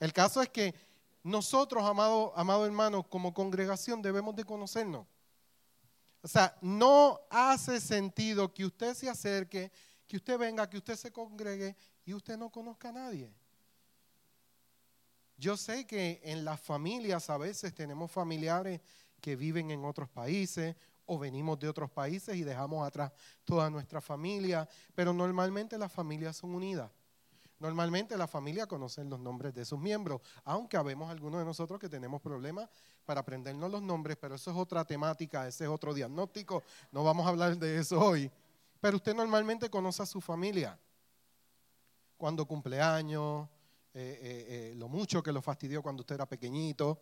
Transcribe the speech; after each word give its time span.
El 0.00 0.12
caso 0.12 0.42
es 0.42 0.48
que 0.48 0.74
nosotros, 1.22 1.84
amado, 1.84 2.32
amado 2.34 2.64
hermano, 2.64 3.02
como 3.02 3.34
congregación 3.34 4.00
debemos 4.00 4.34
de 4.34 4.44
conocernos. 4.44 5.06
O 6.22 6.28
sea, 6.28 6.56
no 6.60 7.20
hace 7.30 7.80
sentido 7.80 8.52
que 8.52 8.64
usted 8.64 8.94
se 8.94 9.08
acerque, 9.08 9.70
que 10.06 10.16
usted 10.16 10.38
venga, 10.38 10.68
que 10.68 10.78
usted 10.78 10.96
se 10.96 11.12
congregue 11.12 11.76
y 12.04 12.14
usted 12.14 12.36
no 12.36 12.50
conozca 12.50 12.88
a 12.88 12.92
nadie. 12.92 13.32
Yo 15.36 15.56
sé 15.56 15.86
que 15.86 16.20
en 16.24 16.44
las 16.44 16.60
familias 16.60 17.30
a 17.30 17.38
veces 17.38 17.74
tenemos 17.74 18.10
familiares 18.10 18.80
que 19.20 19.36
viven 19.36 19.70
en 19.70 19.84
otros 19.84 20.08
países 20.08 20.76
o 21.06 21.18
venimos 21.18 21.58
de 21.58 21.68
otros 21.68 21.90
países 21.90 22.36
y 22.36 22.42
dejamos 22.42 22.86
atrás 22.86 23.12
toda 23.44 23.70
nuestra 23.70 24.00
familia, 24.00 24.68
pero 24.94 25.12
normalmente 25.12 25.78
las 25.78 25.92
familias 25.92 26.36
son 26.36 26.54
unidas. 26.54 26.90
Normalmente 27.60 28.16
la 28.16 28.26
familia 28.26 28.66
conoce 28.66 29.04
los 29.04 29.20
nombres 29.20 29.54
de 29.54 29.66
sus 29.66 29.78
miembros, 29.78 30.22
aunque 30.44 30.78
habemos 30.78 31.10
algunos 31.10 31.40
de 31.40 31.44
nosotros 31.44 31.78
que 31.78 31.90
tenemos 31.90 32.22
problemas 32.22 32.70
para 33.04 33.20
aprendernos 33.20 33.70
los 33.70 33.82
nombres, 33.82 34.16
pero 34.16 34.34
eso 34.34 34.50
es 34.50 34.56
otra 34.56 34.82
temática, 34.86 35.46
ese 35.46 35.64
es 35.64 35.70
otro 35.70 35.92
diagnóstico, 35.92 36.62
no 36.90 37.04
vamos 37.04 37.26
a 37.26 37.28
hablar 37.28 37.58
de 37.58 37.78
eso 37.78 38.00
hoy. 38.00 38.30
Pero 38.80 38.96
usted 38.96 39.14
normalmente 39.14 39.68
conoce 39.68 40.02
a 40.02 40.06
su 40.06 40.22
familia. 40.22 40.78
Cuando 42.16 42.46
cumpleaños, 42.46 43.46
eh, 43.92 44.18
eh, 44.22 44.46
eh, 44.48 44.74
lo 44.76 44.88
mucho 44.88 45.22
que 45.22 45.30
lo 45.30 45.42
fastidió 45.42 45.82
cuando 45.82 46.00
usted 46.00 46.14
era 46.14 46.24
pequeñito, 46.26 46.98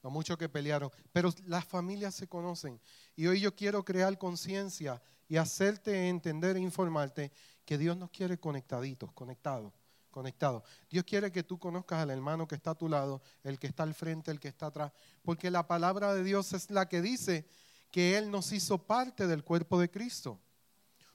lo 0.00 0.10
mucho 0.10 0.38
que 0.38 0.48
pelearon. 0.48 0.92
Pero 1.10 1.34
las 1.46 1.64
familias 1.64 2.14
se 2.14 2.28
conocen. 2.28 2.80
Y 3.16 3.26
hoy 3.26 3.40
yo 3.40 3.52
quiero 3.56 3.84
crear 3.84 4.16
conciencia 4.16 5.02
y 5.28 5.38
hacerte 5.38 6.08
entender 6.08 6.56
e 6.56 6.60
informarte 6.60 7.32
que 7.68 7.76
Dios 7.76 7.98
nos 7.98 8.08
quiere 8.08 8.40
conectaditos, 8.40 9.12
conectados, 9.12 9.74
conectados. 10.10 10.62
Dios 10.88 11.04
quiere 11.04 11.30
que 11.30 11.42
tú 11.42 11.58
conozcas 11.58 11.98
al 11.98 12.08
hermano 12.08 12.48
que 12.48 12.54
está 12.54 12.70
a 12.70 12.74
tu 12.74 12.88
lado, 12.88 13.20
el 13.44 13.58
que 13.58 13.66
está 13.66 13.82
al 13.82 13.92
frente, 13.92 14.30
el 14.30 14.40
que 14.40 14.48
está 14.48 14.68
atrás, 14.68 14.90
porque 15.22 15.50
la 15.50 15.66
palabra 15.66 16.14
de 16.14 16.24
Dios 16.24 16.54
es 16.54 16.70
la 16.70 16.88
que 16.88 17.02
dice 17.02 17.46
que 17.90 18.16
Él 18.16 18.30
nos 18.30 18.52
hizo 18.52 18.78
parte 18.78 19.26
del 19.26 19.44
cuerpo 19.44 19.78
de 19.78 19.90
Cristo. 19.90 20.40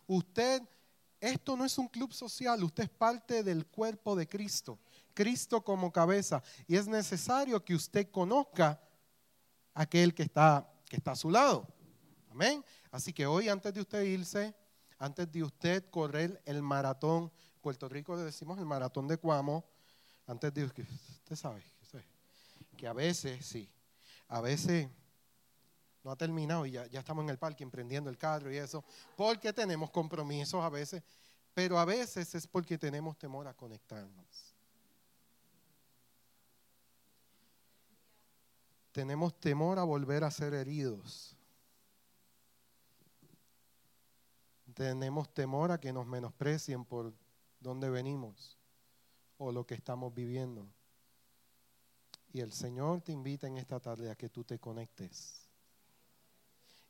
Usted, 0.06 0.62
esto 1.20 1.58
no 1.58 1.66
es 1.66 1.76
un 1.80 1.88
club 1.88 2.14
social, 2.14 2.64
usted 2.64 2.84
es 2.84 2.90
parte 2.92 3.42
del 3.42 3.66
cuerpo 3.66 4.16
de 4.16 4.30
Cristo. 4.30 4.78
Cristo 5.16 5.64
como 5.64 5.92
cabeza. 5.92 6.44
Y 6.68 6.76
es 6.76 6.86
necesario 6.88 7.66
que 7.66 7.74
usted 7.74 8.12
conozca 8.12 8.80
aquel 9.74 10.14
que 10.14 10.22
está, 10.22 10.72
que 10.88 10.98
está 10.98 11.14
a 11.14 11.16
su 11.16 11.32
lado. 11.32 11.68
Amén. 12.30 12.64
Así 12.92 13.12
que 13.12 13.26
hoy, 13.26 13.50
antes 13.50 13.74
de 13.74 13.82
usted 13.82 14.04
irse, 14.04 14.54
antes 15.00 15.32
de 15.32 15.44
usted 15.44 15.90
correr 15.90 16.42
el 16.46 16.62
maratón, 16.62 17.32
Puerto 17.62 17.88
Rico 17.88 18.16
le 18.16 18.24
decimos 18.24 18.58
el 18.60 18.66
maratón 18.66 19.08
de 19.08 19.18
Cuamo, 19.18 19.64
antes 20.28 20.54
de 20.54 20.64
usted 20.66 20.86
sabe, 21.36 21.64
que 22.78 22.88
a 22.88 22.94
veces, 22.94 23.46
sí, 23.46 23.70
a 24.28 24.42
veces 24.42 24.90
no 26.04 26.12
ha 26.12 26.16
terminado 26.16 26.66
y 26.66 26.72
ya, 26.72 26.86
ya 26.88 27.00
estamos 27.00 27.24
en 27.24 27.30
el 27.30 27.38
parque 27.38 27.64
emprendiendo 27.64 28.10
el 28.10 28.18
carro 28.18 28.52
y 28.52 28.58
eso, 28.58 28.84
porque 29.16 29.54
tenemos 29.54 29.90
compromisos 29.90 30.64
a 30.64 30.70
veces, 30.70 31.02
pero 31.54 31.80
a 31.80 31.86
veces 31.86 32.34
es 32.36 32.48
porque 32.48 32.78
tenemos 32.78 33.18
temor 33.18 33.48
a 33.48 33.54
conectarnos. 33.54 34.54
Tenemos 38.92 39.40
temor 39.40 39.80
a 39.80 39.84
volver 39.84 40.24
a 40.24 40.30
ser 40.30 40.54
heridos. 40.54 41.36
Tenemos 44.74 45.34
temor 45.34 45.72
a 45.72 45.80
que 45.80 45.94
nos 45.94 46.06
menosprecien 46.06 46.86
por 46.86 47.14
dónde 47.60 47.90
venimos 47.90 48.58
o 49.38 49.52
lo 49.52 49.66
que 49.66 49.76
estamos 49.76 50.14
viviendo. 50.14 50.68
Y 52.34 52.42
el 52.42 52.52
Señor 52.52 53.02
te 53.02 53.12
invita 53.12 53.48
en 53.48 53.58
esta 53.58 53.80
tarde 53.80 54.10
a 54.10 54.16
que 54.16 54.30
tú 54.30 54.44
te 54.44 54.60
conectes. 54.60 55.48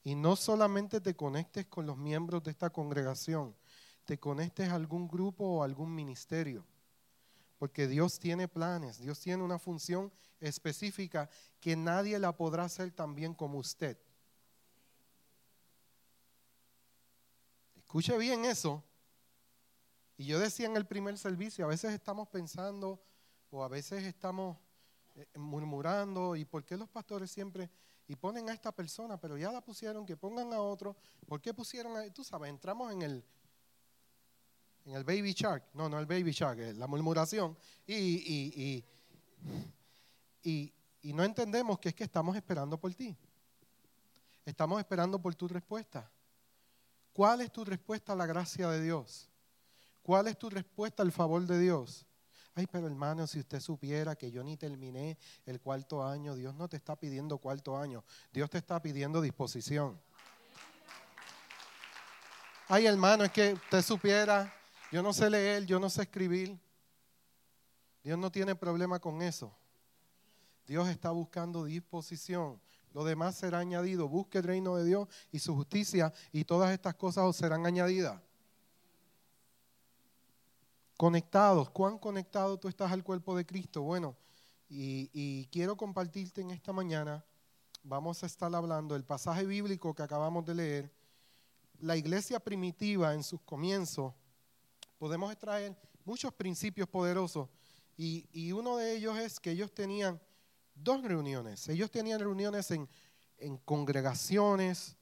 Y 0.03 0.15
no 0.15 0.35
solamente 0.35 0.99
te 1.01 1.15
conectes 1.15 1.65
con 1.67 1.85
los 1.85 1.97
miembros 1.97 2.43
de 2.43 2.51
esta 2.51 2.69
congregación, 2.69 3.55
te 4.05 4.19
conectes 4.19 4.69
a 4.69 4.75
algún 4.75 5.07
grupo 5.07 5.45
o 5.45 5.63
algún 5.63 5.93
ministerio. 5.93 6.65
Porque 7.57 7.87
Dios 7.87 8.19
tiene 8.19 8.47
planes, 8.47 8.99
Dios 8.99 9.19
tiene 9.19 9.43
una 9.43 9.59
función 9.59 10.11
específica 10.39 11.29
que 11.59 11.75
nadie 11.75 12.19
la 12.19 12.35
podrá 12.35 12.65
hacer 12.65 12.91
tan 12.91 13.15
bien 13.15 13.33
como 13.33 13.59
usted. 13.59 13.97
Escuche 17.93 18.17
bien 18.17 18.43
eso. 18.43 18.83
Y 20.17 20.25
yo 20.25 20.39
decía 20.39 20.65
en 20.65 20.75
el 20.75 20.87
primer 20.87 21.15
servicio, 21.15 21.63
a 21.65 21.67
veces 21.67 21.93
estamos 21.93 22.27
pensando 22.27 22.99
o 23.51 23.63
a 23.63 23.67
veces 23.67 24.03
estamos 24.05 24.57
eh, 25.13 25.27
murmurando, 25.35 26.35
¿y 26.35 26.43
por 26.43 26.65
qué 26.65 26.75
los 26.75 26.89
pastores 26.89 27.29
siempre 27.29 27.69
y 28.07 28.15
ponen 28.15 28.49
a 28.49 28.53
esta 28.53 28.71
persona, 28.71 29.19
pero 29.19 29.37
ya 29.37 29.51
la 29.51 29.61
pusieron, 29.61 30.07
que 30.07 30.17
pongan 30.17 30.51
a 30.53 30.59
otro? 30.59 30.97
¿Por 31.27 31.39
qué 31.39 31.53
pusieron 31.53 31.95
a, 31.95 32.11
tú 32.11 32.23
sabes, 32.23 32.49
entramos 32.49 32.91
en 32.91 33.03
el 33.03 33.23
en 34.85 34.95
el 34.95 35.03
baby 35.03 35.33
shark, 35.33 35.63
no, 35.75 35.87
no 35.87 35.99
el 35.99 36.07
baby 36.07 36.31
shark, 36.31 36.57
la 36.75 36.87
murmuración 36.87 37.55
y, 37.85 37.93
y, 37.93 38.83
y, 40.41 40.73
y 41.03 41.13
no 41.13 41.23
entendemos 41.23 41.77
que 41.77 41.89
es 41.89 41.95
que 41.95 42.05
estamos 42.05 42.35
esperando 42.35 42.75
por 42.79 42.91
ti. 42.95 43.15
Estamos 44.43 44.79
esperando 44.79 45.21
por 45.21 45.35
tu 45.35 45.47
respuesta. 45.47 46.11
¿Cuál 47.13 47.41
es 47.41 47.51
tu 47.51 47.63
respuesta 47.63 48.13
a 48.13 48.15
la 48.15 48.25
gracia 48.25 48.67
de 48.69 48.81
Dios? 48.81 49.29
¿Cuál 50.01 50.27
es 50.27 50.37
tu 50.37 50.49
respuesta 50.49 51.03
al 51.03 51.11
favor 51.11 51.45
de 51.45 51.59
Dios? 51.59 52.07
Ay, 52.55 52.67
pero 52.67 52.87
hermano, 52.87 53.25
si 53.25 53.39
usted 53.39 53.59
supiera 53.59 54.15
que 54.15 54.29
yo 54.31 54.43
ni 54.43 54.57
terminé 54.57 55.17
el 55.45 55.61
cuarto 55.61 56.05
año, 56.05 56.35
Dios 56.35 56.53
no 56.55 56.67
te 56.67 56.77
está 56.77 56.95
pidiendo 56.95 57.37
cuarto 57.37 57.77
año, 57.77 58.03
Dios 58.31 58.49
te 58.49 58.57
está 58.57 58.81
pidiendo 58.81 59.21
disposición. 59.21 59.99
Ay, 62.67 62.85
hermano, 62.85 63.23
es 63.23 63.31
que 63.31 63.53
usted 63.53 63.81
supiera, 63.81 64.53
yo 64.91 65.01
no 65.01 65.13
sé 65.13 65.29
leer, 65.29 65.65
yo 65.65 65.79
no 65.79 65.89
sé 65.89 66.03
escribir. 66.03 66.59
Dios 68.03 68.17
no 68.17 68.31
tiene 68.31 68.55
problema 68.55 68.99
con 68.99 69.21
eso. 69.21 69.55
Dios 70.65 70.87
está 70.89 71.11
buscando 71.11 71.65
disposición. 71.65 72.61
Lo 72.93 73.03
demás 73.03 73.35
será 73.35 73.59
añadido. 73.59 74.07
Busque 74.07 74.37
el 74.37 74.43
reino 74.43 74.75
de 74.75 74.85
Dios 74.85 75.07
y 75.31 75.39
su 75.39 75.55
justicia 75.55 76.13
y 76.31 76.45
todas 76.45 76.71
estas 76.71 76.95
cosas 76.95 77.25
os 77.25 77.35
serán 77.35 77.65
añadidas. 77.65 78.21
Conectados. 80.95 81.69
¿Cuán 81.71 81.97
conectado 81.97 82.57
tú 82.57 82.67
estás 82.67 82.91
al 82.91 83.03
cuerpo 83.03 83.35
de 83.35 83.45
Cristo? 83.45 83.81
Bueno, 83.81 84.15
y, 84.69 85.45
quiero 85.51 85.75
compartirte 85.75 86.41
en 86.41 86.51
esta 86.51 86.73
mañana, 86.73 87.23
vamos 87.83 88.23
a 88.23 88.25
estar 88.25 88.53
hablando 88.55 88.93
del 88.95 89.03
pasaje 89.03 89.45
bíblico 89.45 89.93
que 89.93 90.03
acabamos 90.03 90.45
de 90.45 90.55
leer. 90.55 90.91
La 91.79 91.97
iglesia 91.97 92.39
primitiva 92.39 93.13
en 93.13 93.23
sus 93.23 93.41
comienzos, 93.41 94.13
podemos 94.97 95.31
extraer 95.31 95.75
muchos 96.05 96.33
principios 96.33 96.87
poderosos 96.87 97.49
y 97.97 98.51
uno 98.51 98.77
de 98.77 98.95
ellos 98.95 99.17
es 99.17 99.39
que 99.39 99.51
ellos 99.51 99.71
tenían 99.71 100.19
dos 100.75 101.03
reuniones. 101.03 101.67
Ellos 101.69 101.91
tenían 101.91 102.19
reuniones 102.19 102.71
en, 102.71 102.87
congregaciones, 103.65 104.95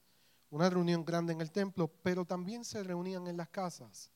una 0.50 0.68
reunión 0.68 1.04
grande 1.04 1.32
en 1.32 1.40
el 1.40 1.52
templo, 1.52 1.88
pero 2.02 2.24
también 2.24 2.64
se 2.64 2.82
reunían 2.82 3.26
en 3.28 3.36
las 3.36 3.48
casas. 3.48 4.10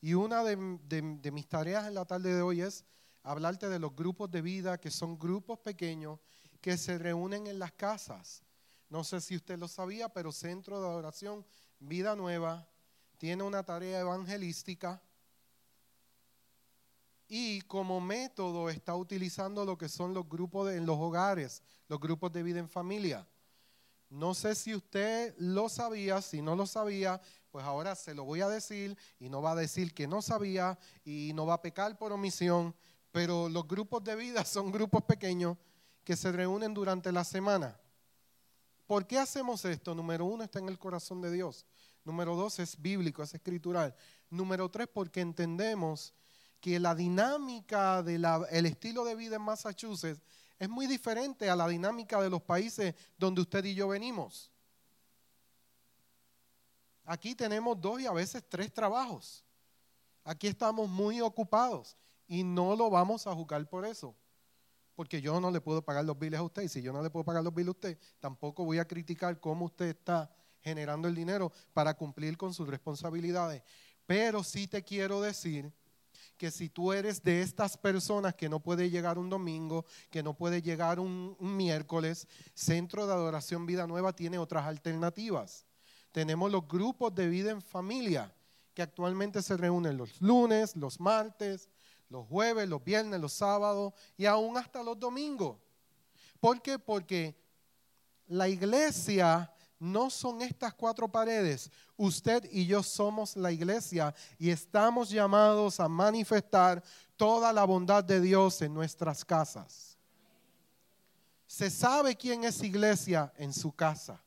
Y 0.00 0.14
una 0.14 0.44
de, 0.44 0.56
mis 0.56 1.48
tareas 1.48 1.86
en 1.86 1.94
la 1.94 2.04
tarde 2.04 2.34
de 2.34 2.42
hoy 2.42 2.60
es 2.60 2.84
hablarte 3.22 3.68
de 3.68 3.78
los 3.78 3.94
grupos 3.94 4.30
de 4.30 4.42
vida, 4.42 4.78
que 4.78 4.90
son 4.90 5.18
grupos 5.18 5.58
pequeños 5.58 6.18
que 6.60 6.76
se 6.76 6.98
reúnen 6.98 7.46
en 7.46 7.58
las 7.58 7.72
casas. 7.72 8.42
No 8.88 9.04
sé 9.04 9.20
si 9.20 9.36
usted 9.36 9.58
lo 9.58 9.68
sabía, 9.68 10.08
pero 10.08 10.32
Centro 10.32 10.80
de 10.80 10.86
Adoración 10.86 11.44
Vida 11.78 12.14
Nueva 12.14 12.68
tiene 13.18 13.42
una 13.42 13.62
tarea 13.62 14.00
evangelística 14.00 15.02
y 17.34 17.62
como 17.62 17.98
método 17.98 18.68
está 18.68 18.94
utilizando 18.94 19.64
lo 19.64 19.78
que 19.78 19.88
son 19.88 20.12
los 20.12 20.28
grupos 20.28 20.70
en 20.70 20.84
los 20.84 20.98
hogares, 20.98 21.62
los 21.88 21.98
grupos 21.98 22.30
de 22.30 22.42
vida 22.42 22.58
en 22.58 22.68
familia. 22.68 23.26
No 24.10 24.34
sé 24.34 24.54
si 24.54 24.74
usted 24.74 25.34
lo 25.38 25.70
sabía, 25.70 26.20
si 26.20 26.42
no 26.42 26.54
lo 26.56 26.66
sabía, 26.66 27.22
pues 27.50 27.64
ahora 27.64 27.94
se 27.94 28.14
lo 28.14 28.24
voy 28.24 28.42
a 28.42 28.50
decir 28.50 28.98
y 29.18 29.30
no 29.30 29.40
va 29.40 29.52
a 29.52 29.54
decir 29.54 29.94
que 29.94 30.06
no 30.06 30.20
sabía 30.20 30.78
y 31.06 31.32
no 31.34 31.46
va 31.46 31.54
a 31.54 31.62
pecar 31.62 31.96
por 31.96 32.12
omisión, 32.12 32.74
pero 33.10 33.48
los 33.48 33.66
grupos 33.66 34.04
de 34.04 34.14
vida 34.14 34.44
son 34.44 34.70
grupos 34.70 35.02
pequeños 35.04 35.56
que 36.04 36.16
se 36.16 36.32
reúnen 36.32 36.74
durante 36.74 37.10
la 37.12 37.24
semana. 37.24 37.80
¿Por 38.86 39.06
qué 39.06 39.18
hacemos 39.18 39.64
esto? 39.64 39.94
Número 39.94 40.26
uno, 40.26 40.44
está 40.44 40.58
en 40.58 40.68
el 40.68 40.78
corazón 40.78 41.22
de 41.22 41.32
Dios. 41.32 41.64
Número 42.04 42.36
dos, 42.36 42.58
es 42.58 42.78
bíblico, 42.78 43.22
es 43.22 43.32
escritural. 43.32 43.96
Número 44.28 44.70
tres, 44.70 44.86
porque 44.92 45.22
entendemos 45.22 46.12
que 46.62 46.78
la 46.78 46.94
dinámica 46.94 48.04
del 48.04 48.66
estilo 48.66 49.04
de 49.04 49.16
vida 49.16 49.34
en 49.34 49.42
Massachusetts 49.42 50.22
es 50.60 50.68
muy 50.68 50.86
diferente 50.86 51.50
a 51.50 51.56
la 51.56 51.66
dinámica 51.66 52.22
de 52.22 52.30
los 52.30 52.40
países 52.40 52.94
donde 53.18 53.40
usted 53.40 53.64
y 53.64 53.74
yo 53.74 53.88
venimos. 53.88 54.52
Aquí 57.04 57.34
tenemos 57.34 57.80
dos 57.80 58.00
y 58.00 58.06
a 58.06 58.12
veces 58.12 58.44
tres 58.48 58.72
trabajos. 58.72 59.44
Aquí 60.22 60.46
estamos 60.46 60.88
muy 60.88 61.20
ocupados. 61.20 61.96
Y 62.28 62.44
no 62.44 62.76
lo 62.76 62.88
vamos 62.88 63.26
a 63.26 63.34
juzgar 63.34 63.68
por 63.68 63.84
eso. 63.84 64.14
Porque 64.94 65.20
yo 65.20 65.40
no 65.40 65.50
le 65.50 65.60
puedo 65.60 65.82
pagar 65.82 66.04
los 66.04 66.16
biles 66.16 66.38
a 66.38 66.44
usted. 66.44 66.62
Y 66.62 66.68
si 66.68 66.80
yo 66.80 66.92
no 66.92 67.02
le 67.02 67.10
puedo 67.10 67.24
pagar 67.24 67.42
los 67.42 67.52
biles 67.52 67.70
a 67.70 67.72
usted, 67.72 67.98
tampoco 68.20 68.64
voy 68.64 68.78
a 68.78 68.86
criticar 68.86 69.40
cómo 69.40 69.64
usted 69.64 69.86
está 69.86 70.32
generando 70.60 71.08
el 71.08 71.16
dinero 71.16 71.50
para 71.72 71.94
cumplir 71.94 72.38
con 72.38 72.54
sus 72.54 72.68
responsabilidades. 72.68 73.64
Pero 74.06 74.44
sí 74.44 74.68
te 74.68 74.84
quiero 74.84 75.20
decir 75.20 75.72
que 76.36 76.50
si 76.50 76.68
tú 76.68 76.92
eres 76.92 77.22
de 77.22 77.42
estas 77.42 77.76
personas 77.76 78.34
que 78.34 78.48
no 78.48 78.60
puede 78.60 78.90
llegar 78.90 79.18
un 79.18 79.30
domingo, 79.30 79.84
que 80.10 80.22
no 80.22 80.34
puede 80.34 80.62
llegar 80.62 80.98
un, 80.98 81.36
miércoles, 81.38 82.26
Centro 82.54 83.06
de 83.06 83.12
Adoración 83.12 83.66
Vida 83.66 83.86
Nueva 83.86 84.12
tiene 84.12 84.38
otras 84.38 84.66
alternativas. 84.66 85.66
Tenemos 86.10 86.50
los 86.50 86.66
grupos 86.66 87.14
de 87.14 87.28
vida 87.28 87.50
en 87.50 87.62
familia, 87.62 88.34
que 88.74 88.82
actualmente 88.82 89.42
se 89.42 89.56
reúnen 89.56 89.96
los 89.96 90.20
lunes, 90.20 90.76
los 90.76 90.98
martes, 90.98 91.68
los 92.08 92.26
jueves, 92.26 92.68
los 92.68 92.82
viernes, 92.82 93.20
los 93.20 93.32
sábados 93.32 93.92
y 94.16 94.26
aún 94.26 94.56
hasta 94.56 94.82
los 94.82 94.98
domingos. 94.98 95.58
¿Por 96.40 96.60
qué? 96.60 96.78
Porque 96.78 97.36
la 98.26 98.48
iglesia 98.48 99.51
no 99.82 100.10
son 100.10 100.42
estas 100.42 100.72
cuatro 100.74 101.08
paredes. 101.08 101.68
Usted 101.96 102.48
y 102.52 102.66
yo 102.66 102.84
somos 102.84 103.36
la 103.36 103.50
iglesia 103.50 104.14
y 104.38 104.50
estamos 104.50 105.10
llamados 105.10 105.80
a 105.80 105.88
manifestar 105.88 106.82
toda 107.16 107.52
la 107.52 107.64
bondad 107.64 108.04
de 108.04 108.20
Dios 108.20 108.62
en 108.62 108.72
nuestras 108.72 109.24
casas. 109.24 109.98
Se 111.48 111.68
sabe 111.68 112.14
quién 112.14 112.44
es 112.44 112.62
iglesia 112.62 113.32
en 113.36 113.52
su 113.52 113.72
casa. 113.72 114.22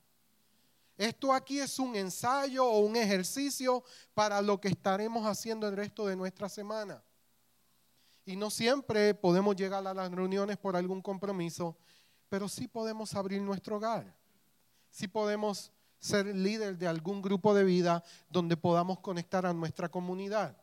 Esto 0.97 1.33
aquí 1.33 1.59
es 1.59 1.79
un 1.79 1.95
ensayo 1.95 2.65
o 2.65 2.79
un 2.79 2.97
ejercicio 2.97 3.81
para 4.13 4.41
lo 4.41 4.59
que 4.59 4.67
estaremos 4.67 5.25
haciendo 5.25 5.69
el 5.69 5.75
resto 5.77 6.05
de 6.05 6.17
nuestra 6.17 6.49
semana. 6.49 7.01
Y 8.25 8.35
no 8.35 8.49
siempre 8.49 9.13
podemos 9.13 9.55
llegar 9.55 9.87
a 9.87 9.93
las 9.93 10.11
reuniones 10.11 10.57
por 10.57 10.75
algún 10.75 11.01
compromiso, 11.01 11.77
pero 12.27 12.49
sí 12.49 12.67
podemos 12.67 13.13
abrir 13.13 13.41
nuestro 13.41 13.77
hogar 13.77 14.24
si 14.95 15.09
podemos 15.09 15.73
ser 15.99 16.25
líder 16.25 16.77
de 16.77 16.87
algún 16.87 17.21
grupo 17.21 17.53
de 17.53 17.65
vida 17.65 18.01
donde 18.29 18.55
podamos 18.55 18.99
conectar 18.99 19.45
a 19.45 19.53
nuestra 19.53 19.89
comunidad. 19.89 20.55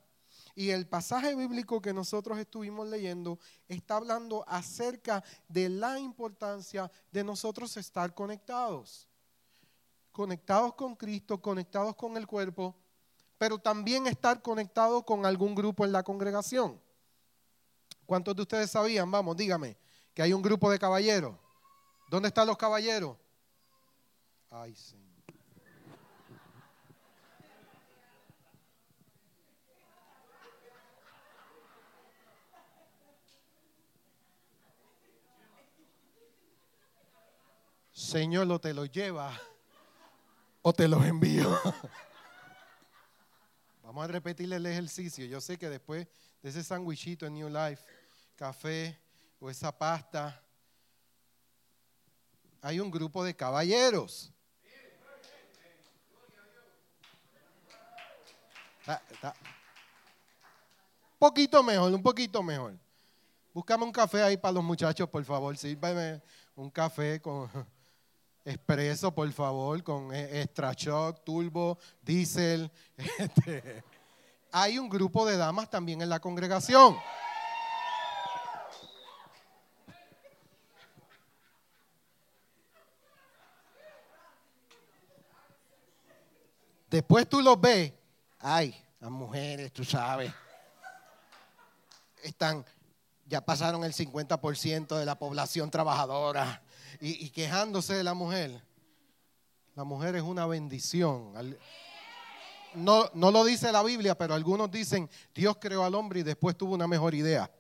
Y 0.55 0.71
el 0.71 0.87
pasaje 0.87 1.37
bíblico 1.37 1.83
que 1.83 1.93
nosotros 1.93 2.39
estuvimos 2.39 2.89
leyendo 2.89 3.39
está 3.69 3.97
hablando 3.97 4.43
acerca 4.49 5.23
de 5.49 5.69
la 5.69 5.99
importancia 5.99 6.91
de 7.11 7.23
nosotros 7.23 7.77
estar 7.77 8.15
conectados. 8.15 9.07
Conectados 10.13 10.77
con 10.77 10.97
Cristo, 10.97 11.39
conectados 11.43 11.95
con 11.95 12.17
el 12.17 12.27
cuerpo, 12.27 12.75
pero 13.37 13.59
también 13.59 14.07
estar 14.07 14.41
conectados 14.41 15.05
con 15.05 15.27
algún 15.27 15.55
grupo 15.55 15.85
en 15.85 15.93
la 15.93 16.03
congregación. 16.03 16.81
¿Cuántos 18.07 18.35
de 18.35 18.41
ustedes 18.41 18.71
sabían? 18.71 19.11
Vamos, 19.11 19.37
dígame, 19.37 19.77
que 20.15 20.23
hay 20.23 20.33
un 20.33 20.41
grupo 20.41 20.71
de 20.71 20.79
caballeros. 20.79 21.37
¿Dónde 22.09 22.29
están 22.29 22.47
los 22.47 22.57
caballeros? 22.57 23.22
Ay, 24.55 24.75
Señor. 24.75 25.23
Señor, 37.93 38.47
lo 38.47 38.61
te 38.61 38.75
lo 38.75 38.85
lleva 38.85 39.33
o 40.61 40.73
te 40.75 40.87
los 40.87 41.03
envío. 41.03 41.49
Vamos 43.83 44.05
a 44.05 44.09
repetirle 44.09 44.57
el 44.57 44.67
ejercicio. 44.67 45.25
Yo 45.25 45.41
sé 45.41 45.57
que 45.57 45.71
después 45.71 46.07
de 46.43 46.51
ese 46.51 46.63
sandwichito 46.63 47.25
en 47.25 47.35
New 47.35 47.49
Life, 47.49 47.83
café 48.37 49.01
o 49.41 49.49
esa 49.49 49.77
pasta, 49.77 50.45
hay 52.61 52.81
un 52.81 52.91
grupo 52.91 53.25
de 53.25 53.35
caballeros. 53.35 54.32
Un 58.87 59.33
poquito 61.19 61.63
mejor, 61.63 61.93
un 61.93 62.03
poquito 62.03 62.43
mejor. 62.43 62.75
Búscame 63.55 63.85
un 63.85 63.93
café 63.93 64.23
ahí 64.23 64.37
para 64.37 64.53
los 64.53 64.65
muchachos, 64.65 65.09
por 65.09 65.25
favor. 65.25 65.57
Sírvame 65.57 66.21
un 66.57 66.71
café 66.71 67.21
con 67.21 67.49
expreso, 68.45 69.15
por 69.15 69.31
favor, 69.33 69.83
con 69.83 70.13
e, 70.15 70.43
extra 70.43 70.73
shock, 70.73 71.23
turbo, 71.23 71.79
diésel. 72.03 72.71
Este, 73.19 73.85
hay 74.51 74.79
un 74.79 74.89
grupo 74.89 75.25
de 75.25 75.37
damas 75.37 75.71
también 75.71 76.03
en 76.03 76.09
la 76.09 76.21
congregación. 76.21 76.97
Después 86.91 87.27
tú 87.27 87.41
los 87.41 87.59
ves 87.59 87.95
ay, 88.43 88.75
las 89.01 89.11
mujeres, 89.11 89.73
tú 89.73 89.85
sabes, 89.85 90.33
están, 92.23 92.65
ya 93.27 93.41
pasaron 93.41 93.85
el 93.85 93.95
50% 93.95 94.99
de 94.99 95.07
la 95.07 95.19
población 95.19 95.71
trabajadora 95.71 96.63
y, 97.01 97.31
quejándose 97.31 97.95
de 97.95 98.05
la 98.05 98.15
mujer. 98.15 98.63
La 99.75 99.85
mujer 99.85 100.17
es 100.17 100.23
una 100.23 100.47
bendición. 100.47 101.33
No, 102.75 103.11
no 103.15 103.31
lo 103.31 103.45
dice 103.45 103.73
la 103.73 103.83
Biblia, 103.83 104.17
pero 104.17 104.35
algunos 104.35 104.71
dicen, 104.71 105.09
Dios 105.35 105.57
creó 105.61 105.85
al 105.85 105.95
hombre 105.95 106.21
y 106.21 106.23
después 106.23 106.57
tuvo 106.57 106.75
una 106.75 106.87
mejor 106.87 107.15
idea. 107.15 107.51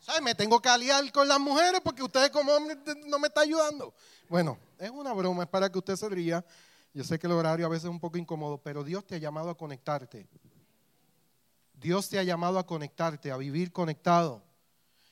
¿Sabes? 0.00 0.22
Me 0.22 0.34
tengo 0.34 0.60
que 0.60 0.68
aliar 0.68 1.12
con 1.12 1.28
las 1.28 1.38
mujeres 1.38 1.80
porque 1.82 2.02
ustedes 2.02 2.30
como 2.30 2.52
hombres 2.52 2.78
no 3.06 3.20
me 3.20 3.28
está 3.28 3.42
ayudando. 3.42 3.94
Bueno, 4.28 4.58
es 4.78 4.90
una 4.90 5.12
broma, 5.12 5.44
es 5.44 5.48
para 5.48 5.70
que 5.70 5.78
usted 5.78 5.94
se 5.94 6.08
ría. 6.08 6.44
Yo 6.94 7.04
sé 7.04 7.18
que 7.18 7.26
el 7.26 7.32
horario 7.32 7.66
a 7.66 7.68
veces 7.70 7.84
es 7.84 7.90
un 7.90 8.00
poco 8.00 8.18
incómodo, 8.18 8.58
pero 8.58 8.84
Dios 8.84 9.06
te 9.06 9.14
ha 9.14 9.18
llamado 9.18 9.50
a 9.50 9.56
conectarte. 9.56 10.28
Dios 11.74 12.08
te 12.08 12.18
ha 12.18 12.22
llamado 12.22 12.58
a 12.58 12.66
conectarte, 12.66 13.30
a 13.30 13.36
vivir 13.36 13.72
conectado. 13.72 14.42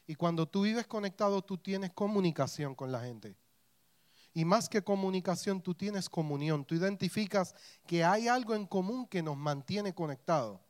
Y 0.07 0.15
cuando 0.15 0.47
tú 0.47 0.63
vives 0.63 0.87
conectado, 0.87 1.43
tú 1.43 1.57
tienes 1.57 1.93
comunicación 1.93 2.75
con 2.75 2.93
la 2.93 3.01
gente. 3.01 3.37
Y 4.33 4.45
más 4.45 4.69
que 4.69 4.83
comunicación, 4.83 5.61
tú 5.61 5.75
tienes 5.75 6.09
comunión. 6.09 6.65
Tú 6.65 6.75
identificas 6.75 7.55
que 7.87 8.05
hay 8.05 8.29
algo 8.29 8.55
en 8.55 8.67
común 8.67 9.07
que 9.07 9.23
nos 9.23 9.37
mantiene 9.37 9.95
conectados. 9.95 10.61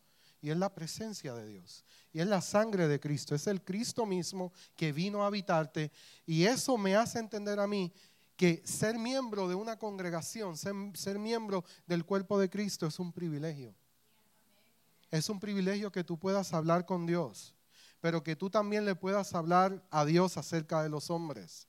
Y 0.40 0.48
es 0.48 0.56
la 0.56 0.74
presencia 0.74 1.34
de 1.34 1.46
Dios. 1.46 1.84
Y 2.12 2.20
es 2.20 2.26
la 2.26 2.40
sangre 2.40 2.88
de 2.88 2.98
Cristo. 2.98 3.34
Es 3.34 3.46
el 3.46 3.62
Cristo 3.62 4.06
mismo 4.06 4.52
que 4.74 4.92
vino 4.92 5.22
a 5.22 5.26
habitarte. 5.26 5.92
Y 6.24 6.44
eso 6.44 6.78
me 6.78 6.96
hace 6.96 7.18
entender 7.18 7.60
a 7.60 7.66
mí 7.66 7.92
que 8.40 8.62
ser 8.64 8.98
miembro 8.98 9.48
de 9.48 9.54
una 9.54 9.78
congregación, 9.78 10.56
ser, 10.56 11.18
miembro 11.18 11.62
del 11.86 12.06
cuerpo 12.06 12.38
de 12.38 12.48
Cristo 12.48 12.86
es 12.86 12.98
un 12.98 13.12
privilegio. 13.12 13.74
Es 15.10 15.28
un 15.28 15.38
privilegio 15.38 15.92
que 15.92 16.04
tú 16.04 16.18
puedas 16.18 16.54
hablar 16.54 16.86
con 16.86 17.04
Dios, 17.04 17.54
pero 18.00 18.22
que 18.22 18.36
tú 18.36 18.48
también 18.48 18.86
le 18.86 18.94
puedas 18.94 19.34
hablar 19.34 19.84
a 19.90 20.06
Dios 20.06 20.38
acerca 20.38 20.82
de 20.82 20.88
los 20.88 21.10
hombres 21.10 21.68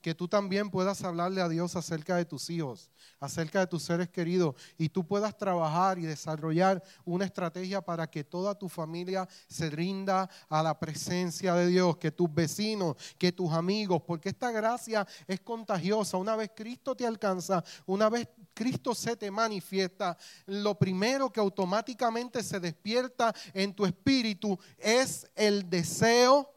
que 0.00 0.14
tú 0.14 0.28
también 0.28 0.70
puedas 0.70 1.02
hablarle 1.04 1.42
a 1.42 1.48
Dios 1.48 1.76
acerca 1.76 2.16
de 2.16 2.24
tus 2.24 2.48
hijos, 2.50 2.90
acerca 3.18 3.60
de 3.60 3.66
tus 3.66 3.82
seres 3.82 4.08
queridos, 4.08 4.54
y 4.78 4.88
tú 4.88 5.06
puedas 5.06 5.36
trabajar 5.36 5.98
y 5.98 6.02
desarrollar 6.02 6.82
una 7.04 7.26
estrategia 7.26 7.82
para 7.82 8.10
que 8.10 8.24
toda 8.24 8.54
tu 8.54 8.68
familia 8.68 9.28
se 9.48 9.68
rinda 9.68 10.28
a 10.48 10.62
la 10.62 10.78
presencia 10.78 11.54
de 11.54 11.66
Dios, 11.66 11.98
que 11.98 12.10
tus 12.10 12.32
vecinos, 12.32 12.96
que 13.18 13.32
tus 13.32 13.52
amigos, 13.52 14.02
porque 14.06 14.30
esta 14.30 14.50
gracia 14.50 15.06
es 15.26 15.40
contagiosa. 15.40 16.16
Una 16.16 16.36
vez 16.36 16.50
Cristo 16.54 16.96
te 16.96 17.06
alcanza, 17.06 17.62
una 17.86 18.08
vez 18.08 18.28
Cristo 18.54 18.94
se 18.94 19.16
te 19.16 19.30
manifiesta, 19.30 20.16
lo 20.46 20.78
primero 20.78 21.30
que 21.30 21.40
automáticamente 21.40 22.42
se 22.42 22.58
despierta 22.58 23.34
en 23.52 23.74
tu 23.74 23.84
espíritu 23.84 24.58
es 24.78 25.26
el 25.34 25.68
deseo 25.68 26.50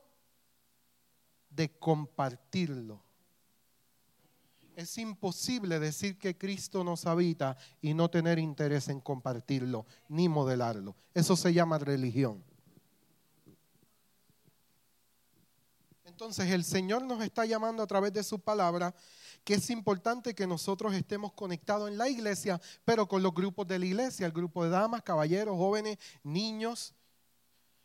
de 1.49 1.77
compartirlo 1.77 3.02
es 4.75 4.97
imposible 4.97 5.79
decir 5.79 6.17
que 6.17 6.37
Cristo 6.37 6.83
nos 6.83 7.05
habita 7.05 7.57
y 7.81 7.93
no 7.93 8.09
tener 8.09 8.39
interés 8.39 8.89
en 8.89 8.99
compartirlo 8.99 9.85
ni 10.09 10.29
modelarlo. 10.29 10.95
Eso 11.13 11.35
se 11.35 11.53
llama 11.53 11.77
religión. 11.77 12.43
Entonces 16.05 16.51
el 16.51 16.63
Señor 16.63 17.03
nos 17.03 17.23
está 17.23 17.45
llamando 17.45 17.81
a 17.81 17.87
través 17.87 18.13
de 18.13 18.23
su 18.23 18.39
palabra 18.39 18.93
que 19.43 19.55
es 19.55 19.69
importante 19.69 20.33
que 20.33 20.47
nosotros 20.47 20.93
estemos 20.93 21.33
conectados 21.33 21.89
en 21.89 21.97
la 21.97 22.07
iglesia, 22.07 22.61
pero 22.85 23.07
con 23.07 23.21
los 23.21 23.33
grupos 23.33 23.67
de 23.67 23.79
la 23.79 23.85
iglesia, 23.85 24.25
el 24.25 24.31
grupo 24.31 24.63
de 24.63 24.69
damas, 24.69 25.01
caballeros, 25.01 25.57
jóvenes, 25.57 25.97
niños, 26.23 26.93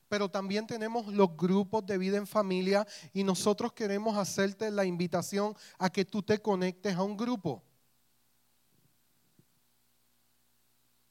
pero 0.09 0.31
también 0.31 0.67
tenemos 0.67 1.07
los 1.07 1.37
grupos 1.37 1.87
de 1.87 1.99
vida 1.99 2.17
en 2.17 2.27
familia 2.27 2.87
y 3.13 3.25
nosotros 3.25 3.73
queremos 3.73 4.17
hacerte 4.17 4.71
la 4.71 4.85
invitación 4.85 5.55
a 5.79 5.91
que 5.91 6.05
tú 6.05 6.23
te 6.23 6.41
conectes 6.41 6.97
a 6.97 7.03
un 7.03 7.17
grupo. 7.17 7.63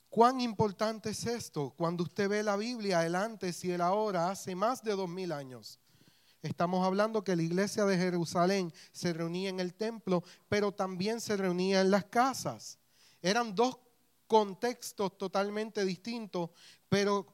¿Cuán 0.10 0.42
importante 0.42 1.12
es 1.12 1.28
esto? 1.28 1.74
Cuando 1.78 2.04
usted 2.04 2.28
ve 2.28 2.42
la 2.42 2.58
Biblia, 2.58 3.06
el 3.06 3.14
antes 3.16 3.64
y 3.64 3.72
el 3.72 3.82
ahora, 3.82 4.32
hace 4.32 4.56
más 4.56 4.82
de 4.84 4.96
dos 4.96 5.08
mil 5.08 5.32
años. 5.32 5.80
Estamos 6.42 6.86
hablando 6.86 7.24
que 7.24 7.36
la 7.36 7.44
iglesia 7.44 7.86
de 7.86 7.98
Jerusalén 7.98 8.74
se 8.92 9.14
reunía 9.14 9.50
en 9.50 9.60
el 9.60 9.76
templo, 9.76 10.24
pero 10.48 10.72
también 10.72 11.22
se 11.22 11.38
reunía 11.38 11.82
en 11.82 11.92
las 11.92 12.06
casas. 12.06 12.80
Eran 13.22 13.54
dos 13.54 13.78
contextos 14.28 15.18
totalmente 15.18 15.84
distintos, 15.86 16.50
pero 16.90 17.28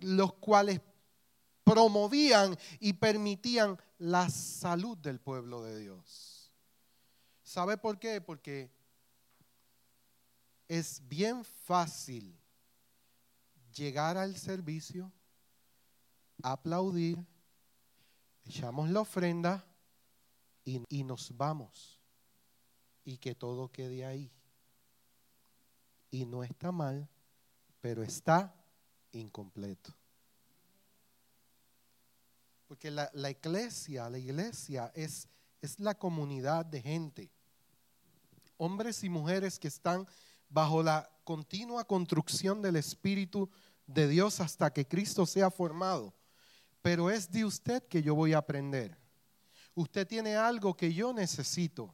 los 0.00 0.34
cuales 0.34 0.80
promovían 1.64 2.56
y 2.78 2.92
permitían 2.94 3.78
la 3.98 4.28
salud 4.30 4.96
del 4.98 5.20
pueblo 5.20 5.62
de 5.62 5.78
Dios. 5.78 6.52
¿Sabe 7.42 7.76
por 7.76 7.98
qué? 7.98 8.20
Porque 8.20 8.70
es 10.68 11.02
bien 11.08 11.44
fácil 11.44 12.38
llegar 13.74 14.16
al 14.16 14.36
servicio, 14.36 15.12
aplaudir, 16.42 17.18
echamos 18.44 18.88
la 18.90 19.00
ofrenda 19.00 19.64
y, 20.64 20.82
y, 20.88 21.02
nos 21.02 21.36
vamos. 21.36 22.00
Y 23.04 23.18
que 23.18 23.34
todo 23.34 23.72
quede 23.72 24.04
ahí. 24.04 24.30
Y 26.10 26.24
no 26.24 26.44
está 26.44 26.70
mal, 26.70 27.08
pero 27.80 28.02
está 28.02 28.54
incompleto. 29.12 29.99
Porque 32.70 32.88
la, 32.88 33.10
la 33.14 33.32
iglesia, 33.32 34.08
la 34.08 34.16
iglesia 34.16 34.92
es, 34.94 35.26
es 35.60 35.80
la 35.80 35.92
comunidad 35.92 36.64
de 36.64 36.80
gente. 36.80 37.28
Hombres 38.58 39.02
y 39.02 39.08
mujeres 39.08 39.58
que 39.58 39.66
están 39.66 40.06
bajo 40.48 40.80
la 40.80 41.10
continua 41.24 41.82
construcción 41.82 42.62
del 42.62 42.76
Espíritu 42.76 43.50
de 43.88 44.06
Dios 44.06 44.38
hasta 44.38 44.72
que 44.72 44.86
Cristo 44.86 45.26
sea 45.26 45.50
formado. 45.50 46.14
Pero 46.80 47.10
es 47.10 47.28
de 47.32 47.44
usted 47.44 47.82
que 47.88 48.04
yo 48.04 48.14
voy 48.14 48.34
a 48.34 48.38
aprender. 48.38 48.96
Usted 49.74 50.06
tiene 50.06 50.36
algo 50.36 50.76
que 50.76 50.94
yo 50.94 51.12
necesito. 51.12 51.92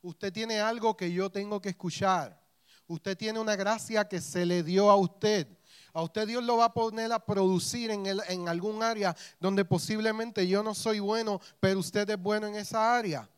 Usted 0.00 0.32
tiene 0.32 0.58
algo 0.58 0.96
que 0.96 1.12
yo 1.12 1.28
tengo 1.28 1.60
que 1.60 1.68
escuchar. 1.68 2.42
Usted 2.88 3.16
tiene 3.16 3.40
una 3.40 3.56
gracia 3.56 4.06
que 4.06 4.20
se 4.20 4.46
le 4.46 4.62
dio 4.62 4.90
a 4.90 4.96
usted. 4.96 5.48
A 5.92 6.02
usted 6.02 6.26
Dios 6.26 6.44
lo 6.44 6.58
va 6.58 6.66
a 6.66 6.72
poner 6.74 7.12
a 7.12 7.18
producir 7.18 7.90
en, 7.90 8.04
en 8.06 8.48
algún 8.48 8.82
área 8.82 9.16
donde 9.40 9.64
posiblemente 9.64 10.46
yo 10.46 10.62
no 10.62 10.74
soy 10.74 11.00
bueno, 11.00 11.40
pero 11.58 11.80
usted 11.80 12.08
es 12.08 12.18
bueno 12.18 12.46
en 12.46 12.56
esa 12.56 12.96
área. 12.96 13.28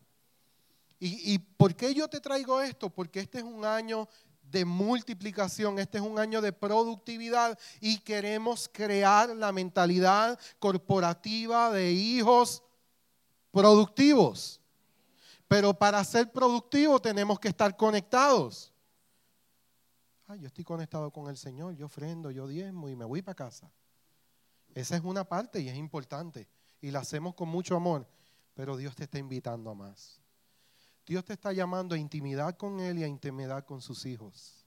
¿Y, 0.99 1.33
¿Y 1.33 1.39
por 1.39 1.73
qué 1.75 1.93
yo 1.93 2.07
te 2.07 2.19
traigo 2.19 2.61
esto? 2.61 2.89
Porque 2.89 3.21
este 3.21 3.37
es 3.37 3.43
un 3.43 3.63
año 3.63 4.07
de 4.51 4.65
multiplicación, 4.65 5.79
este 5.79 5.99
es 5.99 6.03
un 6.03 6.19
año 6.19 6.41
de 6.41 6.51
productividad 6.51 7.57
y 7.79 7.99
queremos 7.99 8.69
crear 8.71 9.29
la 9.29 9.51
mentalidad 9.51 10.39
corporativa 10.59 11.71
de 11.71 11.91
hijos 11.91 12.63
productivos. 13.51 14.59
Pero 15.47 15.73
para 15.73 16.03
ser 16.03 16.31
productivos 16.31 17.01
tenemos 17.01 17.39
que 17.39 17.47
estar 17.47 17.75
conectados. 17.75 18.71
Yo 20.35 20.47
estoy 20.47 20.63
conectado 20.63 21.11
con 21.11 21.29
el 21.29 21.37
Señor, 21.37 21.75
yo 21.75 21.87
ofrendo, 21.87 22.31
yo 22.31 22.47
diezmo 22.47 22.89
y 22.89 22.95
me 22.95 23.05
voy 23.05 23.21
para 23.21 23.35
casa. 23.35 23.71
Esa 24.75 24.95
es 24.95 25.03
una 25.03 25.23
parte 25.23 25.59
y 25.59 25.69
es 25.69 25.75
importante. 25.75 26.47
Y 26.81 26.91
la 26.91 26.99
hacemos 26.99 27.35
con 27.35 27.49
mucho 27.49 27.75
amor, 27.75 28.07
pero 28.53 28.77
Dios 28.77 28.95
te 28.95 29.03
está 29.03 29.17
invitando 29.17 29.69
a 29.69 29.75
más. 29.75 30.21
Dios 31.05 31.25
te 31.25 31.33
está 31.33 31.51
llamando 31.51 31.95
a 31.95 31.97
intimidad 31.97 32.55
con 32.55 32.79
Él 32.79 32.99
y 32.99 33.03
a 33.03 33.07
intimidad 33.07 33.65
con 33.65 33.81
sus 33.81 34.05
hijos. 34.05 34.65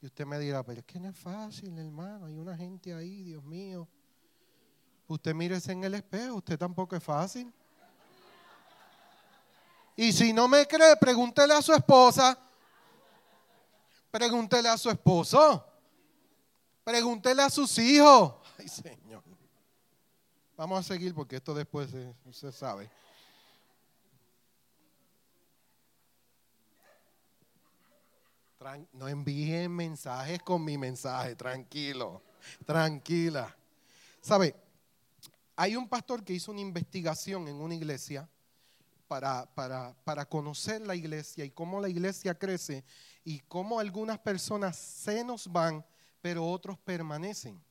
Y 0.00 0.06
usted 0.06 0.24
me 0.24 0.38
dirá, 0.38 0.64
pero 0.64 0.80
es 0.80 0.86
que 0.86 0.98
no 0.98 1.08
es 1.08 1.16
fácil, 1.16 1.76
hermano. 1.78 2.26
Hay 2.26 2.38
una 2.38 2.56
gente 2.56 2.94
ahí, 2.94 3.22
Dios 3.22 3.44
mío. 3.44 3.88
Usted 5.08 5.34
mírese 5.34 5.72
en 5.72 5.84
el 5.84 5.94
espejo, 5.94 6.36
usted 6.36 6.58
tampoco 6.58 6.94
es 6.94 7.02
fácil. 7.02 7.52
Y 9.96 10.12
si 10.12 10.32
no 10.32 10.48
me 10.48 10.66
cree, 10.66 10.96
pregúntele 10.96 11.52
a 11.52 11.60
su 11.60 11.74
esposa. 11.74 12.38
Pregúntele 14.10 14.68
a 14.68 14.76
su 14.76 14.90
esposo. 14.90 15.64
Pregúntele 16.84 17.42
a 17.42 17.50
sus 17.50 17.78
hijos. 17.78 18.34
Ay, 18.58 18.68
Señor. 18.68 19.22
Vamos 20.56 20.80
a 20.80 20.82
seguir 20.82 21.14
porque 21.14 21.36
esto 21.36 21.54
después 21.54 21.90
se, 21.90 22.14
se 22.32 22.52
sabe. 22.52 22.90
no 28.92 29.08
envíen 29.08 29.74
mensajes 29.74 30.42
con 30.42 30.62
mi 30.62 30.76
mensaje, 30.76 31.34
tranquilo, 31.34 32.22
tranquila. 32.66 33.56
¿Sabe? 34.20 34.54
Hay 35.56 35.76
un 35.76 35.88
pastor 35.88 36.22
que 36.22 36.34
hizo 36.34 36.52
una 36.52 36.60
investigación 36.60 37.48
en 37.48 37.56
una 37.56 37.74
iglesia 37.74 38.28
para, 39.08 39.46
para, 39.54 39.94
para 40.04 40.26
conocer 40.26 40.82
la 40.82 40.94
iglesia 40.94 41.44
y 41.44 41.50
cómo 41.50 41.80
la 41.80 41.88
iglesia 41.88 42.34
crece 42.34 42.84
y 43.24 43.40
cómo 43.40 43.78
algunas 43.78 44.18
personas 44.18 44.76
se 44.76 45.24
nos 45.24 45.50
van, 45.50 45.84
pero 46.20 46.46
otros 46.46 46.78
permanecen. 46.78 47.62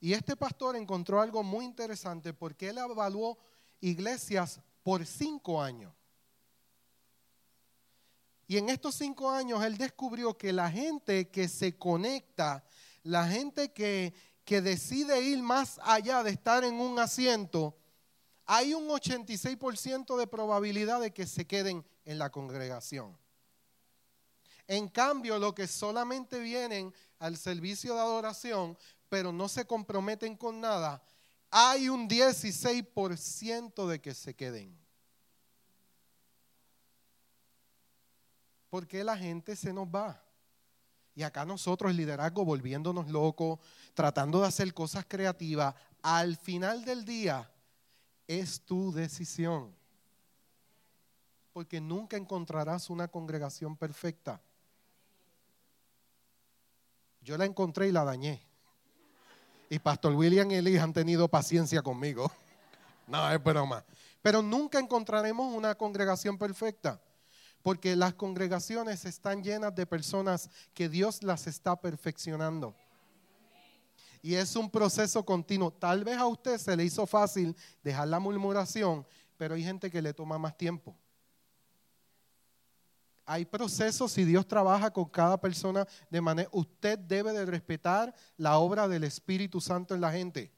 Y 0.00 0.12
este 0.12 0.36
pastor 0.36 0.76
encontró 0.76 1.20
algo 1.20 1.42
muy 1.42 1.64
interesante 1.64 2.34
porque 2.34 2.68
él 2.68 2.78
evaluó 2.78 3.38
iglesias 3.80 4.60
por 4.82 5.06
cinco 5.06 5.62
años. 5.62 5.94
Y 8.46 8.58
en 8.58 8.68
estos 8.68 8.96
cinco 8.96 9.30
años 9.30 9.64
él 9.64 9.78
descubrió 9.78 10.36
que 10.36 10.52
la 10.52 10.70
gente 10.70 11.30
que 11.30 11.48
se 11.48 11.78
conecta, 11.78 12.64
la 13.02 13.26
gente 13.26 13.72
que, 13.72 14.12
que 14.44 14.60
decide 14.60 15.22
ir 15.22 15.42
más 15.42 15.80
allá 15.82 16.22
de 16.22 16.30
estar 16.30 16.64
en 16.64 16.74
un 16.74 16.98
asiento, 16.98 17.74
hay 18.44 18.74
un 18.74 18.88
86% 18.88 20.18
de 20.18 20.26
probabilidad 20.26 21.00
de 21.00 21.12
que 21.12 21.26
se 21.26 21.46
queden 21.46 21.86
en 22.04 22.18
la 22.18 22.30
congregación. 22.30 23.16
En 24.66 24.88
cambio, 24.88 25.38
los 25.38 25.54
que 25.54 25.66
solamente 25.66 26.40
vienen 26.40 26.92
al 27.18 27.36
servicio 27.36 27.94
de 27.94 28.00
adoración, 28.00 28.76
pero 29.08 29.32
no 29.32 29.48
se 29.48 29.66
comprometen 29.66 30.36
con 30.36 30.60
nada, 30.60 31.02
hay 31.50 31.88
un 31.88 32.08
16% 32.08 33.86
de 33.86 34.00
que 34.00 34.14
se 34.14 34.34
queden. 34.34 34.84
porque 38.74 39.04
la 39.04 39.16
gente 39.16 39.54
se 39.54 39.72
nos 39.72 39.86
va. 39.86 40.20
Y 41.14 41.22
acá 41.22 41.44
nosotros, 41.44 41.92
el 41.92 41.96
liderazgo, 41.96 42.44
volviéndonos 42.44 43.06
locos, 43.06 43.60
tratando 43.94 44.40
de 44.40 44.48
hacer 44.48 44.74
cosas 44.74 45.04
creativas, 45.06 45.76
al 46.02 46.36
final 46.36 46.84
del 46.84 47.04
día 47.04 47.48
es 48.26 48.60
tu 48.62 48.90
decisión. 48.90 49.72
Porque 51.52 51.80
nunca 51.80 52.16
encontrarás 52.16 52.90
una 52.90 53.06
congregación 53.06 53.76
perfecta. 53.76 54.42
Yo 57.24 57.38
la 57.38 57.46
encontré 57.46 57.88
y 57.88 57.92
la 57.92 58.04
dañé. 58.04 58.40
Y 59.70 59.78
Pastor 59.78 60.14
William 60.14 60.50
y 60.50 60.56
Eli 60.56 60.76
han 60.76 60.92
tenido 60.92 61.26
paciencia 61.28 61.82
conmigo. 61.82 62.30
No, 63.06 63.30
es 63.30 63.42
broma. 63.42 63.84
Pero 64.22 64.40
nunca 64.40 64.78
encontraremos 64.78 65.54
una 65.54 65.74
congregación 65.74 66.38
perfecta 66.38 66.98
porque 67.64 67.96
las 67.96 68.14
congregaciones 68.14 69.06
están 69.06 69.42
llenas 69.42 69.74
de 69.74 69.86
personas 69.86 70.50
que 70.72 70.88
Dios 70.88 71.22
las 71.22 71.46
está 71.46 71.76
perfeccionando. 71.76 72.74
Y 74.22 74.34
es 74.34 74.56
un 74.56 74.70
proceso 74.70 75.22
continuo. 75.24 75.70
Tal 75.70 76.04
vez 76.04 76.16
a 76.16 76.26
usted 76.26 76.56
se 76.56 76.74
le 76.76 76.84
hizo 76.84 77.06
fácil 77.06 77.54
dejar 77.82 78.08
la 78.08 78.18
murmuración, 78.18 79.06
pero 79.36 79.54
hay 79.54 79.62
gente 79.62 79.90
que 79.90 80.00
le 80.00 80.14
toma 80.14 80.38
más 80.38 80.56
tiempo. 80.56 80.96
Hay 83.26 83.44
procesos 83.44 84.16
y 84.18 84.24
Dios 84.24 84.46
trabaja 84.46 84.90
con 84.90 85.06
cada 85.06 85.40
persona 85.40 85.86
de 86.10 86.20
manera... 86.20 86.48
Usted 86.52 86.98
debe 86.98 87.32
de 87.32 87.46
respetar 87.46 88.14
la 88.36 88.58
obra 88.58 88.86
del 88.88 89.04
Espíritu 89.04 89.60
Santo 89.60 89.94
en 89.94 90.00
la 90.00 90.12
gente. 90.12 90.52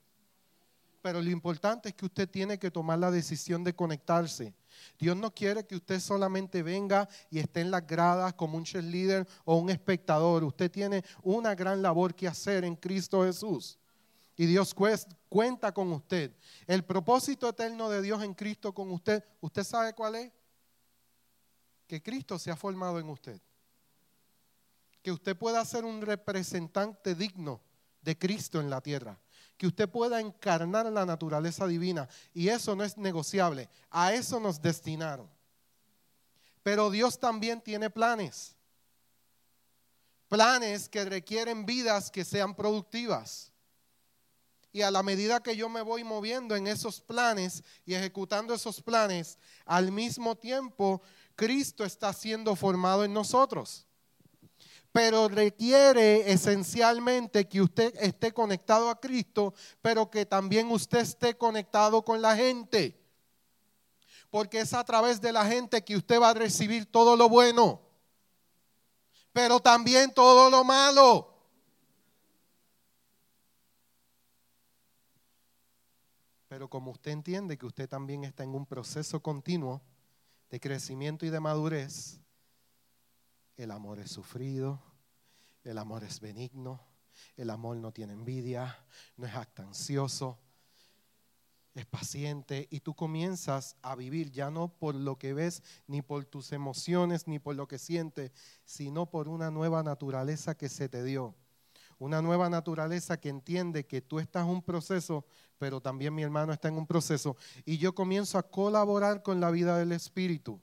Pero 1.03 1.23
lo 1.23 1.31
importante 1.31 1.91
es 1.91 1.95
que 1.95 2.07
usted 2.07 2.29
tiene 2.29 2.59
que 2.59 2.71
tomar 2.71 2.99
la 2.99 3.11
decisión 3.11 3.63
de 3.63 3.75
conectarse 3.75 4.55
Dios 4.99 5.17
no 5.17 5.33
quiere 5.33 5.67
que 5.67 5.77
usted 5.77 6.01
solamente 6.01 6.63
venga 6.63 7.09
y 7.31 7.39
esté 7.39 7.61
en 7.61 7.71
las 7.71 7.87
gradas 7.87 8.35
como 8.35 8.57
un 8.57 8.65
cheerleader 8.65 9.27
o 9.45 9.57
un 9.57 9.71
espectador. 9.71 10.45
Usted 10.45 10.71
tiene 10.71 11.05
una 11.23 11.55
gran 11.55 11.83
labor 11.83 12.15
que 12.15 12.29
hacer 12.29 12.65
en 12.65 12.77
Cristo 12.77 13.25
Jesús. 13.25 13.79
Y 14.37 14.47
Dios 14.47 14.75
cuenta 15.29 15.73
con 15.73 15.93
usted. 15.93 16.35
El 16.67 16.85
propósito 16.85 17.49
eterno 17.49 17.89
de 17.89 18.03
Dios 18.03 18.23
en 18.23 18.35
Cristo 18.35 18.75
con 18.75 18.91
usted, 18.91 19.25
¿usted 19.41 19.65
sabe 19.65 19.95
cuál 19.95 20.17
es? 20.17 20.33
Que 21.87 22.03
Cristo 22.03 22.39
se 22.39 22.51
ha 22.51 22.57
formado 22.57 22.99
en 22.99 23.09
usted. 23.09 23.41
Que 25.03 25.13
usted 25.13 25.37
pueda 25.37 25.65
ser 25.65 25.85
un 25.85 26.03
representante 26.03 27.15
digno 27.15 27.61
de 28.03 28.19
Cristo 28.19 28.61
en 28.61 28.71
la 28.71 28.81
tierra 28.81 29.19
que 29.57 29.67
usted 29.67 29.89
pueda 29.89 30.21
encarnar 30.21 30.87
la 30.87 31.07
naturaleza 31.07 31.67
divina. 31.67 32.09
Y 32.35 32.49
eso 32.49 32.77
no 32.77 32.85
es 32.85 32.97
negociable. 32.97 33.69
A 33.91 34.13
eso 34.13 34.39
nos 34.39 34.61
destinaron. 34.61 35.29
Pero 36.63 36.91
Dios 36.91 37.19
también 37.19 37.61
tiene 37.61 37.91
planes. 37.91 38.55
planes 40.29 40.89
que 40.89 41.05
requieren 41.05 41.65
vidas 41.65 42.11
que 42.11 42.25
sean 42.25 42.55
productivas. 42.55 43.53
Y 44.73 44.83
a 44.83 44.91
la 44.91 45.03
medida 45.03 45.43
que 45.43 45.57
yo 45.57 45.71
me 45.71 45.81
voy 45.81 46.05
moviendo 46.05 46.55
en 46.55 46.67
esos 46.67 47.01
planes 47.01 47.63
y 47.87 47.95
ejecutando 47.95 48.53
esos 48.53 48.83
planes, 48.83 49.39
al 49.65 49.91
mismo 49.91 50.37
tiempo 50.37 51.01
Cristo 51.37 51.85
está 51.85 52.13
siendo 52.13 52.57
formado 52.57 53.05
en 53.05 53.13
nosotros. 53.13 53.87
Pero 54.91 55.29
requiere 55.29 56.33
esencialmente 56.33 57.47
que 57.47 57.61
usted 57.61 57.95
esté 58.01 58.33
conectado 58.33 58.89
a 58.89 58.99
Cristo, 58.99 59.53
pero 59.83 60.11
que 60.11 60.25
también 60.25 60.71
usted 60.71 61.01
esté 61.01 61.37
conectado 61.37 62.03
con 62.03 62.23
la 62.23 62.35
gente. 62.35 62.99
Porque 64.31 64.61
es 64.61 64.73
a 64.73 64.83
través 64.85 65.21
de 65.21 65.33
la 65.33 65.45
gente 65.45 65.85
que 65.85 65.97
usted 65.97 66.19
va 66.21 66.31
a 66.31 66.35
recibir 66.35 66.91
todo 66.91 67.15
lo 67.15 67.29
bueno, 67.29 67.83
pero 69.33 69.61
también 69.61 70.13
todo 70.15 70.49
lo 70.51 70.65
malo. 70.65 71.35
Pero 76.49 76.71
como 76.71 76.93
usted 76.93 77.11
entiende 77.11 77.59
que 77.59 77.67
usted 77.67 77.87
también 77.87 78.25
está 78.25 78.45
en 78.45 78.55
un 78.55 78.65
proceso 78.65 79.21
continuo 79.21 79.83
de 80.51 80.61
crecimiento 80.61 81.27
y 81.27 81.31
de 81.31 81.41
madurez, 81.41 82.21
el 83.57 83.71
amor 83.71 83.99
es 83.99 84.11
sufrido, 84.11 84.81
el 85.65 85.79
amor 85.79 86.05
es 86.05 86.21
benigno, 86.21 86.81
el 87.37 87.51
amor 87.51 87.77
no 87.79 87.93
tiene 87.93 88.13
envidia, 88.13 88.85
no 89.17 89.27
es 89.27 89.35
actancioso, 89.35 90.39
es 91.75 91.87
paciente 91.87 92.69
y 92.71 92.81
tú 92.81 92.95
comienzas 92.95 93.77
a 93.83 93.95
vivir 93.95 94.31
ya 94.31 94.51
no 94.51 94.69
por 94.69 94.95
lo 94.95 95.19
que 95.19 95.35
ves, 95.35 95.63
ni 95.87 96.03
por 96.03 96.25
tus 96.25 96.53
emociones, 96.53 97.27
ni 97.27 97.39
por 97.39 97.55
lo 97.55 97.69
que 97.69 97.79
sientes, 97.79 98.33
sino 98.65 99.11
por 99.11 99.29
una 99.29 99.51
nueva 99.51 99.83
naturaleza 99.83 100.57
que 100.57 100.69
se 100.69 100.89
te 100.89 101.05
dio. 101.05 101.35
Una 101.99 102.21
nueva 102.21 102.51
naturaleza 102.51 103.19
que 103.19 103.29
entiende 103.29 103.87
que 103.87 104.03
tú 104.03 104.19
estás 104.19 104.45
en 104.45 104.51
un 104.51 104.63
proceso 104.63 105.25
pero 105.59 105.81
también 105.81 106.15
mi 106.15 106.23
hermano 106.23 106.53
está 106.53 106.69
en 106.69 106.77
un 106.77 106.87
proceso. 106.87 107.37
Y 107.65 107.79
yo 107.79 107.95
comienzo 107.95 108.39
a 108.39 108.43
colaborar 108.43 109.23
con 109.23 109.41
la 109.41 109.51
vida 109.51 109.79
del 109.79 109.93
Espíritu. 109.93 110.61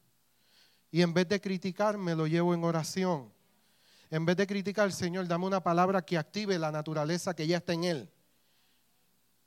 Y 0.91 1.01
en 1.01 1.13
vez 1.13 1.27
de 1.27 1.41
criticar, 1.41 1.97
me 1.97 2.15
lo 2.15 2.27
llevo 2.27 2.53
en 2.53 2.63
oración. 2.63 3.31
En 4.11 4.25
vez 4.25 4.37
de 4.37 4.45
criticar, 4.45 4.91
Señor, 4.91 5.27
dame 5.27 5.45
una 5.45 5.63
palabra 5.63 6.03
que 6.03 6.17
active 6.17 6.59
la 6.59 6.71
naturaleza 6.71 7.35
que 7.35 7.47
ya 7.47 7.57
está 7.57 7.73
en 7.73 7.83
Él. 7.83 8.12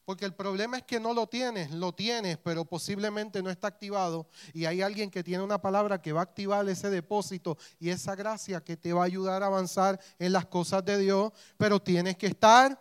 Porque 0.06 0.24
el 0.24 0.34
problema 0.34 0.76
es 0.76 0.84
que 0.84 1.00
no 1.00 1.12
lo 1.12 1.26
tienes, 1.26 1.72
lo 1.72 1.92
tienes, 1.92 2.38
pero 2.38 2.64
posiblemente 2.64 3.42
no 3.42 3.50
está 3.50 3.66
activado. 3.66 4.28
Y 4.54 4.64
hay 4.64 4.80
alguien 4.80 5.10
que 5.10 5.24
tiene 5.24 5.42
una 5.42 5.60
palabra 5.60 6.00
que 6.00 6.12
va 6.12 6.20
a 6.20 6.22
activar 6.22 6.66
ese 6.68 6.90
depósito 6.90 7.58
y 7.80 7.90
esa 7.90 8.14
gracia 8.14 8.62
que 8.62 8.76
te 8.76 8.92
va 8.92 9.02
a 9.02 9.06
ayudar 9.06 9.42
a 9.42 9.46
avanzar 9.46 10.00
en 10.20 10.32
las 10.32 10.46
cosas 10.46 10.84
de 10.84 10.98
Dios, 10.98 11.32
pero 11.56 11.82
tienes 11.82 12.16
que 12.16 12.28
estar 12.28 12.80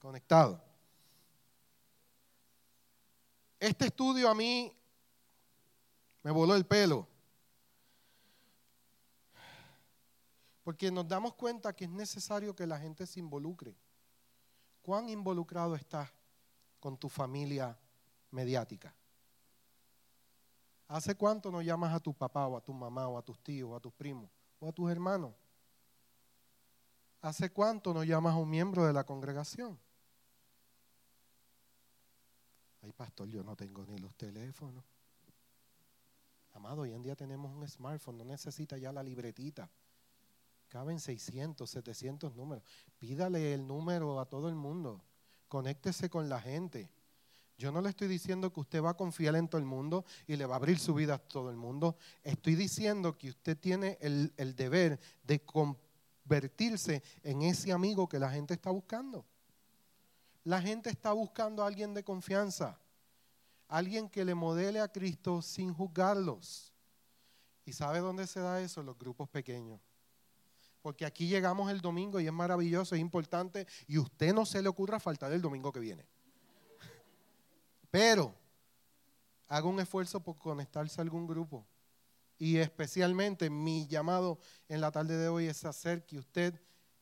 conectado. 0.00 0.60
Este 3.60 3.86
estudio 3.86 4.28
a 4.28 4.34
mí 4.34 4.76
me 6.24 6.32
voló 6.32 6.56
el 6.56 6.66
pelo. 6.66 7.06
Porque 10.64 10.90
nos 10.90 11.06
damos 11.06 11.34
cuenta 11.34 11.72
que 11.72 11.84
es 11.84 11.90
necesario 11.90 12.56
que 12.56 12.66
la 12.66 12.80
gente 12.80 13.06
se 13.06 13.20
involucre. 13.20 13.76
¿Cuán 14.88 15.10
involucrado 15.10 15.74
estás 15.74 16.08
con 16.80 16.96
tu 16.96 17.10
familia 17.10 17.78
mediática? 18.30 18.94
¿Hace 20.86 21.14
cuánto 21.14 21.50
no 21.50 21.60
llamas 21.60 21.92
a 21.92 22.00
tu 22.00 22.14
papá 22.14 22.46
o 22.46 22.56
a 22.56 22.62
tu 22.62 22.72
mamá 22.72 23.06
o 23.06 23.18
a 23.18 23.22
tus 23.22 23.38
tíos 23.40 23.68
o 23.68 23.76
a 23.76 23.80
tus 23.80 23.92
primos 23.92 24.30
o 24.58 24.66
a 24.66 24.72
tus 24.72 24.90
hermanos? 24.90 25.34
¿Hace 27.20 27.50
cuánto 27.50 27.92
no 27.92 28.02
llamas 28.02 28.32
a 28.32 28.38
un 28.38 28.48
miembro 28.48 28.86
de 28.86 28.94
la 28.94 29.04
congregación? 29.04 29.78
Ay, 32.80 32.92
pastor, 32.92 33.28
yo 33.28 33.44
no 33.44 33.54
tengo 33.56 33.84
ni 33.84 33.98
los 33.98 34.14
teléfonos. 34.14 34.86
Amado, 36.54 36.80
hoy 36.80 36.94
en 36.94 37.02
día 37.02 37.14
tenemos 37.14 37.54
un 37.54 37.68
smartphone, 37.68 38.16
no 38.16 38.24
necesita 38.24 38.78
ya 38.78 38.90
la 38.90 39.02
libretita. 39.02 39.68
Caben 40.68 41.00
600, 41.00 41.68
700 41.68 42.34
números. 42.34 42.62
Pídale 42.98 43.54
el 43.54 43.66
número 43.66 44.20
a 44.20 44.26
todo 44.26 44.48
el 44.48 44.54
mundo. 44.54 45.02
Conéctese 45.48 46.10
con 46.10 46.28
la 46.28 46.40
gente. 46.40 46.90
Yo 47.58 47.72
no 47.72 47.80
le 47.80 47.88
estoy 47.88 48.06
diciendo 48.06 48.52
que 48.52 48.60
usted 48.60 48.82
va 48.82 48.90
a 48.90 48.96
confiar 48.96 49.34
en 49.34 49.48
todo 49.48 49.58
el 49.58 49.66
mundo 49.66 50.04
y 50.28 50.36
le 50.36 50.46
va 50.46 50.54
a 50.54 50.58
abrir 50.58 50.78
su 50.78 50.94
vida 50.94 51.14
a 51.14 51.18
todo 51.18 51.50
el 51.50 51.56
mundo. 51.56 51.96
Estoy 52.22 52.54
diciendo 52.54 53.18
que 53.18 53.30
usted 53.30 53.58
tiene 53.58 53.98
el, 54.00 54.54
deber 54.54 55.00
de 55.24 55.44
convertirse 55.44 57.02
en 57.24 57.42
ese 57.42 57.72
amigo 57.72 58.08
que 58.08 58.20
la 58.20 58.30
gente 58.30 58.54
está 58.54 58.70
buscando. 58.70 59.26
La 60.44 60.62
gente 60.62 60.88
está 60.88 61.12
buscando 61.12 61.64
a 61.64 61.66
alguien 61.66 61.94
de 61.94 62.04
confianza, 62.04 62.78
alguien 63.66 64.08
que 64.08 64.24
le 64.24 64.36
modele 64.36 64.80
a 64.80 64.92
Cristo 64.92 65.42
sin 65.42 65.74
juzgarlos. 65.74 66.72
¿Y 67.64 67.72
sabe 67.72 67.98
dónde 67.98 68.28
se 68.28 68.38
da 68.38 68.60
eso? 68.60 68.84
Los 68.84 68.96
grupos 68.96 69.28
pequeños. 69.28 69.80
Porque 70.82 71.04
aquí 71.04 71.26
llegamos 71.26 71.70
el 71.70 71.80
domingo 71.80 72.20
y 72.20 72.26
es 72.26 72.32
maravilloso, 72.32 72.94
es 72.94 73.00
importante, 73.00 73.66
y 73.86 73.98
usted 73.98 74.32
no 74.32 74.46
se 74.46 74.62
le 74.62 74.68
ocurra 74.68 75.00
faltar 75.00 75.32
el 75.32 75.42
domingo 75.42 75.72
que 75.72 75.80
viene. 75.80 76.06
Pero 77.90 78.34
haga 79.48 79.66
un 79.66 79.80
esfuerzo 79.80 80.20
por 80.20 80.36
conectarse 80.36 81.00
a 81.00 81.02
algún 81.02 81.26
grupo. 81.26 81.66
Y 82.38 82.58
especialmente 82.58 83.50
mi 83.50 83.86
llamado 83.88 84.38
en 84.68 84.80
la 84.80 84.92
tarde 84.92 85.16
de 85.16 85.28
hoy 85.28 85.46
es 85.46 85.64
hacer 85.64 86.06
que 86.06 86.18
usted 86.18 86.54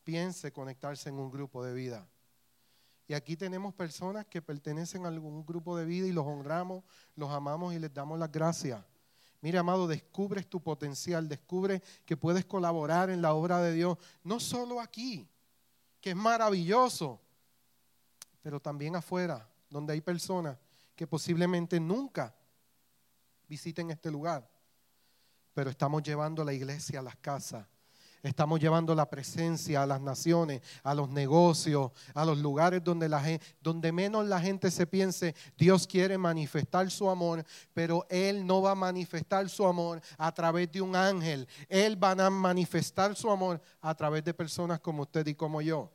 piense 0.03 0.51
conectarse 0.51 1.09
en 1.09 1.19
un 1.19 1.29
grupo 1.29 1.63
de 1.63 1.73
vida. 1.73 2.07
Y 3.07 3.13
aquí 3.13 3.37
tenemos 3.37 3.73
personas 3.73 4.25
que 4.25 4.41
pertenecen 4.41 5.05
a 5.05 5.09
algún 5.09 5.45
grupo 5.45 5.77
de 5.77 5.85
vida 5.85 6.07
y 6.07 6.11
los 6.11 6.25
honramos, 6.25 6.83
los 7.15 7.29
amamos 7.29 7.73
y 7.73 7.79
les 7.79 7.93
damos 7.93 8.17
las 8.17 8.31
gracias. 8.31 8.83
Mire, 9.41 9.57
amado, 9.57 9.87
descubres 9.87 10.47
tu 10.47 10.61
potencial, 10.61 11.27
descubre 11.29 11.81
que 12.05 12.17
puedes 12.17 12.45
colaborar 12.45 13.09
en 13.09 13.21
la 13.21 13.33
obra 13.33 13.61
de 13.61 13.73
Dios, 13.73 13.97
no 14.23 14.39
solo 14.39 14.81
aquí, 14.81 15.29
que 16.01 16.11
es 16.11 16.15
maravilloso, 16.15 17.21
pero 18.41 18.59
también 18.59 18.95
afuera, 18.95 19.47
donde 19.69 19.93
hay 19.93 20.01
personas 20.01 20.57
que 20.95 21.05
posiblemente 21.05 21.79
nunca 21.79 22.35
visiten 23.47 23.91
este 23.91 24.09
lugar, 24.09 24.49
pero 25.53 25.69
estamos 25.69 26.01
llevando 26.03 26.41
a 26.41 26.45
la 26.45 26.53
iglesia 26.53 26.99
a 26.99 27.03
las 27.03 27.15
casas 27.17 27.65
Estamos 28.27 28.59
llevando 28.59 28.93
la 28.93 29.09
presencia 29.09 29.83
a 29.83 29.85
las 29.85 30.01
naciones, 30.01 30.61
a 30.83 30.93
los 30.93 31.09
negocios, 31.09 31.91
a 32.13 32.25
los 32.25 32.37
lugares 32.39 32.83
donde, 32.83 33.07
la 33.07 33.21
gente, 33.21 33.45
donde 33.61 33.91
menos 33.93 34.25
la 34.27 34.41
gente 34.41 34.69
se 34.69 34.85
piense, 34.85 35.33
Dios 35.57 35.87
quiere 35.87 36.17
manifestar 36.17 36.91
su 36.91 37.09
amor, 37.09 37.45
pero 37.73 38.05
Él 38.09 38.45
no 38.45 38.61
va 38.61 38.71
a 38.71 38.75
manifestar 38.75 39.47
su 39.49 39.65
amor 39.65 40.01
a 40.17 40.33
través 40.33 40.69
de 40.71 40.81
un 40.81 40.95
ángel. 40.95 41.47
Él 41.69 42.01
va 42.01 42.11
a 42.11 42.29
manifestar 42.29 43.15
su 43.15 43.31
amor 43.31 43.61
a 43.79 43.95
través 43.95 44.25
de 44.25 44.33
personas 44.33 44.81
como 44.81 45.03
usted 45.03 45.25
y 45.27 45.33
como 45.33 45.61
yo 45.61 45.89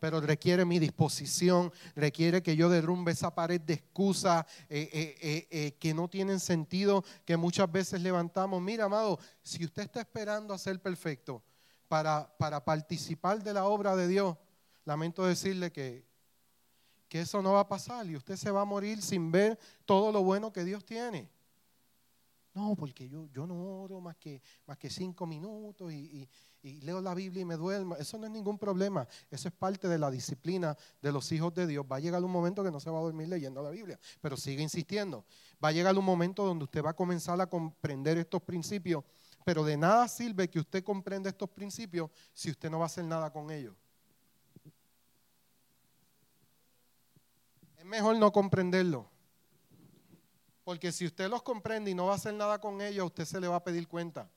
pero 0.00 0.18
requiere 0.20 0.64
mi 0.64 0.78
disposición, 0.78 1.70
requiere 1.94 2.42
que 2.42 2.56
yo 2.56 2.70
derrumbe 2.70 3.12
esa 3.12 3.34
pared 3.34 3.60
de 3.60 3.74
excusas 3.74 4.46
eh, 4.70 4.88
eh, 4.92 5.46
eh, 5.50 5.72
que 5.78 5.92
no 5.92 6.08
tienen 6.08 6.40
sentido, 6.40 7.04
que 7.26 7.36
muchas 7.36 7.70
veces 7.70 8.00
levantamos. 8.00 8.62
Mira, 8.62 8.86
amado, 8.86 9.20
si 9.42 9.62
usted 9.62 9.82
está 9.82 10.00
esperando 10.00 10.54
a 10.54 10.58
ser 10.58 10.80
perfecto, 10.80 11.42
para, 11.90 12.64
participar 12.64 13.42
de 13.42 13.52
la 13.52 13.64
obra 13.64 13.96
de 13.96 14.06
Dios, 14.06 14.36
lamento 14.84 15.26
decirle 15.26 15.72
que, 15.72 16.06
que 17.08 17.22
eso 17.22 17.42
no 17.42 17.54
va 17.54 17.60
a 17.60 17.68
pasar 17.68 18.06
y 18.06 18.14
usted 18.14 18.36
se 18.36 18.52
va 18.52 18.60
a 18.60 18.64
morir 18.64 19.02
sin 19.02 19.32
ver 19.32 19.58
todo 19.84 20.12
lo 20.12 20.22
bueno 20.22 20.52
que 20.52 20.62
Dios 20.62 20.84
tiene. 20.84 21.28
No, 22.54 22.76
porque 22.76 23.08
yo, 23.08 23.26
yo 23.32 23.44
no 23.44 23.82
oro 23.82 24.00
más 24.00 24.16
que, 24.16 24.40
más 24.66 24.78
que 24.78 24.88
cinco 24.88 25.26
minutos 25.26 25.92
y, 25.92 26.28
leo 26.62 27.00
la 27.00 27.14
Biblia 27.14 27.42
y 27.42 27.44
me 27.44 27.56
duermo. 27.56 27.96
Eso 27.96 28.18
no 28.18 28.26
es 28.26 28.30
ningún 28.30 28.56
problema. 28.58 29.08
Eso 29.28 29.48
es 29.48 29.54
parte 29.54 29.88
de 29.88 29.98
la 29.98 30.12
disciplina 30.12 30.76
de 31.02 31.10
los 31.10 31.32
hijos 31.32 31.52
de 31.54 31.66
Dios. 31.66 31.84
Va 31.90 31.96
a 31.96 32.00
llegar 32.00 32.22
un 32.22 32.30
momento 32.30 32.62
que 32.62 32.70
no 32.70 32.78
se 32.78 32.90
va 32.90 32.98
a 32.98 33.02
dormir 33.02 33.28
leyendo 33.28 33.62
la 33.62 33.70
Biblia, 33.70 33.98
pero 34.20 34.36
sigue 34.36 34.62
insistiendo. 34.62 35.24
Va 35.62 35.68
a 35.68 35.72
llegar 35.72 35.96
un 35.98 36.04
momento 36.04 36.44
donde 36.44 36.64
usted 36.64 36.84
va 36.84 36.90
a 36.90 36.94
comenzar 36.94 37.40
a 37.40 37.48
comprender 37.48 38.18
estos 38.18 38.42
principios 38.42 39.02
pero 39.44 39.64
de 39.64 39.76
nada 39.76 40.06
sirve 40.08 40.48
que 40.50 40.58
usted 40.58 40.84
comprenda 40.84 41.30
estos 41.30 41.48
principios 41.50 42.10
si 42.32 42.50
usted 42.50 42.70
no 42.70 42.78
va 42.78 42.84
a 42.84 42.86
hacer 42.86 43.04
nada 43.04 43.32
con 43.32 43.50
ellos. 43.50 43.74
Es 47.78 47.84
mejor 47.84 48.16
no 48.16 48.30
comprenderlo. 48.30 49.08
Porque 50.64 50.92
si 50.92 51.06
usted 51.06 51.28
los 51.28 51.42
comprende 51.42 51.90
y 51.90 51.94
no 51.94 52.06
va 52.06 52.12
a 52.12 52.16
hacer 52.16 52.34
nada 52.34 52.60
con 52.60 52.80
ellos, 52.80 53.06
usted 53.06 53.24
se 53.24 53.40
le 53.40 53.48
va 53.48 53.56
a 53.56 53.64
pedir 53.64 53.88
cuenta. 53.88 54.30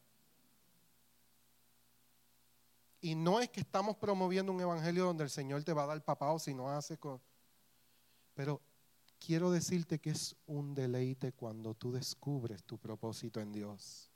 Y 3.02 3.16
no 3.16 3.42
es 3.42 3.50
que 3.50 3.60
estamos 3.60 3.98
promoviendo 3.98 4.54
un 4.54 4.62
evangelio 4.62 5.04
donde 5.06 5.26
el 5.26 5.30
Señor 5.30 5.63
te 5.66 5.74
va 5.74 5.84
a 5.84 5.88
dar 5.88 6.04
papá 6.04 6.39
si 6.39 6.54
no 6.54 6.70
hace 6.70 6.98
con... 6.98 7.22
Pero 8.34 8.62
quiero 9.20 9.52
decirte 9.52 10.00
que 10.00 10.12
es 10.12 10.38
un 10.46 10.74
deleite 10.74 11.34
cuando 11.34 11.76
tú 11.76 11.92
descubres 11.92 12.63
tu 12.63 12.78
propósito 12.78 13.42
en 13.42 13.52
Dios 13.52 14.12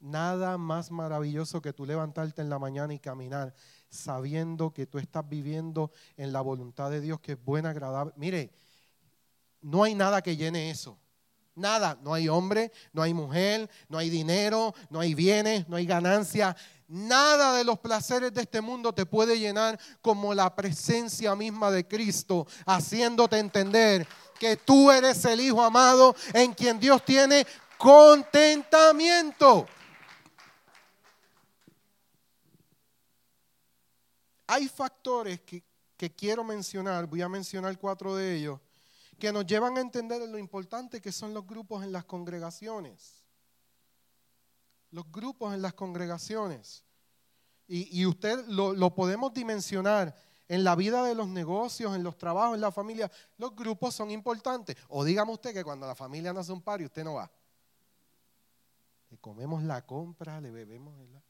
Nada 0.00 0.58
más 0.58 0.90
maravilloso 0.90 1.60
que 1.60 1.72
tú 1.72 1.84
levantarte 1.84 2.40
en 2.40 2.50
la 2.50 2.58
mañana 2.58 2.94
y 2.94 2.98
caminar 2.98 3.54
sabiendo 3.90 4.72
que 4.72 4.86
tú 4.86 4.98
estás 4.98 5.28
viviendo 5.28 5.90
en 6.16 6.32
la 6.32 6.40
voluntad 6.40 6.90
de 6.90 7.00
Dios 7.00 7.20
que 7.20 7.32
es 7.32 7.44
buena, 7.44 7.70
agradable. 7.70 8.12
Mire, 8.16 8.52
no 9.60 9.82
hay 9.82 9.94
nada 9.94 10.22
que 10.22 10.36
llene 10.36 10.70
eso. 10.70 10.98
Nada, 11.54 11.98
no 12.02 12.14
hay 12.14 12.28
hombre, 12.28 12.70
no 12.92 13.02
hay 13.02 13.12
mujer, 13.12 13.68
no 13.88 13.98
hay 13.98 14.08
dinero, 14.08 14.72
no 14.90 15.00
hay 15.00 15.14
bienes, 15.14 15.68
no 15.68 15.74
hay 15.76 15.86
ganancia. 15.86 16.56
Nada 16.86 17.56
de 17.56 17.64
los 17.64 17.80
placeres 17.80 18.32
de 18.32 18.42
este 18.42 18.60
mundo 18.60 18.92
te 18.92 19.04
puede 19.04 19.40
llenar 19.40 19.78
como 20.00 20.32
la 20.34 20.54
presencia 20.54 21.34
misma 21.34 21.72
de 21.72 21.88
Cristo, 21.88 22.46
haciéndote 22.64 23.38
entender 23.38 24.06
que 24.38 24.56
tú 24.56 24.92
eres 24.92 25.24
el 25.24 25.40
Hijo 25.40 25.60
amado 25.60 26.14
en 26.32 26.54
quien 26.54 26.78
Dios 26.78 27.04
tiene 27.04 27.44
contentamiento. 27.76 29.66
Hay 34.50 34.66
factores 34.66 35.42
que, 35.42 35.62
quiero 36.16 36.42
mencionar, 36.42 37.06
voy 37.06 37.20
a 37.20 37.28
mencionar 37.28 37.78
cuatro 37.78 38.16
de 38.16 38.34
ellos, 38.34 38.58
que 39.18 39.30
nos 39.30 39.46
llevan 39.46 39.76
a 39.76 39.82
entender 39.82 40.26
lo 40.26 40.38
importante 40.38 41.02
que 41.02 41.12
son 41.12 41.34
los 41.34 41.46
grupos 41.46 41.84
en 41.84 41.92
las 41.92 42.06
congregaciones. 42.06 43.24
Los 44.90 45.12
grupos 45.12 45.52
en 45.52 45.60
las 45.60 45.74
congregaciones. 45.74 46.82
Y, 47.66 48.06
usted 48.06 48.46
lo, 48.46 48.72
lo, 48.72 48.94
podemos 48.94 49.34
dimensionar 49.34 50.16
en 50.48 50.64
la 50.64 50.74
vida 50.74 51.04
de 51.04 51.14
los 51.14 51.28
negocios, 51.28 51.94
en 51.94 52.02
los 52.02 52.16
trabajos, 52.16 52.54
en 52.54 52.62
la 52.62 52.72
familia. 52.72 53.10
Los 53.36 53.54
grupos 53.54 53.94
son 53.94 54.10
importantes. 54.10 54.78
O 54.88 55.04
dígame 55.04 55.32
usted 55.32 55.52
que 55.52 55.62
cuando 55.62 55.86
la 55.86 55.94
familia 55.94 56.32
nace 56.32 56.52
un 56.52 56.62
par 56.62 56.80
y 56.80 56.86
usted 56.86 57.04
no 57.04 57.14
va. 57.14 57.30
Le 59.10 59.18
comemos 59.18 59.62
la 59.62 59.84
compra, 59.84 60.40
le 60.40 60.50
bebemos. 60.50 60.96
¿verdad? 60.98 61.22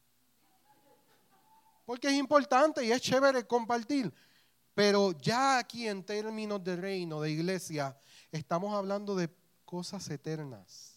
Porque 1.89 2.09
es 2.09 2.15
importante 2.17 2.85
y 2.85 2.93
es 2.93 3.01
chévere 3.01 3.47
compartir. 3.47 4.13
Pero 4.75 5.13
ya 5.13 5.57
aquí 5.57 5.89
en 5.89 6.05
términos 6.05 6.63
de 6.63 6.77
reino, 6.77 7.19
de 7.23 7.31
iglesia, 7.31 7.99
estamos 8.31 8.75
hablando 8.75 9.17
de 9.17 9.35
cosas 9.65 10.07
eternas. 10.11 10.93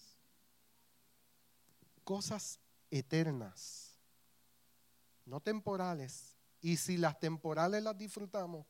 Cosas 2.04 2.60
eternas. 2.90 3.94
No 5.26 5.40
temporales. 5.40 6.36
Y 6.60 6.76
si 6.76 6.98
las 6.98 7.18
temporales 7.22 7.82
las 7.82 7.98
disfrutamos, 7.98 8.66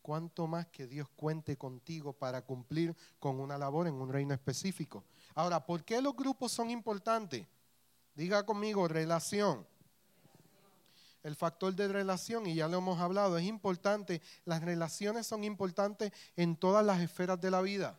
cuánto 0.00 0.46
más 0.46 0.68
que 0.68 0.86
Dios 0.86 1.08
cuente 1.16 1.56
contigo 1.56 2.12
para 2.12 2.42
cumplir 2.42 2.94
con 3.18 3.40
una 3.40 3.58
labor 3.58 3.88
en 3.88 3.94
un 3.94 4.12
reino 4.12 4.32
específico. 4.32 5.02
Ahora, 5.34 5.66
¿por 5.66 5.82
qué 5.84 6.00
los 6.00 6.14
grupos 6.14 6.52
son 6.52 6.70
importantes? 6.70 7.44
Diga 8.14 8.46
conmigo, 8.46 8.86
relación 8.86 9.66
el 11.24 11.36
factor 11.36 11.74
de 11.74 11.88
relación, 11.88 12.46
y 12.46 12.54
ya 12.54 12.68
lo 12.68 12.78
hemos 12.78 13.00
hablado, 13.00 13.38
es 13.38 13.44
importante. 13.44 14.20
Las 14.44 14.62
relaciones 14.62 15.26
son 15.26 15.42
importantes 15.42 16.12
en 16.36 16.54
todas 16.54 16.84
las 16.84 17.00
esferas 17.00 17.40
de 17.40 17.50
la 17.50 17.62
vida. 17.62 17.98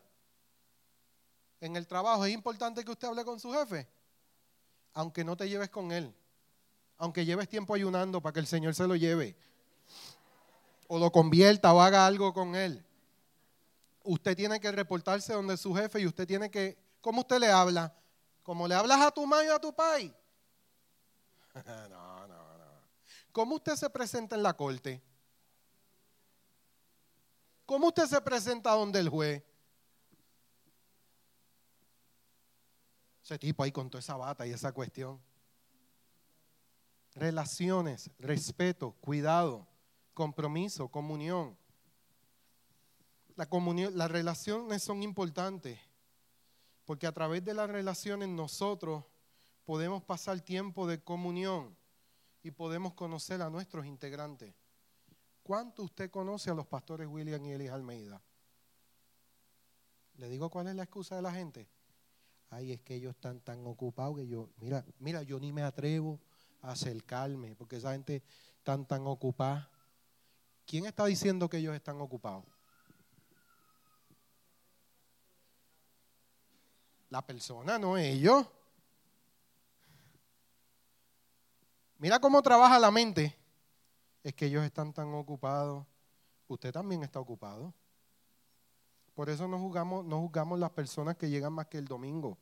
En 1.60 1.74
el 1.74 1.88
trabajo 1.88 2.24
es 2.24 2.32
importante 2.32 2.84
que 2.84 2.92
usted 2.92 3.08
hable 3.08 3.24
con 3.24 3.40
su 3.40 3.52
jefe, 3.52 3.88
aunque 4.94 5.24
no 5.24 5.36
te 5.36 5.48
lleves 5.48 5.70
con 5.70 5.90
él, 5.90 6.14
aunque 6.98 7.24
lleves 7.24 7.48
tiempo 7.48 7.74
ayunando 7.74 8.22
para 8.22 8.32
que 8.32 8.40
el 8.40 8.46
Señor 8.46 8.76
se 8.76 8.86
lo 8.86 8.94
lleve, 8.94 9.36
o 10.86 10.96
lo 11.00 11.10
convierta 11.10 11.74
o 11.74 11.80
haga 11.80 12.06
algo 12.06 12.32
con 12.32 12.54
él. 12.54 12.84
Usted 14.04 14.36
tiene 14.36 14.60
que 14.60 14.70
reportarse 14.70 15.32
donde 15.32 15.56
su 15.56 15.74
jefe 15.74 15.98
y 15.98 16.06
usted 16.06 16.28
tiene 16.28 16.48
que, 16.48 16.78
¿cómo 17.00 17.22
usted 17.22 17.40
le 17.40 17.50
habla? 17.50 17.92
¿Cómo 18.44 18.68
le 18.68 18.76
hablas 18.76 19.00
a 19.00 19.10
tu 19.10 19.26
madre 19.26 19.46
y 19.46 19.50
a 19.50 19.58
tu 19.58 19.74
pai? 19.74 20.14
no. 21.90 22.05
¿Cómo 23.36 23.56
usted 23.56 23.76
se 23.76 23.90
presenta 23.90 24.34
en 24.34 24.42
la 24.42 24.56
corte? 24.56 25.02
¿Cómo 27.66 27.88
usted 27.88 28.06
se 28.06 28.18
presenta 28.22 28.70
donde 28.70 28.98
el 28.98 29.10
juez? 29.10 29.44
Ese 33.22 33.38
tipo 33.38 33.62
ahí 33.62 33.70
con 33.70 33.90
toda 33.90 34.00
esa 34.00 34.16
bata 34.16 34.46
y 34.46 34.52
esa 34.52 34.72
cuestión. 34.72 35.20
Relaciones, 37.14 38.10
respeto, 38.18 38.92
cuidado, 39.02 39.66
compromiso, 40.14 40.88
comunión. 40.88 41.58
La 43.34 43.44
comunión, 43.44 43.98
las 43.98 44.10
relaciones 44.10 44.82
son 44.82 45.02
importantes 45.02 45.78
porque 46.86 47.06
a 47.06 47.12
través 47.12 47.44
de 47.44 47.52
las 47.52 47.68
relaciones 47.68 48.30
nosotros 48.30 49.04
podemos 49.66 50.02
pasar 50.02 50.40
tiempo 50.40 50.86
de 50.86 51.02
comunión 51.02 51.76
y 52.46 52.52
podemos 52.52 52.94
conocer 52.94 53.42
a 53.42 53.50
nuestros 53.50 53.86
integrantes. 53.86 54.54
¿Cuánto 55.42 55.82
usted 55.82 56.12
conoce 56.12 56.48
a 56.48 56.54
los 56.54 56.64
pastores 56.64 57.08
William 57.08 57.44
y 57.44 57.50
Elis 57.50 57.70
Almeida? 57.70 58.22
Le 60.14 60.28
digo 60.28 60.48
cuál 60.48 60.68
es 60.68 60.76
la 60.76 60.84
excusa 60.84 61.16
de 61.16 61.22
la 61.22 61.32
gente. 61.32 61.68
Ay, 62.50 62.70
es 62.70 62.80
que 62.82 62.94
ellos 62.94 63.16
están 63.16 63.40
tan 63.40 63.66
ocupados 63.66 64.18
que 64.18 64.28
yo, 64.28 64.48
mira, 64.58 64.84
mira, 65.00 65.24
yo 65.24 65.40
ni 65.40 65.52
me 65.52 65.62
atrevo 65.62 66.20
a 66.62 66.70
acercarme 66.70 67.56
porque 67.56 67.78
esa 67.78 67.90
gente 67.90 68.22
está 68.58 68.80
tan 68.84 69.08
ocupada. 69.08 69.68
¿Quién 70.64 70.86
está 70.86 71.04
diciendo 71.06 71.48
que 71.48 71.56
ellos 71.56 71.74
están 71.74 72.00
ocupados? 72.00 72.44
La 77.10 77.26
persona, 77.26 77.76
no 77.76 77.98
ellos. 77.98 78.46
Mira 81.98 82.20
cómo 82.20 82.42
trabaja 82.42 82.78
la 82.78 82.90
mente. 82.90 83.36
Es 84.22 84.34
que 84.34 84.46
ellos 84.46 84.64
están 84.64 84.92
tan 84.92 85.12
ocupados. 85.14 85.86
Usted 86.48 86.72
también 86.72 87.02
está 87.02 87.20
ocupado. 87.20 87.72
Por 89.14 89.30
eso 89.30 89.48
no 89.48 89.58
juzgamos, 89.58 90.04
no 90.04 90.20
juzgamos 90.20 90.58
las 90.58 90.70
personas 90.70 91.16
que 91.16 91.30
llegan 91.30 91.52
más 91.52 91.66
que 91.66 91.78
el 91.78 91.86
domingo. 91.86 92.38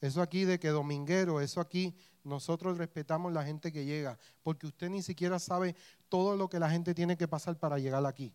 Eso 0.00 0.20
aquí 0.20 0.44
de 0.44 0.58
que 0.60 0.68
dominguero, 0.68 1.40
eso 1.40 1.60
aquí, 1.60 1.96
nosotros 2.22 2.76
respetamos 2.76 3.32
la 3.32 3.44
gente 3.44 3.72
que 3.72 3.86
llega, 3.86 4.18
porque 4.42 4.66
usted 4.66 4.90
ni 4.90 5.02
siquiera 5.02 5.38
sabe 5.38 5.74
todo 6.10 6.36
lo 6.36 6.50
que 6.50 6.58
la 6.58 6.68
gente 6.68 6.94
tiene 6.94 7.16
que 7.16 7.26
pasar 7.26 7.58
para 7.58 7.78
llegar 7.78 8.04
aquí. 8.04 8.34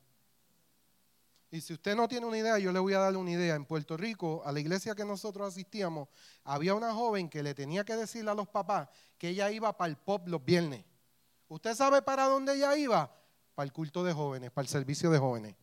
Y 1.53 1.59
si 1.59 1.73
usted 1.73 1.97
no 1.97 2.07
tiene 2.07 2.25
una 2.25 2.37
idea, 2.37 2.57
yo 2.59 2.71
le 2.71 2.79
voy 2.79 2.93
a 2.93 2.99
dar 2.99 3.15
una 3.17 3.29
idea. 3.29 3.55
En 3.55 3.65
Puerto 3.65 3.97
Rico, 3.97 4.41
a 4.45 4.53
la 4.53 4.61
iglesia 4.61 4.95
que 4.95 5.03
nosotros 5.03 5.49
asistíamos, 5.49 6.07
había 6.45 6.73
una 6.73 6.93
joven 6.93 7.29
que 7.29 7.43
le 7.43 7.53
tenía 7.53 7.83
que 7.83 7.97
decirle 7.97 8.31
a 8.31 8.33
los 8.33 8.47
papás 8.47 8.87
que 9.17 9.27
ella 9.29 9.51
iba 9.51 9.75
para 9.75 9.89
el 9.89 9.97
pop 9.97 10.29
los 10.29 10.43
viernes. 10.43 10.85
¿Usted 11.49 11.75
sabe 11.75 12.01
para 12.01 12.27
dónde 12.27 12.55
ella 12.55 12.77
iba? 12.77 13.13
Para 13.53 13.65
el 13.65 13.73
culto 13.73 14.01
de 14.05 14.13
jóvenes, 14.13 14.49
para 14.51 14.63
el 14.63 14.69
servicio 14.69 15.11
de 15.11 15.19
jóvenes. 15.19 15.55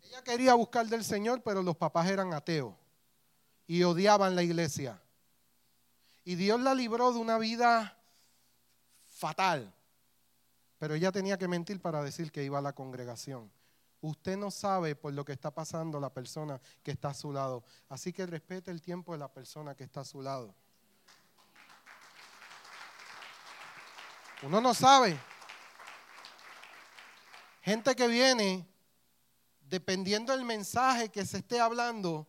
Ella 0.00 0.22
quería 0.24 0.54
buscar 0.54 0.86
del 0.86 1.04
Señor, 1.04 1.42
pero 1.42 1.62
los 1.62 1.76
papás 1.76 2.08
eran 2.08 2.32
ateos 2.32 2.74
y 3.66 3.82
odiaban 3.82 4.34
la 4.34 4.42
iglesia. 4.42 5.02
Y 6.24 6.36
Dios 6.36 6.58
la 6.62 6.74
libró 6.74 7.12
de 7.12 7.18
una 7.18 7.36
vida 7.36 7.94
fatal 9.10 9.74
pero 10.78 10.94
ella 10.94 11.12
tenía 11.12 11.36
que 11.36 11.48
mentir 11.48 11.80
para 11.80 12.02
decir 12.02 12.30
que 12.30 12.44
iba 12.44 12.58
a 12.58 12.62
la 12.62 12.74
congregación. 12.74 13.50
Usted 14.00 14.36
no 14.36 14.50
sabe 14.50 14.94
por 14.94 15.12
lo 15.12 15.24
que 15.24 15.32
está 15.32 15.50
pasando 15.50 15.98
la 15.98 16.12
persona 16.12 16.60
que 16.84 16.92
está 16.92 17.08
a 17.08 17.14
su 17.14 17.32
lado. 17.32 17.64
Así 17.88 18.12
que 18.12 18.26
respete 18.26 18.70
el 18.70 18.80
tiempo 18.80 19.12
de 19.12 19.18
la 19.18 19.32
persona 19.32 19.74
que 19.74 19.84
está 19.84 20.00
a 20.00 20.04
su 20.04 20.22
lado. 20.22 20.54
Uno 24.42 24.60
no 24.60 24.72
sabe. 24.72 25.18
Gente 27.62 27.96
que 27.96 28.06
viene, 28.06 28.68
dependiendo 29.62 30.32
del 30.32 30.44
mensaje 30.44 31.08
que 31.08 31.26
se 31.26 31.38
esté 31.38 31.60
hablando, 31.60 32.28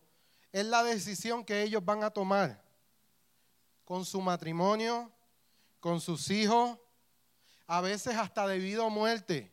es 0.50 0.66
la 0.66 0.82
decisión 0.82 1.44
que 1.44 1.62
ellos 1.62 1.84
van 1.84 2.02
a 2.02 2.10
tomar 2.10 2.60
con 3.84 4.04
su 4.04 4.20
matrimonio, 4.20 5.12
con 5.78 6.00
sus 6.00 6.30
hijos, 6.30 6.78
a 7.70 7.80
veces 7.80 8.16
hasta 8.16 8.48
debido 8.48 8.84
a 8.84 8.88
muerte. 8.88 9.48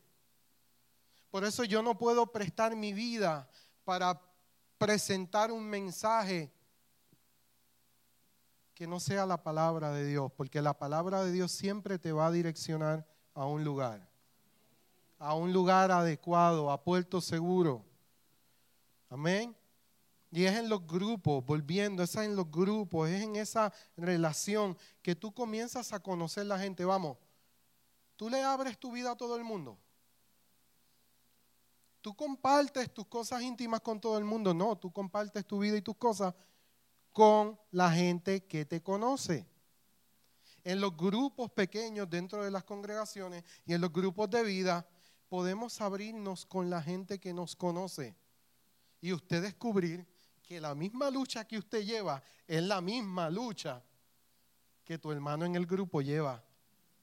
Por 1.29 1.43
eso 1.43 1.63
yo 1.63 1.83
no 1.83 1.99
puedo 1.99 2.31
prestar 2.31 2.75
mi 2.75 2.91
vida 2.91 3.47
para 3.83 4.19
presentar 4.79 5.51
un 5.51 5.63
mensaje 5.63 6.51
que 8.73 8.87
no 8.87 8.99
sea 8.99 9.27
la 9.27 9.43
palabra 9.43 9.91
de 9.91 10.03
Dios, 10.07 10.31
porque 10.35 10.63
la 10.63 10.73
palabra 10.73 11.23
de 11.23 11.31
Dios 11.31 11.51
siempre 11.51 11.99
te 11.99 12.11
va 12.11 12.25
a 12.25 12.31
direccionar 12.31 13.05
a 13.35 13.45
un 13.45 13.63
lugar, 13.63 14.09
a 15.19 15.35
un 15.35 15.53
lugar 15.53 15.91
adecuado, 15.91 16.71
a 16.71 16.83
puerto 16.83 17.21
seguro. 17.21 17.85
Amén. 19.11 19.55
Y 20.31 20.45
es 20.45 20.55
en 20.55 20.69
los 20.69 20.87
grupos, 20.87 21.45
volviendo, 21.45 22.01
es 22.01 22.15
en 22.15 22.35
los 22.35 22.49
grupos, 22.49 23.09
es 23.09 23.21
en 23.21 23.35
esa 23.35 23.71
relación 23.95 24.75
que 25.03 25.15
tú 25.15 25.31
comienzas 25.35 25.93
a 25.93 25.99
conocer 25.99 26.47
la 26.47 26.57
gente. 26.57 26.83
Vamos, 26.83 27.17
Tú 28.17 28.29
le 28.29 28.43
abres 28.43 28.77
tu 28.77 28.91
vida 28.91 29.11
a 29.11 29.15
todo 29.15 29.37
el 29.37 29.43
mundo. 29.43 29.77
Tú 32.01 32.15
compartes 32.15 32.93
tus 32.93 33.05
cosas 33.05 33.41
íntimas 33.41 33.79
con 33.81 34.01
todo 34.01 34.17
el 34.17 34.25
mundo. 34.25 34.53
No, 34.53 34.77
tú 34.77 34.91
compartes 34.91 35.45
tu 35.45 35.59
vida 35.59 35.77
y 35.77 35.81
tus 35.81 35.95
cosas 35.95 36.33
con 37.13 37.59
la 37.71 37.91
gente 37.91 38.45
que 38.45 38.65
te 38.65 38.81
conoce. 38.81 39.47
En 40.63 40.81
los 40.81 40.97
grupos 40.97 41.51
pequeños 41.51 42.09
dentro 42.09 42.43
de 42.43 42.51
las 42.51 42.63
congregaciones 42.63 43.43
y 43.65 43.73
en 43.73 43.81
los 43.81 43.93
grupos 43.93 44.29
de 44.29 44.43
vida 44.43 44.85
podemos 45.29 45.79
abrirnos 45.79 46.45
con 46.45 46.69
la 46.69 46.81
gente 46.81 47.19
que 47.19 47.33
nos 47.33 47.55
conoce 47.55 48.15
y 48.99 49.13
usted 49.13 49.41
descubrir 49.41 50.05
que 50.41 50.59
la 50.59 50.73
misma 50.75 51.09
lucha 51.09 51.45
que 51.45 51.57
usted 51.57 51.83
lleva 51.83 52.23
es 52.47 52.63
la 52.63 52.81
misma 52.81 53.29
lucha 53.29 53.83
que 54.83 54.97
tu 54.97 55.11
hermano 55.11 55.45
en 55.45 55.55
el 55.55 55.65
grupo 55.65 56.01
lleva. 56.01 56.43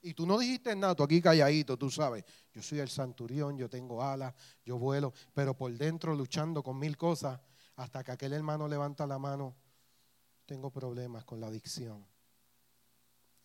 Y 0.05 0.13
tú 0.13 0.27
no 0.27 0.37
dijiste 0.37 0.75
nada, 0.75 0.93
tú 0.93 1.01
aquí 1.01 1.19
calladito, 1.19 1.77
tú 1.77 1.89
sabes, 1.89 2.23
yo 2.53 2.61
soy 2.61 2.77
el 2.77 2.89
santurión, 2.89 3.57
yo 3.57 3.67
tengo 3.67 4.03
alas, 4.03 4.35
yo 4.63 4.77
vuelo, 4.77 5.11
pero 5.33 5.57
por 5.57 5.75
dentro 5.75 6.13
luchando 6.13 6.61
con 6.61 6.77
mil 6.77 6.95
cosas, 6.95 7.41
hasta 7.75 8.03
que 8.03 8.11
aquel 8.11 8.33
hermano 8.33 8.67
levanta 8.67 9.07
la 9.07 9.17
mano, 9.17 9.55
tengo 10.45 10.69
problemas 10.69 11.25
con 11.25 11.41
la 11.41 11.47
adicción. 11.47 12.05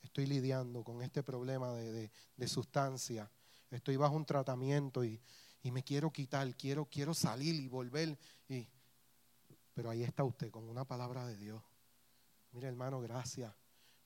Estoy 0.02 0.26
lidiando 0.26 0.84
con 0.84 1.00
este 1.00 1.22
problema 1.22 1.72
de, 1.72 2.10
sustancia. 2.46 3.30
Estoy 3.70 3.96
bajo 3.96 4.14
un 4.14 4.26
tratamiento 4.26 5.02
y, 5.02 5.18
y, 5.62 5.70
me 5.70 5.82
quiero 5.82 6.12
quitar, 6.12 6.54
quiero, 6.56 6.84
quiero 6.84 7.14
salir 7.14 7.54
y 7.54 7.68
volver. 7.68 8.18
Y, 8.50 8.68
pero 9.72 9.88
ahí 9.88 10.02
está 10.02 10.24
usted 10.24 10.50
con 10.50 10.68
una 10.68 10.84
palabra 10.84 11.26
de 11.26 11.38
Dios. 11.38 11.62
Mire 12.52 12.68
hermano, 12.68 13.00
gracias 13.00 13.50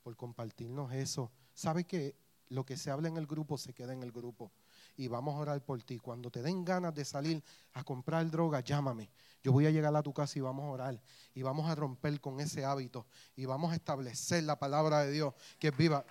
por 0.04 0.14
compartirnos 0.14 0.92
eso. 0.92 1.32
¿Sabe 1.52 1.82
que 1.82 2.23
lo 2.48 2.64
que 2.64 2.76
se 2.76 2.90
habla 2.90 3.08
en 3.08 3.16
el 3.16 3.26
grupo 3.26 3.58
se 3.58 3.72
queda 3.72 3.92
en 3.92 4.02
el 4.02 4.12
grupo? 4.12 4.52
Y 4.96 5.08
vamos 5.08 5.34
a 5.34 5.38
orar 5.38 5.64
por 5.64 5.82
ti. 5.82 5.98
Cuando 5.98 6.30
te 6.30 6.42
den 6.42 6.64
ganas 6.64 6.94
de 6.94 7.04
salir 7.04 7.42
a 7.72 7.82
comprar 7.84 8.30
droga, 8.30 8.60
llámame. 8.60 9.10
Yo 9.42 9.52
voy 9.52 9.66
a 9.66 9.70
llegar 9.70 9.94
a 9.94 10.02
tu 10.02 10.12
casa 10.12 10.38
y 10.38 10.42
vamos 10.42 10.64
a 10.64 10.68
orar. 10.68 11.02
Y 11.34 11.42
vamos 11.42 11.68
a 11.68 11.74
romper 11.74 12.20
con 12.20 12.40
ese 12.40 12.64
hábito. 12.64 13.06
Y 13.36 13.44
vamos 13.44 13.72
a 13.72 13.74
establecer 13.74 14.44
la 14.44 14.58
palabra 14.58 15.00
de 15.00 15.12
Dios 15.12 15.34
que 15.58 15.68
es 15.68 15.76
viva. 15.76 16.04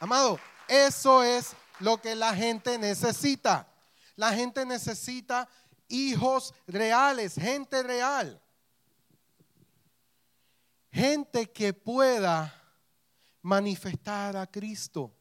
Amado, 0.00 0.38
eso 0.68 1.22
es 1.22 1.54
lo 1.78 2.00
que 2.00 2.14
la 2.14 2.34
gente 2.34 2.78
necesita. 2.78 3.68
La 4.16 4.32
gente 4.32 4.66
necesita 4.66 5.48
hijos 5.88 6.54
reales, 6.66 7.34
gente 7.34 7.82
real. 7.82 8.42
Gente 10.90 11.50
que 11.50 11.72
pueda 11.72 12.61
manifestar 13.42 14.36
a 14.36 14.46
Cristo. 14.46 15.12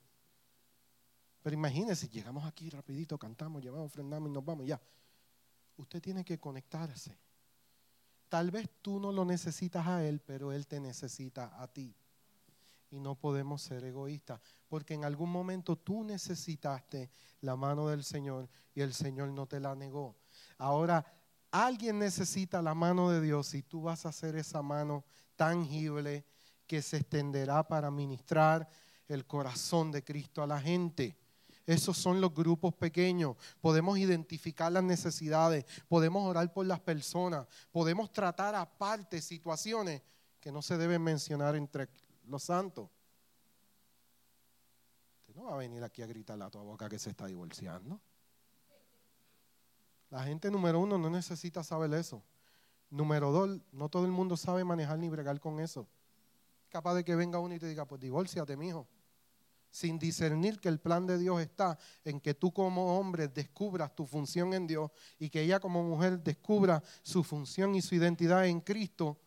Pero 1.41 1.55
imagínense, 1.55 2.07
llegamos 2.07 2.45
aquí 2.45 2.69
rapidito, 2.69 3.17
cantamos, 3.17 3.61
llevamos, 3.61 3.87
ofrendamos 3.87 4.29
y 4.29 4.33
nos 4.33 4.45
vamos 4.45 4.65
ya. 4.67 4.79
Usted 5.77 6.01
tiene 6.01 6.23
que 6.23 6.39
conectarse. 6.39 7.17
Tal 8.29 8.51
vez 8.51 8.69
tú 8.81 8.99
no 8.99 9.11
lo 9.11 9.25
necesitas 9.25 9.85
a 9.87 10.05
Él, 10.05 10.21
pero 10.21 10.53
Él 10.53 10.67
te 10.67 10.79
necesita 10.79 11.61
a 11.61 11.67
ti. 11.67 11.95
Y 12.91 12.99
no 12.99 13.15
podemos 13.15 13.61
ser 13.61 13.83
egoístas, 13.85 14.39
porque 14.67 14.93
en 14.93 15.05
algún 15.05 15.31
momento 15.31 15.77
tú 15.77 16.03
necesitaste 16.03 17.09
la 17.41 17.55
mano 17.55 17.87
del 17.87 18.03
Señor 18.03 18.49
y 18.75 18.81
el 18.81 18.93
Señor 18.93 19.29
no 19.29 19.47
te 19.47 19.59
la 19.59 19.75
negó. 19.75 20.15
Ahora, 20.57 21.05
alguien 21.51 21.99
necesita 21.99 22.61
la 22.61 22.73
mano 22.73 23.09
de 23.09 23.21
Dios 23.21 23.53
y 23.53 23.63
tú 23.63 23.83
vas 23.83 24.05
a 24.05 24.09
hacer 24.09 24.35
esa 24.35 24.61
mano 24.61 25.05
tangible 25.35 26.25
que 26.71 26.81
se 26.81 26.95
extenderá 26.95 27.67
para 27.67 27.91
ministrar 27.91 28.65
el 29.09 29.27
corazón 29.27 29.91
de 29.91 30.05
Cristo 30.05 30.41
a 30.41 30.47
la 30.47 30.57
gente. 30.57 31.17
Esos 31.65 31.97
son 31.97 32.21
los 32.21 32.33
grupos 32.33 32.73
pequeños. 32.73 33.35
Podemos 33.59 33.97
identificar 33.97 34.71
las 34.71 34.81
necesidades, 34.81 35.65
podemos 35.89 36.25
orar 36.25 36.53
por 36.53 36.65
las 36.65 36.79
personas, 36.79 37.45
podemos 37.73 38.13
tratar 38.13 38.55
aparte 38.55 39.21
situaciones 39.21 40.01
que 40.39 40.49
no 40.49 40.61
se 40.61 40.77
deben 40.77 41.03
mencionar 41.03 41.57
entre 41.57 41.89
los 42.23 42.43
santos. 42.43 42.89
Usted 45.27 45.35
no 45.35 45.47
va 45.47 45.55
a 45.55 45.57
venir 45.57 45.83
aquí 45.83 46.01
a 46.03 46.07
gritarle 46.07 46.45
a 46.45 46.49
tu 46.49 46.59
boca 46.59 46.87
que 46.87 46.99
se 46.99 47.09
está 47.09 47.25
divorciando. 47.25 47.99
La 50.09 50.23
gente 50.23 50.49
número 50.49 50.79
uno 50.79 50.97
no 50.97 51.09
necesita 51.09 51.65
saber 51.65 51.93
eso. 51.95 52.23
Número 52.89 53.29
dos, 53.33 53.59
no 53.73 53.89
todo 53.89 54.05
el 54.05 54.11
mundo 54.13 54.37
sabe 54.37 54.63
manejar 54.63 54.97
ni 54.99 55.09
bregar 55.09 55.37
con 55.41 55.59
eso. 55.59 55.85
Capaz 56.71 56.95
de 56.95 57.03
que 57.03 57.15
venga 57.17 57.37
uno 57.37 57.53
y 57.53 57.59
te 57.59 57.67
diga, 57.67 57.85
pues 57.85 57.99
divórciate, 57.99 58.55
mijo. 58.55 58.87
Sin 59.69 59.99
discernir 59.99 60.59
que 60.59 60.69
el 60.69 60.79
plan 60.79 61.05
de 61.05 61.17
Dios 61.17 61.41
está 61.41 61.77
en 62.05 62.21
que 62.21 62.33
tú 62.33 62.53
como 62.53 62.97
hombre 62.97 63.27
descubras 63.27 63.93
tu 63.93 64.05
función 64.05 64.53
en 64.53 64.67
Dios 64.67 64.89
y 65.19 65.29
que 65.29 65.41
ella 65.41 65.59
como 65.59 65.83
mujer 65.83 66.19
descubra 66.19 66.81
su 67.01 67.23
función 67.23 67.75
y 67.75 67.81
su 67.81 67.95
identidad 67.95 68.45
en 68.47 68.61
Cristo. 68.61 69.19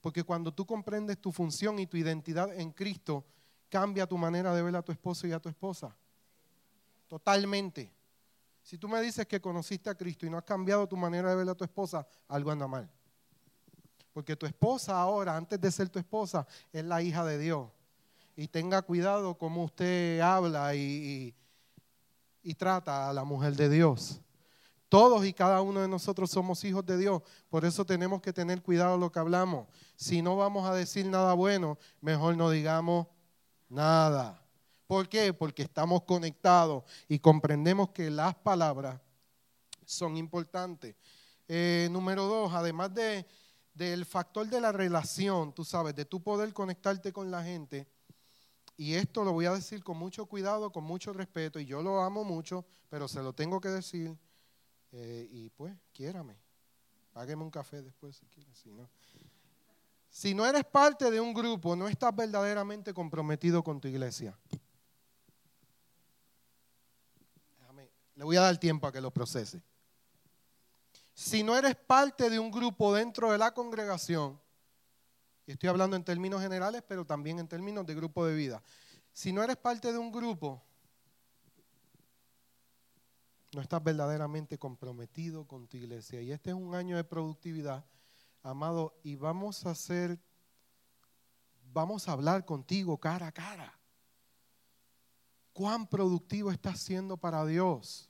Porque 0.00 0.24
cuando 0.24 0.52
tú 0.52 0.66
comprendes 0.66 1.20
tu 1.20 1.30
función 1.30 1.78
y 1.78 1.86
tu 1.86 1.96
identidad 1.96 2.52
en 2.58 2.72
Cristo, 2.72 3.24
cambia 3.68 4.06
tu 4.06 4.18
manera 4.18 4.52
de 4.52 4.62
ver 4.62 4.74
a 4.74 4.82
tu 4.82 4.90
esposo 4.90 5.28
y 5.28 5.32
a 5.32 5.38
tu 5.38 5.48
esposa. 5.48 5.96
Totalmente. 7.06 7.92
Si 8.62 8.78
tú 8.78 8.88
me 8.88 9.00
dices 9.00 9.26
que 9.26 9.40
conociste 9.40 9.90
a 9.90 9.94
Cristo 9.94 10.26
y 10.26 10.30
no 10.30 10.38
has 10.38 10.44
cambiado 10.44 10.88
tu 10.88 10.96
manera 10.96 11.30
de 11.30 11.36
ver 11.36 11.48
a 11.48 11.54
tu 11.54 11.62
esposa, 11.62 12.04
algo 12.26 12.50
anda 12.50 12.66
mal. 12.66 12.90
Porque 14.12 14.36
tu 14.36 14.46
esposa 14.46 15.00
ahora, 15.00 15.36
antes 15.36 15.60
de 15.60 15.70
ser 15.70 15.88
tu 15.88 15.98
esposa, 15.98 16.46
es 16.72 16.84
la 16.84 17.02
hija 17.02 17.24
de 17.24 17.38
Dios. 17.38 17.68
Y 18.36 18.48
tenga 18.48 18.82
cuidado 18.82 19.36
cómo 19.36 19.64
usted 19.64 20.20
habla 20.20 20.74
y, 20.74 21.34
y, 22.42 22.54
trata 22.54 23.08
a 23.08 23.12
la 23.12 23.24
mujer 23.24 23.54
de 23.54 23.68
Dios. 23.68 24.20
Todos 24.88 25.24
y 25.24 25.32
cada 25.32 25.60
uno 25.62 25.80
de 25.80 25.88
nosotros 25.88 26.30
somos 26.30 26.64
hijos 26.64 26.84
de 26.84 26.96
Dios. 26.96 27.22
Por 27.48 27.64
eso 27.64 27.84
tenemos 27.84 28.20
que 28.20 28.32
tener 28.32 28.62
cuidado 28.62 28.96
lo 28.96 29.12
que 29.12 29.20
hablamos. 29.20 29.68
Si 29.94 30.22
no 30.22 30.36
vamos 30.36 30.68
a 30.68 30.74
decir 30.74 31.06
nada 31.06 31.34
bueno, 31.34 31.78
mejor 32.00 32.36
no 32.36 32.50
digamos 32.50 33.06
nada. 33.68 34.42
¿Por 34.86 35.08
qué? 35.08 35.32
Porque 35.32 35.62
estamos 35.62 36.02
conectados 36.02 36.82
y 37.06 37.20
comprendemos 37.20 37.90
que 37.90 38.10
las 38.10 38.34
palabras 38.34 39.00
son 39.84 40.16
importantes. 40.16 40.96
Eh, 41.46 41.88
número 41.90 42.26
dos, 42.26 42.52
además 42.52 42.92
de, 42.94 43.26
del 43.80 44.04
factor 44.04 44.46
de 44.46 44.60
la 44.60 44.72
relación, 44.72 45.54
tú 45.54 45.64
sabes, 45.64 45.94
de 45.94 46.04
tu 46.04 46.22
poder 46.22 46.52
conectarte 46.52 47.14
con 47.14 47.30
la 47.30 47.42
gente, 47.42 47.88
y 48.76 48.92
esto 48.92 49.24
lo 49.24 49.32
voy 49.32 49.46
a 49.46 49.54
decir 49.54 49.82
con 49.82 49.96
mucho 49.96 50.26
cuidado, 50.26 50.70
con 50.70 50.84
mucho 50.84 51.14
respeto, 51.14 51.58
y 51.58 51.64
yo 51.64 51.82
lo 51.82 52.02
amo 52.02 52.22
mucho, 52.22 52.66
pero 52.90 53.08
se 53.08 53.22
lo 53.22 53.32
tengo 53.32 53.58
que 53.58 53.70
decir, 53.70 54.14
eh, 54.92 55.26
y 55.30 55.48
pues, 55.48 55.74
quiérame, 55.94 56.36
págueme 57.10 57.42
un 57.42 57.50
café 57.50 57.80
después 57.80 58.16
si 58.16 58.26
quieres, 58.26 58.58
si 58.58 58.70
no. 58.70 58.86
Si 60.10 60.34
no 60.34 60.44
eres 60.44 60.64
parte 60.64 61.10
de 61.10 61.18
un 61.18 61.32
grupo, 61.32 61.74
no 61.74 61.88
estás 61.88 62.14
verdaderamente 62.14 62.92
comprometido 62.92 63.64
con 63.64 63.80
tu 63.80 63.88
iglesia. 63.88 64.38
Le 68.14 68.24
voy 68.24 68.36
a 68.36 68.42
dar 68.42 68.58
tiempo 68.58 68.86
a 68.86 68.92
que 68.92 69.00
lo 69.00 69.10
procese. 69.10 69.62
Si 71.20 71.42
no 71.42 71.54
eres 71.54 71.76
parte 71.76 72.30
de 72.30 72.38
un 72.38 72.50
grupo 72.50 72.94
dentro 72.94 73.30
de 73.30 73.36
la 73.36 73.52
congregación, 73.52 74.40
y 75.46 75.52
estoy 75.52 75.68
hablando 75.68 75.94
en 75.94 76.02
términos 76.02 76.40
generales, 76.40 76.82
pero 76.88 77.04
también 77.04 77.38
en 77.38 77.46
términos 77.46 77.84
de 77.84 77.94
grupo 77.94 78.24
de 78.24 78.34
vida, 78.34 78.62
si 79.12 79.30
no 79.30 79.42
eres 79.42 79.58
parte 79.58 79.92
de 79.92 79.98
un 79.98 80.10
grupo, 80.10 80.64
no 83.52 83.60
estás 83.60 83.84
verdaderamente 83.84 84.56
comprometido 84.56 85.46
con 85.46 85.68
tu 85.68 85.76
iglesia. 85.76 86.22
Y 86.22 86.32
este 86.32 86.50
es 86.50 86.56
un 86.56 86.74
año 86.74 86.96
de 86.96 87.04
productividad, 87.04 87.84
amado, 88.42 88.98
y 89.02 89.16
vamos 89.16 89.66
a 89.66 89.72
hacer, 89.72 90.18
vamos 91.70 92.08
a 92.08 92.12
hablar 92.12 92.46
contigo 92.46 92.96
cara 92.96 93.26
a 93.26 93.32
cara. 93.32 93.78
¿Cuán 95.52 95.86
productivo 95.86 96.50
estás 96.50 96.80
siendo 96.80 97.18
para 97.18 97.44
Dios? 97.44 98.09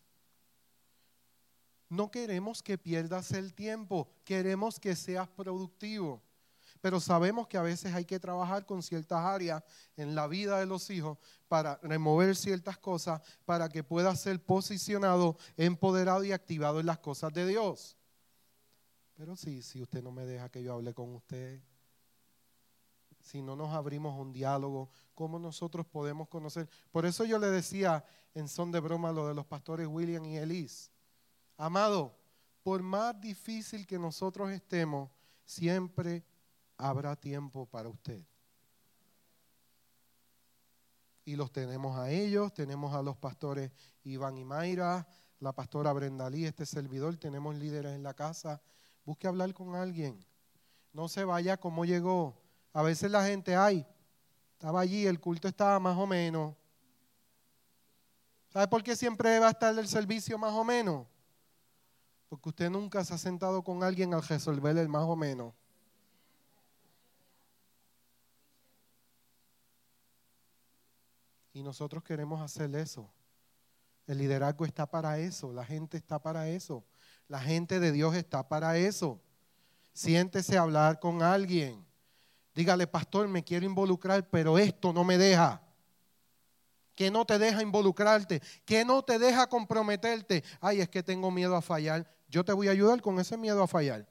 No 1.91 2.11
queremos 2.11 2.63
que 2.63 2.79
pierdas 2.79 3.33
el 3.33 3.53
tiempo, 3.53 4.09
queremos 4.25 4.79
que 4.79 4.95
seas 4.95 5.29
productivo. 5.29 6.23
Pero 6.81 7.01
sabemos 7.01 7.49
que 7.49 7.59
a 7.59 7.63
veces 7.63 7.93
hay 7.93 8.05
que 8.05 8.21
trabajar 8.21 8.65
con 8.65 8.83
ciertas 8.83 9.19
áreas 9.19 9.63
en 9.97 10.15
la 10.15 10.29
vida 10.29 10.61
de 10.61 10.67
los 10.67 10.89
hijos 10.89 11.19
para 11.49 11.79
remover 11.83 12.35
ciertas 12.37 12.79
cosas 12.79 13.21
para 13.45 13.69
que 13.69 13.83
pueda 13.83 14.15
ser 14.15 14.43
posicionado, 14.43 15.37
empoderado 15.57 16.25
y 16.25 16.33
activado 16.33 16.79
en 16.79 16.87
las 16.87 17.01
cosas 17.01 17.33
de 17.33 17.47
Dios. 17.47 17.97
Pero 19.17 19.37
sí, 19.37 19.61
si 19.61 19.83
usted 19.83 20.01
no 20.01 20.13
me 20.13 20.25
deja 20.25 20.49
que 20.49 20.63
yo 20.63 20.75
hable 20.75 20.95
con 20.95 21.13
usted, 21.15 21.61
si 23.21 23.43
no 23.43 23.57
nos 23.57 23.75
abrimos 23.75 24.19
un 24.19 24.33
diálogo, 24.33 24.91
¿cómo 25.15 25.41
nosotros 25.41 25.85
podemos 25.87 26.29
conocer? 26.29 26.69
Por 26.93 27.05
eso 27.05 27.25
yo 27.25 27.39
le 27.39 27.49
decía 27.49 28.05
en 28.33 28.49
son 28.49 28.71
de 28.71 28.79
broma 28.79 29.11
lo 29.11 29.27
de 29.27 29.35
los 29.35 29.45
pastores 29.45 29.89
William 29.89 30.25
y 30.25 30.37
Elise. 30.37 30.91
Amado, 31.61 32.17
por 32.63 32.83
más 32.83 33.21
difícil 33.21 33.87
que 33.87 33.99
nosotros 33.99 34.51
estemos, 34.51 35.11
siempre 35.45 36.25
habrá 36.79 37.15
tiempo 37.15 37.67
para 37.67 37.91
usted. 37.91 38.25
Y 41.27 41.37
los 41.37 41.53
tenemos 41.53 41.99
a 41.99 42.11
ellos, 42.11 42.55
tenemos 42.55 42.95
a 42.95 43.03
los 43.03 43.15
pastores 43.19 43.71
Iván 44.05 44.39
y 44.39 44.45
Mayra, 44.47 45.07
la 45.39 45.53
pastora 45.53 45.93
Brenda 45.93 46.31
Lee, 46.31 46.47
este 46.47 46.65
servidor, 46.65 47.19
tenemos 47.19 47.55
líderes 47.55 47.95
en 47.95 48.05
la 48.05 48.15
casa. 48.15 48.63
Busque 49.05 49.29
hablar 49.29 49.53
con 49.53 49.75
alguien. 49.75 50.25
No 50.95 51.11
se 51.11 51.25
vaya 51.25 51.59
como 51.59 51.85
llegó. 51.85 52.41
A 52.73 52.81
veces 52.81 53.11
la 53.11 53.27
gente, 53.27 53.55
ay, 53.55 53.87
estaba 54.55 54.81
allí, 54.81 55.07
el 55.07 55.21
culto 55.21 55.47
estaba 55.47 55.79
más 55.79 55.99
o 55.99 56.07
menos. 56.07 56.57
¿Sabe 58.49 58.67
por 58.67 58.83
qué 58.83 58.97
siempre 58.97 59.39
va 59.39 59.49
a 59.49 59.51
estar 59.51 59.79
el 59.79 59.89
servicio 59.89 60.39
más 60.39 60.55
o 60.55 60.65
menos? 60.65 61.10
Porque 62.31 62.49
usted 62.49 62.71
nunca 62.71 63.05
se 63.05 63.13
ha 63.13 63.19
sentado 63.19 63.65
con 63.65 63.83
alguien 63.83 64.15
al 64.15 64.23
resolver 64.23 64.79
el 64.79 64.89
más 64.89 65.03
o 65.03 65.17
menos. 65.17 65.53
Y 71.53 71.65
nosotros 71.65 72.05
queremos 72.05 72.41
hacer 72.41 72.73
eso. 72.77 73.11
El 74.07 74.19
liderazgo 74.19 74.65
está 74.65 74.87
para 74.87 75.19
eso, 75.19 75.53
la 75.53 75.65
gente 75.65 75.97
está 75.97 76.23
para 76.23 76.49
eso, 76.49 76.85
la 77.27 77.41
gente 77.41 77.81
de 77.81 77.91
Dios 77.91 78.15
está 78.15 78.49
para 78.49 78.77
eso. 78.79 79.21
Siéntese 79.93 80.57
a 80.57 80.63
hablar 80.63 81.01
con 81.01 81.23
alguien. 81.23 81.85
Dígale, 82.55 82.87
pastor, 82.87 83.27
me 83.27 83.43
quiero 83.43 83.67
involucrar, 83.67 84.29
pero 84.31 84.57
esto 84.57 84.93
no 84.93 85.03
me 85.03 85.19
deja. 85.19 85.61
Que 86.95 87.11
no 87.11 87.25
te 87.25 87.41
deja 87.41 87.61
involucrarte, 87.61 88.41
que 88.65 88.85
no 88.85 89.03
te 89.03 89.19
deja 89.19 89.49
comprometerte. 89.49 90.45
Ay, 90.61 90.81
es 90.81 90.89
que 90.89 91.03
tengo 91.03 91.33
miedo 91.33 91.57
a 91.57 91.63
fallar. 91.63 92.20
Yo 92.31 92.45
te 92.45 92.53
voy 92.53 92.69
a 92.69 92.71
ayudar 92.71 93.03
con 93.03 93.19
ese 93.19 93.37
miedo 93.37 93.61
a 93.63 93.67
fallar. 93.67 94.09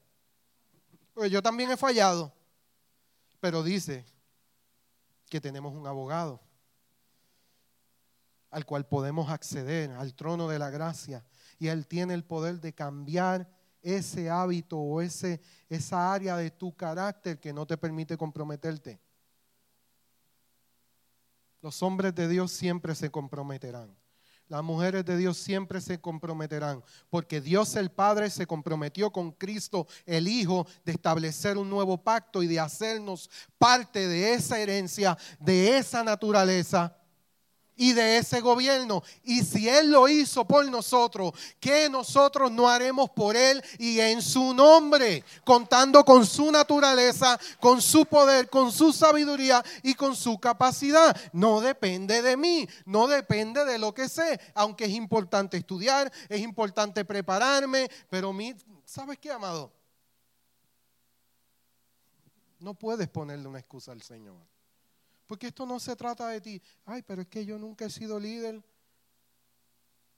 Pues 1.13 1.31
yo 1.31 1.41
también 1.41 1.71
he 1.71 1.77
fallado. 1.77 2.33
Pero 3.39 3.63
dice 3.63 4.05
que 5.29 5.39
tenemos 5.39 5.73
un 5.73 5.87
abogado 5.87 6.41
al 8.51 8.65
cual 8.65 8.87
podemos 8.87 9.29
acceder, 9.29 9.91
al 9.91 10.13
trono 10.15 10.47
de 10.47 10.59
la 10.59 10.69
gracia. 10.69 11.23
Y 11.59 11.67
Él 11.67 11.87
tiene 11.87 12.13
el 12.13 12.25
poder 12.25 12.59
de 12.59 12.73
cambiar 12.73 13.47
ese 13.81 14.29
hábito 14.29 14.77
o 14.77 15.01
ese, 15.01 15.39
esa 15.69 16.11
área 16.11 16.35
de 16.35 16.51
tu 16.51 16.75
carácter 16.75 17.39
que 17.39 17.53
no 17.53 17.65
te 17.65 17.77
permite 17.77 18.17
comprometerte. 18.17 18.99
Los 21.61 21.81
hombres 21.83 22.15
de 22.15 22.27
Dios 22.27 22.51
siempre 22.51 22.95
se 22.95 23.09
comprometerán. 23.09 23.98
Las 24.49 24.63
mujeres 24.63 25.05
de 25.05 25.15
Dios 25.15 25.37
siempre 25.37 25.79
se 25.79 26.01
comprometerán, 26.01 26.83
porque 27.11 27.39
Dios 27.39 27.75
el 27.75 27.91
Padre 27.91 28.31
se 28.31 28.47
comprometió 28.47 29.11
con 29.11 29.31
Cristo 29.31 29.87
el 30.07 30.27
Hijo 30.27 30.65
de 30.83 30.93
establecer 30.93 31.55
un 31.55 31.69
nuevo 31.69 32.03
pacto 32.03 32.41
y 32.41 32.47
de 32.47 32.59
hacernos 32.59 33.29
parte 33.59 34.07
de 34.07 34.33
esa 34.33 34.59
herencia, 34.59 35.15
de 35.39 35.77
esa 35.77 36.03
naturaleza 36.03 36.98
y 37.79 37.93
de 37.93 38.17
ese 38.17 38.41
gobierno. 38.41 39.01
Y 39.23 39.41
si 39.41 39.69
Él 39.69 39.89
lo 39.89 40.09
hizo 40.09 40.45
por 40.45 40.69
nosotros, 40.69 41.31
¿qué 41.61 41.89
nosotros 41.89 42.51
no 42.51 42.67
haremos 42.67 43.09
por 43.09 43.37
Él 43.37 43.63
y 43.77 44.01
en 44.01 44.21
su 44.21 44.53
nombre? 44.53 45.23
Contando 45.45 46.03
con 46.03 46.25
su 46.25 46.51
naturaleza, 46.51 47.39
con 47.61 47.81
su 47.81 48.05
poder, 48.05 48.49
con 48.49 48.73
su 48.73 48.91
sabiduría 48.91 49.63
y 49.81 49.93
con 49.93 50.13
su 50.13 50.37
capacidad. 50.39 51.15
No 51.31 51.61
depende 51.61 52.21
de 52.21 52.35
mí, 52.35 52.67
no 52.85 53.07
depende 53.07 53.63
de 53.63 53.79
lo 53.79 53.93
que 53.93 54.09
sé, 54.09 54.41
aunque 54.55 54.83
es 54.83 54.91
importante 54.91 55.55
estudiar, 55.55 56.11
es 56.27 56.41
importante 56.41 57.05
prepararme, 57.05 57.89
pero 58.09 58.33
mi, 58.33 58.53
¿sabes 58.83 59.17
qué, 59.19 59.31
amado? 59.31 59.71
No 62.59 62.73
puedes 62.73 63.07
ponerle 63.07 63.47
una 63.47 63.59
excusa 63.59 63.93
al 63.93 64.01
Señor. 64.01 64.58
Porque 65.29 65.45
esto 65.45 65.63
no 65.67 65.79
se 65.79 65.95
trata 65.95 66.27
de 66.29 66.41
ti. 66.41 66.59
Ay, 66.85 67.03
pero 67.03 67.21
es 67.21 67.27
que 67.27 67.45
yo 67.45 67.59
nunca 67.59 67.85
he 67.85 67.89
sido 67.91 68.19
líder. 68.19 68.63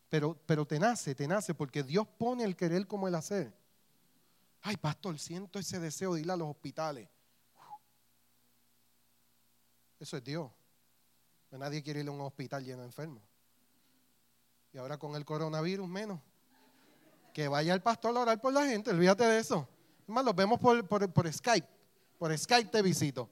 Pero, 0.07 0.39
pero 0.45 0.65
te 0.65 0.79
nace, 0.79 1.13
te 1.13 1.27
nace, 1.27 1.53
porque 1.53 1.83
Dios 1.83 2.07
pone 2.07 2.45
el 2.45 2.55
querer 2.55 2.87
como 2.87 3.09
el 3.09 3.15
hacer. 3.15 3.53
Ay, 4.61 4.77
pastor, 4.77 5.19
siento 5.19 5.59
ese 5.59 5.81
deseo 5.81 6.13
de 6.13 6.21
ir 6.21 6.31
a 6.31 6.37
los 6.37 6.47
hospitales. 6.47 7.09
Eso 9.99 10.15
es 10.15 10.23
Dios. 10.23 10.49
Nadie 11.51 11.83
quiere 11.83 11.99
ir 11.99 12.07
a 12.07 12.11
un 12.11 12.21
hospital 12.21 12.63
lleno 12.63 12.79
de 12.79 12.87
enfermos. 12.87 13.21
Y 14.71 14.77
ahora 14.77 14.97
con 14.97 15.17
el 15.17 15.25
coronavirus 15.25 15.89
menos. 15.89 16.21
Que 17.33 17.49
vaya 17.49 17.73
el 17.73 17.81
pastor 17.81 18.15
a 18.15 18.21
orar 18.21 18.39
por 18.39 18.53
la 18.53 18.65
gente, 18.65 18.91
olvídate 18.91 19.25
de 19.25 19.39
eso. 19.39 19.67
Los 20.07 20.35
vemos 20.37 20.57
por, 20.57 20.87
por 20.87 21.33
Skype. 21.33 21.67
Por 22.17 22.37
Skype 22.37 22.71
te 22.71 22.81
visito. 22.81 23.29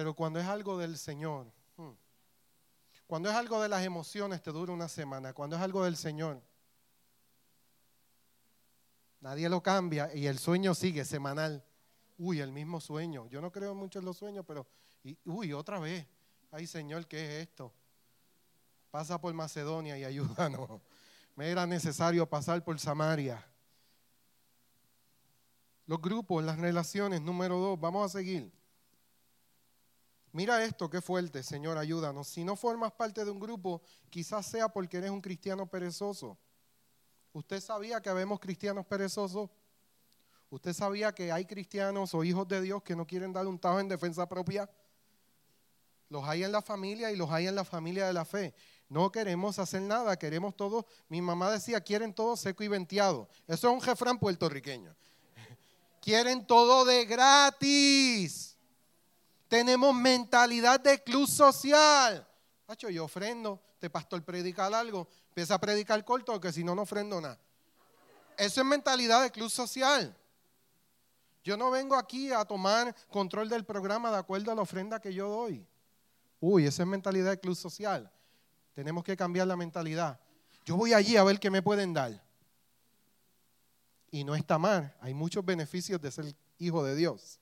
Pero 0.00 0.14
cuando 0.14 0.40
es 0.40 0.46
algo 0.46 0.78
del 0.78 0.96
Señor, 0.96 1.52
hmm, 1.76 1.90
cuando 3.06 3.28
es 3.28 3.36
algo 3.36 3.60
de 3.60 3.68
las 3.68 3.84
emociones, 3.84 4.42
te 4.42 4.50
dura 4.50 4.72
una 4.72 4.88
semana. 4.88 5.34
Cuando 5.34 5.56
es 5.56 5.62
algo 5.62 5.84
del 5.84 5.94
Señor, 5.94 6.40
nadie 9.20 9.46
lo 9.50 9.62
cambia 9.62 10.10
y 10.14 10.26
el 10.26 10.38
sueño 10.38 10.74
sigue 10.74 11.04
semanal. 11.04 11.62
Uy, 12.16 12.40
el 12.40 12.50
mismo 12.50 12.80
sueño. 12.80 13.26
Yo 13.26 13.42
no 13.42 13.52
creo 13.52 13.74
mucho 13.74 13.98
en 13.98 14.06
los 14.06 14.16
sueños, 14.16 14.42
pero, 14.48 14.66
uy, 15.26 15.52
otra 15.52 15.78
vez. 15.78 16.06
Ay, 16.50 16.66
Señor, 16.66 17.06
¿qué 17.06 17.22
es 17.26 17.48
esto? 17.48 17.70
Pasa 18.90 19.20
por 19.20 19.34
Macedonia 19.34 19.98
y 19.98 20.04
ayúdanos. 20.04 20.80
Me 21.36 21.50
era 21.50 21.66
necesario 21.66 22.26
pasar 22.26 22.64
por 22.64 22.80
Samaria. 22.80 23.46
Los 25.84 26.00
grupos, 26.00 26.42
las 26.42 26.58
relaciones, 26.58 27.20
número 27.20 27.58
dos, 27.58 27.78
vamos 27.78 28.06
a 28.06 28.18
seguir. 28.18 28.59
Mira 30.32 30.64
esto, 30.64 30.88
qué 30.88 31.00
fuerte, 31.00 31.42
Señor, 31.42 31.76
ayúdanos. 31.76 32.28
Si 32.28 32.44
no 32.44 32.54
formas 32.54 32.92
parte 32.92 33.24
de 33.24 33.30
un 33.30 33.40
grupo, 33.40 33.82
quizás 34.10 34.46
sea 34.46 34.68
porque 34.68 34.98
eres 34.98 35.10
un 35.10 35.20
cristiano 35.20 35.66
perezoso. 35.66 36.38
¿Usted 37.32 37.60
sabía 37.60 38.00
que 38.00 38.08
habemos 38.08 38.38
cristianos 38.38 38.86
perezosos? 38.86 39.50
¿Usted 40.50 40.72
sabía 40.72 41.12
que 41.12 41.30
hay 41.30 41.44
cristianos 41.44 42.14
o 42.14 42.24
hijos 42.24 42.46
de 42.48 42.60
Dios 42.60 42.82
que 42.82 42.96
no 42.96 43.06
quieren 43.06 43.32
dar 43.32 43.46
un 43.46 43.58
tajo 43.58 43.80
en 43.80 43.88
defensa 43.88 44.28
propia? 44.28 44.68
Los 46.08 46.24
hay 46.24 46.42
en 46.42 46.50
la 46.50 46.60
familia 46.60 47.12
y 47.12 47.16
los 47.16 47.30
hay 47.30 47.46
en 47.46 47.54
la 47.54 47.64
familia 47.64 48.06
de 48.06 48.12
la 48.12 48.24
fe. 48.24 48.52
No 48.88 49.12
queremos 49.12 49.60
hacer 49.60 49.82
nada, 49.82 50.16
queremos 50.18 50.56
todo. 50.56 50.86
Mi 51.08 51.22
mamá 51.22 51.52
decía, 51.52 51.80
quieren 51.80 52.12
todo 52.12 52.36
seco 52.36 52.64
y 52.64 52.68
venteado. 52.68 53.28
Eso 53.46 53.68
es 53.68 53.74
un 53.74 53.80
jefrán 53.80 54.18
puertorriqueño. 54.18 54.94
quieren 56.02 56.44
todo 56.44 56.84
de 56.84 57.04
gratis. 57.04 58.49
Tenemos 59.50 59.92
mentalidad 59.92 60.78
de 60.78 61.02
club 61.02 61.28
social. 61.28 62.24
Hacho, 62.68 62.88
yo 62.88 63.06
ofrendo, 63.06 63.60
te 63.80 63.90
pastor 63.90 64.22
predica 64.22 64.66
algo, 64.66 65.08
empieza 65.26 65.56
a 65.56 65.58
predicar 65.58 66.04
corto, 66.04 66.30
porque 66.30 66.52
si 66.52 66.62
no, 66.62 66.72
no 66.72 66.82
ofrendo 66.82 67.20
nada. 67.20 67.36
Eso 68.38 68.60
es 68.60 68.66
mentalidad 68.68 69.24
de 69.24 69.32
club 69.32 69.50
social. 69.50 70.16
Yo 71.42 71.56
no 71.56 71.68
vengo 71.72 71.96
aquí 71.96 72.30
a 72.30 72.44
tomar 72.44 72.94
control 73.10 73.48
del 73.48 73.64
programa 73.64 74.12
de 74.12 74.18
acuerdo 74.18 74.52
a 74.52 74.54
la 74.54 74.62
ofrenda 74.62 75.00
que 75.00 75.12
yo 75.12 75.28
doy. 75.28 75.66
Uy, 76.38 76.66
esa 76.66 76.84
es 76.84 76.88
mentalidad 76.88 77.30
de 77.30 77.40
club 77.40 77.56
social. 77.56 78.08
Tenemos 78.72 79.02
que 79.02 79.16
cambiar 79.16 79.48
la 79.48 79.56
mentalidad. 79.56 80.20
Yo 80.64 80.76
voy 80.76 80.92
allí 80.92 81.16
a 81.16 81.24
ver 81.24 81.40
qué 81.40 81.50
me 81.50 81.60
pueden 81.60 81.92
dar. 81.92 82.22
Y 84.12 84.22
no 84.22 84.36
está 84.36 84.58
mal. 84.58 84.94
Hay 85.00 85.12
muchos 85.12 85.44
beneficios 85.44 86.00
de 86.00 86.12
ser 86.12 86.36
hijo 86.56 86.84
de 86.84 86.94
Dios. 86.94 87.39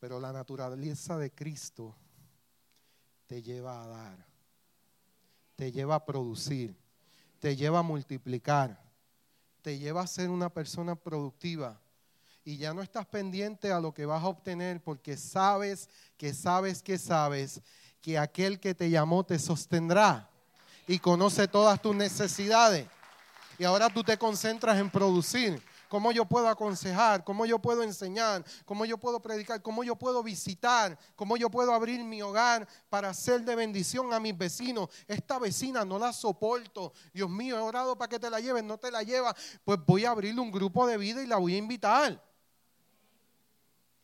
Pero 0.00 0.18
la 0.18 0.32
naturaleza 0.32 1.18
de 1.18 1.30
Cristo 1.30 1.94
te 3.26 3.42
lleva 3.42 3.82
a 3.82 3.86
dar, 3.86 4.26
te 5.54 5.70
lleva 5.70 5.94
a 5.94 6.04
producir, 6.04 6.74
te 7.38 7.54
lleva 7.54 7.80
a 7.80 7.82
multiplicar, 7.82 8.82
te 9.62 9.78
lleva 9.78 10.00
a 10.00 10.06
ser 10.06 10.30
una 10.30 10.48
persona 10.48 10.96
productiva. 10.96 11.78
Y 12.44 12.56
ya 12.56 12.72
no 12.72 12.80
estás 12.80 13.06
pendiente 13.06 13.70
a 13.70 13.78
lo 13.78 13.92
que 13.92 14.06
vas 14.06 14.22
a 14.24 14.28
obtener 14.28 14.82
porque 14.82 15.18
sabes 15.18 15.88
que 16.16 16.32
sabes 16.32 16.82
que 16.82 16.96
sabes 16.96 17.60
que 18.00 18.18
aquel 18.18 18.58
que 18.58 18.74
te 18.74 18.88
llamó 18.88 19.22
te 19.24 19.38
sostendrá 19.38 20.30
y 20.88 20.98
conoce 20.98 21.46
todas 21.46 21.80
tus 21.80 21.94
necesidades. 21.94 22.88
Y 23.58 23.64
ahora 23.64 23.90
tú 23.90 24.02
te 24.02 24.16
concentras 24.16 24.78
en 24.78 24.90
producir 24.90 25.62
cómo 25.90 26.12
yo 26.12 26.24
puedo 26.24 26.48
aconsejar, 26.48 27.24
cómo 27.24 27.44
yo 27.46 27.58
puedo 27.58 27.82
enseñar, 27.82 28.44
cómo 28.64 28.84
yo 28.84 28.96
puedo 28.96 29.20
predicar, 29.20 29.60
cómo 29.60 29.82
yo 29.82 29.96
puedo 29.96 30.22
visitar, 30.22 30.96
cómo 31.16 31.36
yo 31.36 31.50
puedo 31.50 31.74
abrir 31.74 32.04
mi 32.04 32.22
hogar 32.22 32.68
para 32.88 33.12
ser 33.12 33.40
de 33.42 33.56
bendición 33.56 34.12
a 34.12 34.20
mis 34.20 34.38
vecinos. 34.38 34.88
Esta 35.08 35.40
vecina 35.40 35.84
no 35.84 35.98
la 35.98 36.12
soporto. 36.12 36.92
Dios 37.12 37.28
mío, 37.28 37.58
he 37.58 37.60
orado 37.60 37.98
para 37.98 38.08
que 38.08 38.20
te 38.20 38.30
la 38.30 38.38
lleven, 38.38 38.68
no 38.68 38.78
te 38.78 38.92
la 38.92 39.02
lleva. 39.02 39.34
Pues 39.64 39.80
voy 39.84 40.04
a 40.04 40.12
abrirle 40.12 40.40
un 40.40 40.52
grupo 40.52 40.86
de 40.86 40.96
vida 40.96 41.24
y 41.24 41.26
la 41.26 41.38
voy 41.38 41.56
a 41.56 41.58
invitar. 41.58 42.22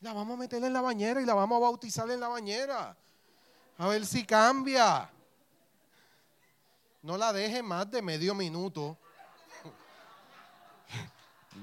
La 0.01 0.11
vamos 0.11 0.33
a 0.33 0.39
meter 0.41 0.61
en 0.61 0.73
la 0.73 0.81
bañera 0.81 1.21
y 1.21 1.25
la 1.25 1.35
vamos 1.35 1.55
a 1.55 1.59
bautizar 1.61 2.11
en 2.11 2.19
la 2.19 2.27
bañera. 2.27 2.97
A 3.77 3.87
ver 3.87 4.05
si 4.05 4.25
cambia. 4.25 5.09
No 7.01 7.15
la 7.15 7.31
deje 7.31 7.63
más 7.63 7.89
de 7.89 8.01
medio 8.01 8.35
minuto. 8.35 8.97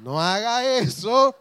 No 0.02 0.20
haga 0.20 0.64
eso. 0.64 1.34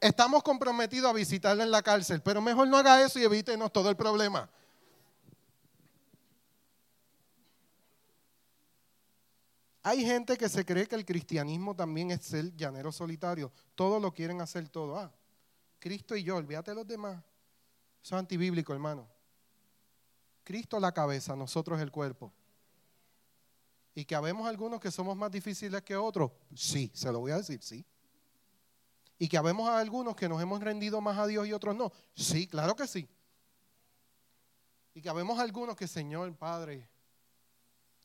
Estamos 0.00 0.42
comprometidos 0.42 1.10
a 1.10 1.14
visitarla 1.14 1.64
en 1.64 1.70
la 1.70 1.82
cárcel, 1.82 2.20
pero 2.20 2.42
mejor 2.42 2.68
no 2.68 2.76
haga 2.76 3.02
eso 3.02 3.18
y 3.18 3.24
evítenos 3.24 3.72
todo 3.72 3.88
el 3.88 3.96
problema. 3.96 4.48
Hay 9.82 10.04
gente 10.04 10.36
que 10.38 10.48
se 10.48 10.64
cree 10.64 10.86
que 10.86 10.94
el 10.94 11.04
cristianismo 11.04 11.76
también 11.76 12.10
es 12.10 12.22
ser 12.22 12.56
llanero 12.56 12.90
solitario. 12.90 13.52
Todos 13.74 14.00
lo 14.00 14.12
quieren 14.12 14.40
hacer 14.40 14.68
todo. 14.68 14.98
Ah, 14.98 15.12
Cristo 15.78 16.16
y 16.16 16.22
yo, 16.22 16.36
olvídate 16.36 16.70
de 16.70 16.74
los 16.74 16.86
demás. 16.86 17.22
Eso 18.02 18.16
es 18.16 18.18
antibíblico, 18.18 18.72
hermano. 18.72 19.06
Cristo 20.42 20.80
la 20.80 20.92
cabeza, 20.92 21.36
nosotros 21.36 21.80
el 21.80 21.90
cuerpo. 21.90 22.32
Y 23.94 24.04
que 24.04 24.14
habemos 24.14 24.46
algunos 24.46 24.80
que 24.80 24.90
somos 24.90 25.16
más 25.16 25.30
difíciles 25.30 25.82
que 25.82 25.96
otros. 25.96 26.32
Sí, 26.54 26.90
se 26.94 27.12
lo 27.12 27.20
voy 27.20 27.32
a 27.32 27.36
decir, 27.36 27.62
sí. 27.62 27.84
Y 29.18 29.28
que 29.28 29.38
habemos 29.38 29.68
algunos 29.68 30.16
que 30.16 30.28
nos 30.28 30.42
hemos 30.42 30.60
rendido 30.60 31.00
más 31.00 31.16
a 31.18 31.26
Dios 31.26 31.46
y 31.46 31.52
otros 31.52 31.76
no. 31.76 31.92
Sí, 32.14 32.46
claro 32.48 32.74
que 32.74 32.86
sí. 32.86 33.08
Y 34.94 35.00
que 35.00 35.08
habemos 35.08 35.38
algunos 35.38 35.76
que, 35.76 35.86
Señor, 35.86 36.36
Padre, 36.36 36.88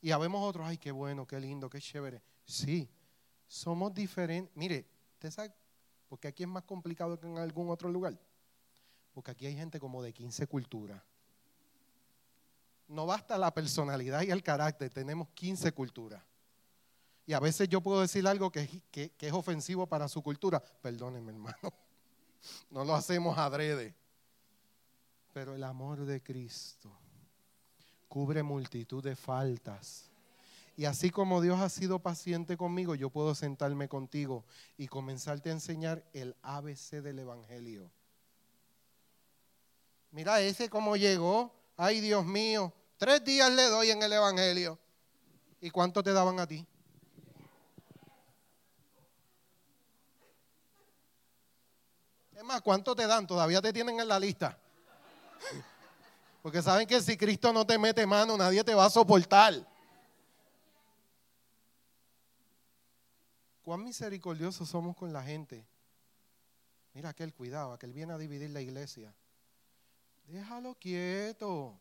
y 0.02 0.12
habemos 0.12 0.48
otros, 0.48 0.66
ay, 0.68 0.78
qué 0.78 0.92
bueno, 0.92 1.28
qué 1.28 1.40
lindo, 1.40 1.70
qué 1.70 1.80
chévere. 1.80 2.22
Sí, 2.46 2.90
somos 3.48 3.94
diferentes. 3.94 4.56
Mire, 4.56 4.88
¿usted 5.14 5.32
sabe 5.32 5.54
por 6.08 6.20
qué 6.20 6.30
aquí 6.30 6.44
es 6.44 6.50
más 6.50 6.64
complicado 6.64 7.20
que 7.20 7.28
en 7.28 7.38
algún 7.38 7.70
otro 7.70 7.90
lugar? 7.90 8.18
Porque 9.12 9.32
aquí 9.32 9.46
hay 9.46 9.56
gente 9.56 9.80
como 9.80 10.02
de 10.02 10.14
15 10.14 10.48
culturas. 10.48 11.02
No 12.90 13.06
basta 13.06 13.38
la 13.38 13.54
personalidad 13.54 14.24
y 14.24 14.32
el 14.32 14.44
carácter, 14.44 14.90
tenemos 14.90 15.30
15 15.30 15.72
culturas. 15.72 16.24
Y 17.26 17.34
a 17.34 17.40
veces 17.40 17.70
yo 17.70 17.82
puedo 17.82 18.02
decir 18.02 18.28
algo 18.28 18.52
que, 18.52 18.82
que, 18.90 19.14
es 19.20 19.34
ofensivo 19.34 19.86
para 19.86 20.08
su 20.08 20.24
cultura. 20.24 20.60
Perdónenme, 20.82 21.32
hermano. 21.32 21.58
No 22.72 22.86
lo 22.86 22.96
hacemos 22.96 23.38
adrede. 23.38 23.94
Pero 25.34 25.54
el 25.56 25.64
amor 25.66 26.06
de 26.06 26.24
Cristo 26.24 26.90
cubre 28.08 28.42
multitud 28.44 29.04
de 29.04 29.14
faltas. 29.16 30.10
Y 30.78 30.86
así 30.86 31.10
como 31.10 31.42
Dios 31.42 31.60
ha 31.60 31.68
sido 31.68 32.00
paciente 32.00 32.56
conmigo, 32.56 32.96
yo 32.96 33.10
puedo 33.10 33.36
sentarme 33.36 33.90
contigo 33.90 34.46
y 34.78 34.88
comenzarte 34.88 35.50
a 35.50 35.54
enseñar 35.54 36.04
el 36.14 36.34
ABC 36.42 37.02
del 37.02 37.20
Evangelio. 37.20 37.92
Mira 40.12 40.40
ese 40.40 40.70
cómo 40.70 40.96
llegó. 40.96 41.54
Ay, 41.76 42.00
Dios 42.00 42.26
mío. 42.26 42.74
Tres 43.00 43.24
días 43.24 43.50
le 43.50 43.64
doy 43.70 43.92
en 43.92 44.04
el 44.04 44.12
Evangelio. 44.12 44.78
¿Y 45.62 45.70
cuánto 45.70 46.04
te 46.04 46.12
daban 46.12 46.38
a 46.38 46.46
ti? 46.46 46.68
Es 52.36 52.44
más, 52.44 52.62
¿cuánto 52.62 52.94
te 52.98 53.08
dan? 53.08 53.26
Todavía 53.26 53.62
te 53.62 53.72
tienen 53.72 54.02
en 54.02 54.08
la 54.08 54.20
lista. 54.20 54.60
Porque 56.42 56.62
saben 56.62 56.86
que 56.86 57.02
si 57.02 57.16
Cristo 57.16 57.54
no 57.54 57.66
te 57.66 57.78
mete 57.78 58.06
mano, 58.06 58.36
nadie 58.36 58.66
te 58.66 58.76
va 58.76 58.86
a 58.86 58.90
soportar. 58.90 59.66
Cuán 63.64 63.82
misericordiosos 63.82 64.68
somos 64.68 64.98
con 64.98 65.14
la 65.14 65.24
gente. 65.24 65.66
Mira 66.94 67.10
aquel 67.10 67.34
cuidado, 67.34 67.72
aquel 67.72 67.94
viene 67.94 68.12
a 68.12 68.18
dividir 68.18 68.50
la 68.50 68.60
iglesia. 68.60 69.16
Déjalo 70.26 70.76
quieto. 70.76 71.80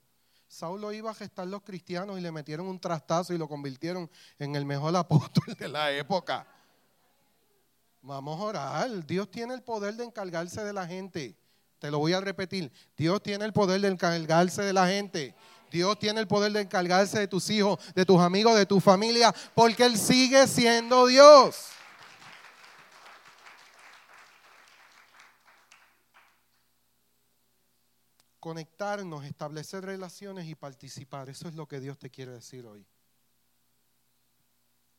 Saulo 0.49 0.93
iba 0.93 1.11
a 1.11 1.15
gestar 1.15 1.47
los 1.47 1.63
cristianos 1.63 2.19
y 2.19 2.23
le 2.23 2.33
metieron 2.33 2.67
un 2.67 2.81
trastazo 2.81 3.35
y 3.35 3.39
lo 3.39 3.47
convirtieron 3.47 4.11
en 4.39 4.57
el 4.57 4.65
mejor 4.65 4.97
apóstol 4.97 5.55
de 5.59 5.69
la 5.69 5.93
época. 5.93 6.47
Vamos 8.01 8.41
a 8.41 8.43
orar. 8.43 9.07
Dios 9.07 9.31
tiene 9.31 9.53
el 9.55 9.63
poder 9.63 9.95
de 9.95 10.05
encargarse 10.05 10.65
de 10.65 10.73
la 10.73 10.87
gente. 10.87 11.37
Te 11.79 11.91
lo 11.91 11.99
voy 11.99 12.15
a 12.15 12.21
repetir. 12.21 12.73
Dios 12.97 13.23
tiene 13.23 13.45
el 13.45 13.53
poder 13.53 13.81
de 13.83 13.89
encargarse 13.89 14.63
de 14.63 14.73
la 14.73 14.89
gente. 14.89 15.35
Dios 15.71 15.99
tiene 15.99 16.21
el 16.21 16.27
poder 16.27 16.53
de 16.53 16.63
encargarse 16.63 17.19
de 17.19 17.29
tus 17.29 17.51
hijos, 17.51 17.79
de 17.95 18.07
tus 18.07 18.19
amigos, 18.19 18.57
de 18.57 18.65
tu 18.65 18.81
familia, 18.81 19.35
porque 19.55 19.85
Él 19.85 19.99
sigue 19.99 20.47
siendo 20.47 21.07
Dios. 21.07 21.67
Conectarnos, 28.41 29.25
establecer 29.25 29.85
relaciones 29.85 30.47
y 30.47 30.55
participar. 30.55 31.29
Eso 31.29 31.49
es 31.49 31.55
lo 31.55 31.67
que 31.67 31.81
Dios 31.81 31.99
te 31.99 32.11
quiere 32.11 32.33
decir 32.33 32.67
hoy. 32.67 32.87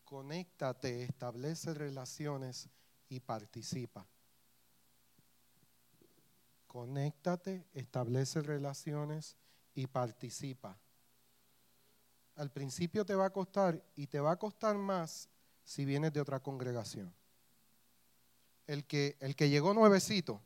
Conéctate, 0.04 1.04
establece 1.04 1.74
relaciones 1.74 2.68
y 3.08 3.20
participa. 3.20 4.06
Conéctate, 6.68 7.66
establece 7.74 8.42
relaciones 8.42 9.38
y 9.74 9.88
participa. 9.88 10.78
Al 12.36 12.52
principio 12.52 13.06
te 13.06 13.16
va 13.16 13.26
a 13.26 13.30
costar 13.32 13.84
y 13.96 14.08
te 14.08 14.20
va 14.20 14.32
a 14.32 14.40
costar 14.40 14.78
más 14.78 15.30
si 15.64 15.86
vienes 15.86 16.14
de 16.14 16.22
otra 16.22 16.40
congregación. 16.40 17.14
El 18.66 18.86
que, 18.86 19.18
el 19.20 19.36
que 19.36 19.50
llegó 19.50 19.74
nuevecito, 19.74 20.42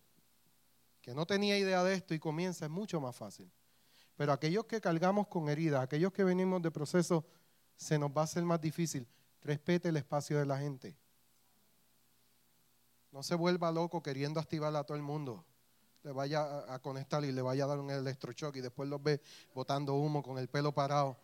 que 1.04 1.14
no 1.14 1.28
tenía 1.28 1.56
idea 1.60 1.84
de 1.84 1.93
esto 1.93 2.16
y 2.16 2.20
comienza, 2.20 2.66
es 2.66 2.72
mucho 2.72 2.99
más 2.99 3.16
fácil. 3.16 3.51
Pero 4.16 4.34
aquellos 4.34 4.66
que 4.66 4.82
cargamos 4.82 5.28
con 5.28 5.49
heridas, 5.49 5.84
aquellos 5.84 6.12
que 6.12 6.24
venimos 6.24 6.64
de 6.64 6.72
proceso, 6.72 7.24
se 7.76 7.99
nos 7.99 8.10
va 8.10 8.22
a 8.22 8.24
hacer 8.24 8.43
más 8.43 8.60
difícil. 8.60 9.08
Respete 9.43 9.89
el 9.89 9.97
espacio 9.97 10.39
de 10.39 10.45
la 10.47 10.58
gente. 10.58 10.97
No 13.12 13.22
se 13.22 13.36
vuelva 13.36 13.72
loco 13.72 14.01
queriendo 14.01 14.39
activar 14.39 14.76
a 14.76 14.84
todo 14.84 14.97
el 14.97 15.04
mundo 15.04 15.45
le 16.04 16.12
vaya 16.12 16.66
a, 16.68 16.80
conectar 16.80 17.24
y 17.24 17.32
le 17.32 17.41
vaya 17.41 17.64
a 17.64 17.68
dar 17.68 17.80
un 17.80 17.89
electrochoque 17.89 18.60
y 18.60 18.62
después 18.62 18.89
los 18.89 19.01
ve 19.01 19.22
botando 19.56 19.93
humo 19.93 20.22
con 20.22 20.38
el 20.38 20.49
pelo 20.49 20.74
parado. 20.74 21.16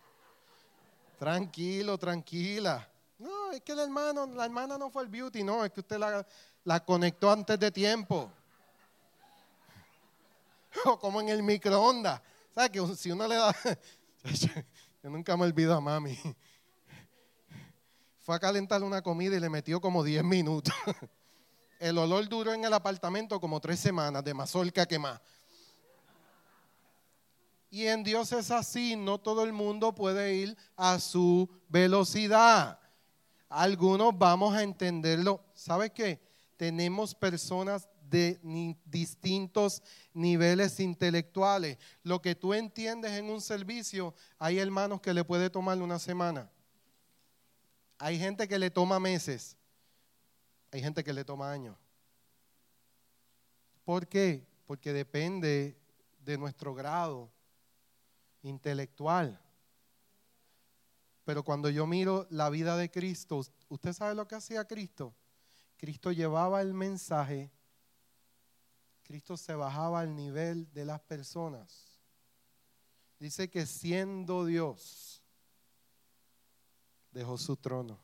Tranquilo, 1.17 1.97
tranquila. 1.97 2.89
No, 3.17 3.51
es 3.51 3.59
que 3.59 3.73
el 3.73 3.79
hermano, 3.79 4.25
la 4.27 4.45
hermana 4.45 4.77
no 4.77 4.89
fue 4.89 5.03
el 5.03 5.09
beauty, 5.09 5.43
no, 5.43 5.65
es 5.65 5.71
que 5.73 5.81
usted 5.81 5.97
la, 5.97 6.25
la 6.63 6.85
conectó 6.85 7.29
antes 7.29 7.59
de 7.59 7.71
tiempo. 7.71 8.31
O 10.85 10.99
como 10.99 11.21
en 11.21 11.29
el 11.29 11.43
microondas. 11.43 12.21
¿Sabes 12.53 12.69
que 12.71 12.95
si 12.95 13.11
uno 13.11 13.27
le 13.27 13.35
da... 13.35 13.55
Yo 15.03 15.09
nunca 15.09 15.35
me 15.37 15.45
olvido 15.45 15.73
a 15.73 15.81
mami. 15.81 16.17
Fue 18.19 18.35
a 18.35 18.39
calentar 18.39 18.83
una 18.83 19.01
comida 19.01 19.35
y 19.35 19.39
le 19.39 19.49
metió 19.49 19.79
como 19.79 20.03
10 20.03 20.23
minutos. 20.23 20.73
El 21.79 21.97
olor 21.97 22.27
duró 22.27 22.53
en 22.53 22.65
el 22.65 22.73
apartamento 22.73 23.39
como 23.39 23.61
tres 23.61 23.79
semanas 23.79 24.21
de 24.21 24.33
mazorca 24.33 24.85
quemada. 24.85 25.21
Y 27.71 27.85
en 27.85 28.03
Dios 28.03 28.33
es 28.33 28.51
así, 28.51 28.97
no 28.97 29.17
todo 29.17 29.45
el 29.45 29.53
mundo 29.53 29.95
puede 29.95 30.35
ir 30.35 30.57
a 30.75 30.99
su 30.99 31.49
velocidad. 31.69 32.79
Algunos 33.47 34.17
vamos 34.17 34.53
a 34.55 34.63
entenderlo. 34.63 35.41
¿Sabes 35.53 35.91
qué? 35.91 36.19
Tenemos 36.57 37.15
personas 37.15 37.87
de 38.09 38.39
distintos 38.85 39.81
niveles 40.13 40.79
intelectuales. 40.79 41.77
Lo 42.03 42.21
que 42.21 42.35
tú 42.35 42.53
entiendes 42.53 43.11
en 43.11 43.29
un 43.29 43.41
servicio, 43.41 44.13
hay 44.37 44.59
hermanos 44.59 45.01
que 45.01 45.13
le 45.13 45.23
puede 45.23 45.49
tomar 45.49 45.81
una 45.81 45.99
semana. 45.99 46.49
Hay 47.97 48.17
gente 48.17 48.47
que 48.47 48.57
le 48.57 48.71
toma 48.71 48.99
meses. 48.99 49.57
Hay 50.71 50.81
gente 50.81 51.03
que 51.03 51.13
le 51.13 51.25
toma 51.25 51.51
años. 51.51 51.77
¿Por 53.83 54.07
qué? 54.07 54.47
Porque 54.65 54.93
depende 54.93 55.77
de 56.19 56.37
nuestro 56.37 56.73
grado 56.73 57.31
intelectual. 58.43 59.41
Pero 61.25 61.43
cuando 61.43 61.69
yo 61.69 61.85
miro 61.85 62.27
la 62.29 62.49
vida 62.49 62.77
de 62.77 62.89
Cristo, 62.89 63.41
¿usted 63.67 63.93
sabe 63.93 64.15
lo 64.15 64.27
que 64.27 64.35
hacía 64.35 64.65
Cristo? 64.65 65.13
Cristo 65.77 66.11
llevaba 66.11 66.61
el 66.61 66.73
mensaje, 66.73 67.51
Cristo 69.09 69.37
se 69.37 69.55
bajaba 69.55 70.01
al 70.01 70.15
nivel 70.15 70.71
de 70.71 70.85
las 70.85 71.01
personas. 71.01 71.99
Dice 73.17 73.49
que 73.49 73.65
siendo 73.65 74.45
Dios, 74.45 75.23
dejó 77.09 77.35
su 77.39 77.57
trono. 77.57 77.99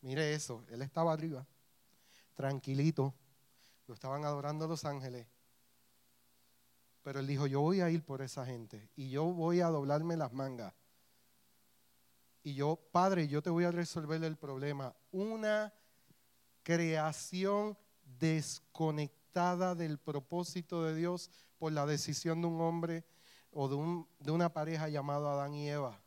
Mire 0.00 0.34
eso, 0.34 0.64
Él 0.70 0.82
estaba 0.82 1.12
arriba 1.12 1.46
tranquilito. 2.34 3.14
Lo 3.86 3.94
estaban 3.94 4.24
adorando 4.24 4.66
los 4.66 4.84
ángeles. 4.84 5.28
Pero 7.02 7.20
él 7.20 7.28
dijo, 7.28 7.46
yo 7.46 7.60
voy 7.60 7.80
a 7.80 7.88
ir 7.88 8.02
por 8.04 8.22
esa 8.22 8.44
gente 8.44 8.90
y 8.96 9.08
yo 9.08 9.22
voy 9.26 9.60
a 9.60 9.68
doblarme 9.68 10.16
las 10.16 10.32
mangas. 10.32 10.74
Y 12.42 12.54
yo, 12.54 12.74
Padre, 12.90 13.28
yo 13.28 13.40
te 13.40 13.50
voy 13.50 13.62
a 13.62 13.70
resolver 13.70 14.24
el 14.24 14.36
problema. 14.36 14.96
Una 15.12 15.72
creación 16.64 17.78
desconectada 18.18 19.21
del 19.32 19.98
propósito 19.98 20.84
de 20.84 20.94
Dios 20.94 21.30
por 21.58 21.72
la 21.72 21.86
decisión 21.86 22.42
de 22.42 22.48
un 22.48 22.60
hombre 22.60 23.04
o 23.50 23.66
de, 23.66 24.04
de 24.20 24.30
una 24.30 24.52
pareja 24.52 24.88
llamado 24.90 25.28
Adán 25.30 25.54
y 25.54 25.70
Eva. 25.70 25.98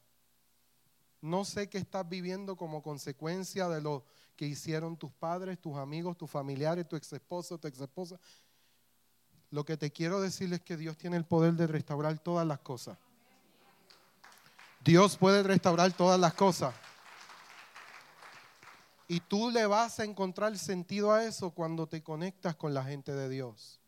No 1.22 1.44
sé 1.44 1.68
qué 1.68 1.80
estás 1.80 2.08
viviendo 2.08 2.56
como 2.56 2.84
consecuencia 2.84 3.68
de 3.68 3.82
lo 3.82 4.06
que 4.36 4.46
hicieron 4.46 4.96
tus 4.96 5.12
padres, 5.12 5.60
tus 5.60 5.76
amigos, 5.76 6.18
tus 6.18 6.30
familiares, 6.30 6.88
tu 6.88 6.96
ex 6.96 7.14
esposo, 7.14 7.58
tu 7.58 7.68
ex 7.68 7.80
esposa. 7.80 8.20
Lo 9.50 9.66
que 9.66 9.76
te 9.76 9.92
quiero 9.92 10.22
decir 10.22 10.54
es 10.54 10.62
que 10.62 10.78
Dios 10.78 10.96
tiene 10.96 11.18
el 11.18 11.26
poder 11.26 11.54
de 11.54 11.66
restaurar 11.66 12.20
todas 12.20 12.46
las 12.46 12.60
cosas. 12.60 12.98
Dios 14.84 15.18
puede 15.18 15.42
restaurar 15.42 15.92
todas 15.94 16.20
las 16.20 16.36
cosas. 16.36 16.76
Y 19.08 19.20
tú 19.20 19.52
le 19.52 19.66
vas 19.66 20.00
a 20.00 20.04
encontrar 20.04 20.58
sentido 20.58 21.12
a 21.12 21.24
eso 21.24 21.52
cuando 21.52 21.88
te 21.88 22.02
conectas 22.02 22.56
con 22.56 22.74
la 22.74 22.84
gente 22.84 23.14
de 23.14 23.30
Dios. 23.30 23.80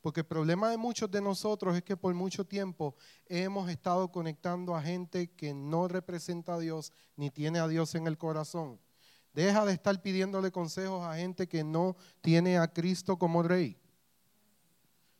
Porque 0.00 0.20
el 0.20 0.26
problema 0.26 0.70
de 0.70 0.76
muchos 0.76 1.10
de 1.10 1.22
nosotros 1.22 1.76
es 1.76 1.82
que 1.82 1.96
por 1.96 2.12
mucho 2.14 2.44
tiempo 2.44 2.94
hemos 3.26 3.70
estado 3.70 4.12
conectando 4.12 4.74
a 4.74 4.82
gente 4.82 5.30
que 5.30 5.54
no 5.54 5.88
representa 5.88 6.54
a 6.54 6.58
Dios 6.58 6.92
ni 7.16 7.30
tiene 7.30 7.58
a 7.58 7.68
Dios 7.68 7.94
en 7.94 8.06
el 8.06 8.18
corazón. 8.18 8.78
Deja 9.32 9.64
de 9.64 9.72
estar 9.72 10.00
pidiéndole 10.00 10.52
consejos 10.52 11.04
a 11.04 11.16
gente 11.16 11.48
que 11.48 11.64
no 11.64 11.96
tiene 12.20 12.58
a 12.58 12.68
Cristo 12.68 13.18
como 13.18 13.42
rey. 13.42 13.78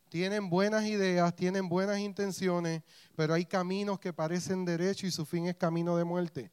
Tienen 0.08 0.48
buenas 0.48 0.84
ideas, 0.84 1.34
tienen 1.34 1.68
buenas 1.68 1.98
intenciones, 1.98 2.82
pero 3.16 3.34
hay 3.34 3.44
caminos 3.44 3.98
que 3.98 4.12
parecen 4.12 4.64
derechos 4.64 5.04
y 5.04 5.10
su 5.10 5.26
fin 5.26 5.46
es 5.46 5.56
camino 5.56 5.96
de 5.96 6.04
muerte. 6.04 6.52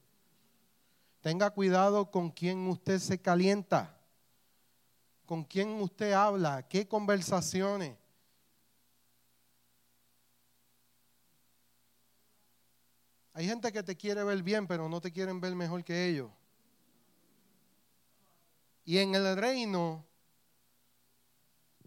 Tenga 1.21 1.51
cuidado 1.51 2.09
con 2.09 2.31
quién 2.31 2.67
usted 2.67 2.97
se 2.97 3.21
calienta, 3.21 3.95
con 5.25 5.43
quién 5.43 5.69
usted 5.79 6.13
habla, 6.13 6.67
qué 6.67 6.87
conversaciones. 6.87 7.95
Hay 13.33 13.45
gente 13.45 13.71
que 13.71 13.83
te 13.83 13.95
quiere 13.95 14.23
ver 14.23 14.41
bien, 14.43 14.67
pero 14.67 14.89
no 14.89 14.99
te 14.99 15.11
quieren 15.11 15.39
ver 15.39 15.55
mejor 15.55 15.83
que 15.83 16.09
ellos. 16.09 16.29
Y 18.83 18.97
en 18.97 19.13
el 19.13 19.37
reino, 19.37 20.03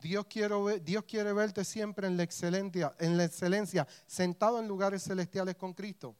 Dios 0.01 0.26
quiere, 0.26 0.80
Dios 0.80 1.05
quiere 1.05 1.32
verte 1.32 1.64
siempre 1.64 2.07
en 2.07 2.16
la, 2.16 2.22
excelencia, 2.22 2.95
en 3.01 3.16
la 3.16 3.24
excelencia, 3.24 3.87
sentado 4.07 4.61
en 4.61 4.68
lugares 4.68 5.03
celestiales 5.03 5.57
con 5.57 5.74
Cristo. 5.74 6.16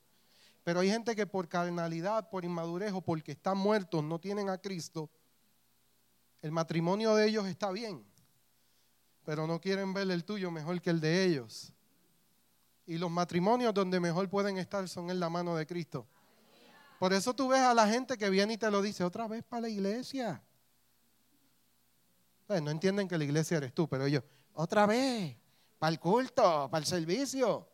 Pero 0.65 0.79
hay 0.79 0.89
gente 0.89 1.15
que 1.15 1.27
por 1.27 1.47
carnalidad, 1.47 2.27
por 2.27 2.43
inmadurez 2.43 2.91
o 2.91 2.99
porque 2.99 3.33
están 3.33 3.55
muertos, 3.55 4.03
no 4.03 4.19
tienen 4.19 4.49
a 4.49 4.57
Cristo. 4.57 5.11
El 6.41 6.51
matrimonio 6.51 7.13
de 7.13 7.27
ellos 7.27 7.45
está 7.45 7.69
bien, 7.69 8.03
pero 9.23 9.45
no 9.45 9.61
quieren 9.61 9.93
ver 9.93 10.09
el 10.09 10.25
tuyo 10.25 10.49
mejor 10.49 10.81
que 10.81 10.89
el 10.89 10.99
de 10.99 11.23
ellos. 11.23 11.71
Y 12.87 12.97
los 12.97 13.11
matrimonios 13.11 13.75
donde 13.75 13.99
mejor 13.99 14.27
pueden 14.27 14.57
estar 14.57 14.89
son 14.89 15.11
en 15.11 15.19
la 15.19 15.29
mano 15.29 15.55
de 15.55 15.67
Cristo. 15.67 16.07
Por 16.97 17.13
eso 17.13 17.35
tú 17.35 17.47
ves 17.47 17.61
a 17.61 17.75
la 17.75 17.87
gente 17.87 18.17
que 18.17 18.31
viene 18.31 18.53
y 18.53 18.57
te 18.57 18.71
lo 18.71 18.81
dice 18.81 19.03
otra 19.03 19.27
vez 19.27 19.43
para 19.43 19.61
la 19.61 19.69
iglesia. 19.69 20.41
Pues 22.47 22.59
no 22.59 22.71
entienden 22.71 23.07
que 23.07 23.19
la 23.19 23.23
iglesia 23.23 23.57
eres 23.57 23.71
tú, 23.71 23.87
pero 23.87 24.07
ellos, 24.07 24.23
otra 24.53 24.87
vez, 24.87 25.37
para 25.77 25.91
el 25.91 25.99
culto, 25.99 26.67
para 26.71 26.79
el 26.79 26.87
servicio. 26.87 27.69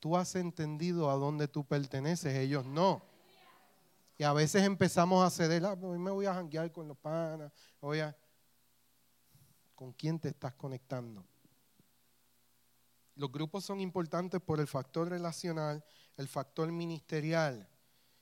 Tú 0.00 0.16
has 0.16 0.34
entendido 0.34 1.10
a 1.10 1.14
dónde 1.14 1.46
tú 1.46 1.64
perteneces, 1.64 2.34
ellos 2.34 2.64
no. 2.64 3.02
Y 4.18 4.24
a 4.24 4.32
veces 4.32 4.64
empezamos 4.64 5.24
a 5.24 5.30
ceder, 5.30 5.64
ah, 5.64 5.76
pues 5.76 5.98
me 5.98 6.10
voy 6.10 6.26
a 6.26 6.34
janguear 6.34 6.72
con 6.72 6.88
los 6.88 6.98
panas, 6.98 7.52
voy 7.80 8.02
¿Con 9.74 9.92
quién 9.92 10.18
te 10.18 10.28
estás 10.28 10.54
conectando? 10.54 11.24
Los 13.14 13.32
grupos 13.32 13.64
son 13.64 13.80
importantes 13.80 14.40
por 14.40 14.60
el 14.60 14.66
factor 14.66 15.08
relacional, 15.08 15.84
el 16.16 16.28
factor 16.28 16.70
ministerial. 16.70 17.68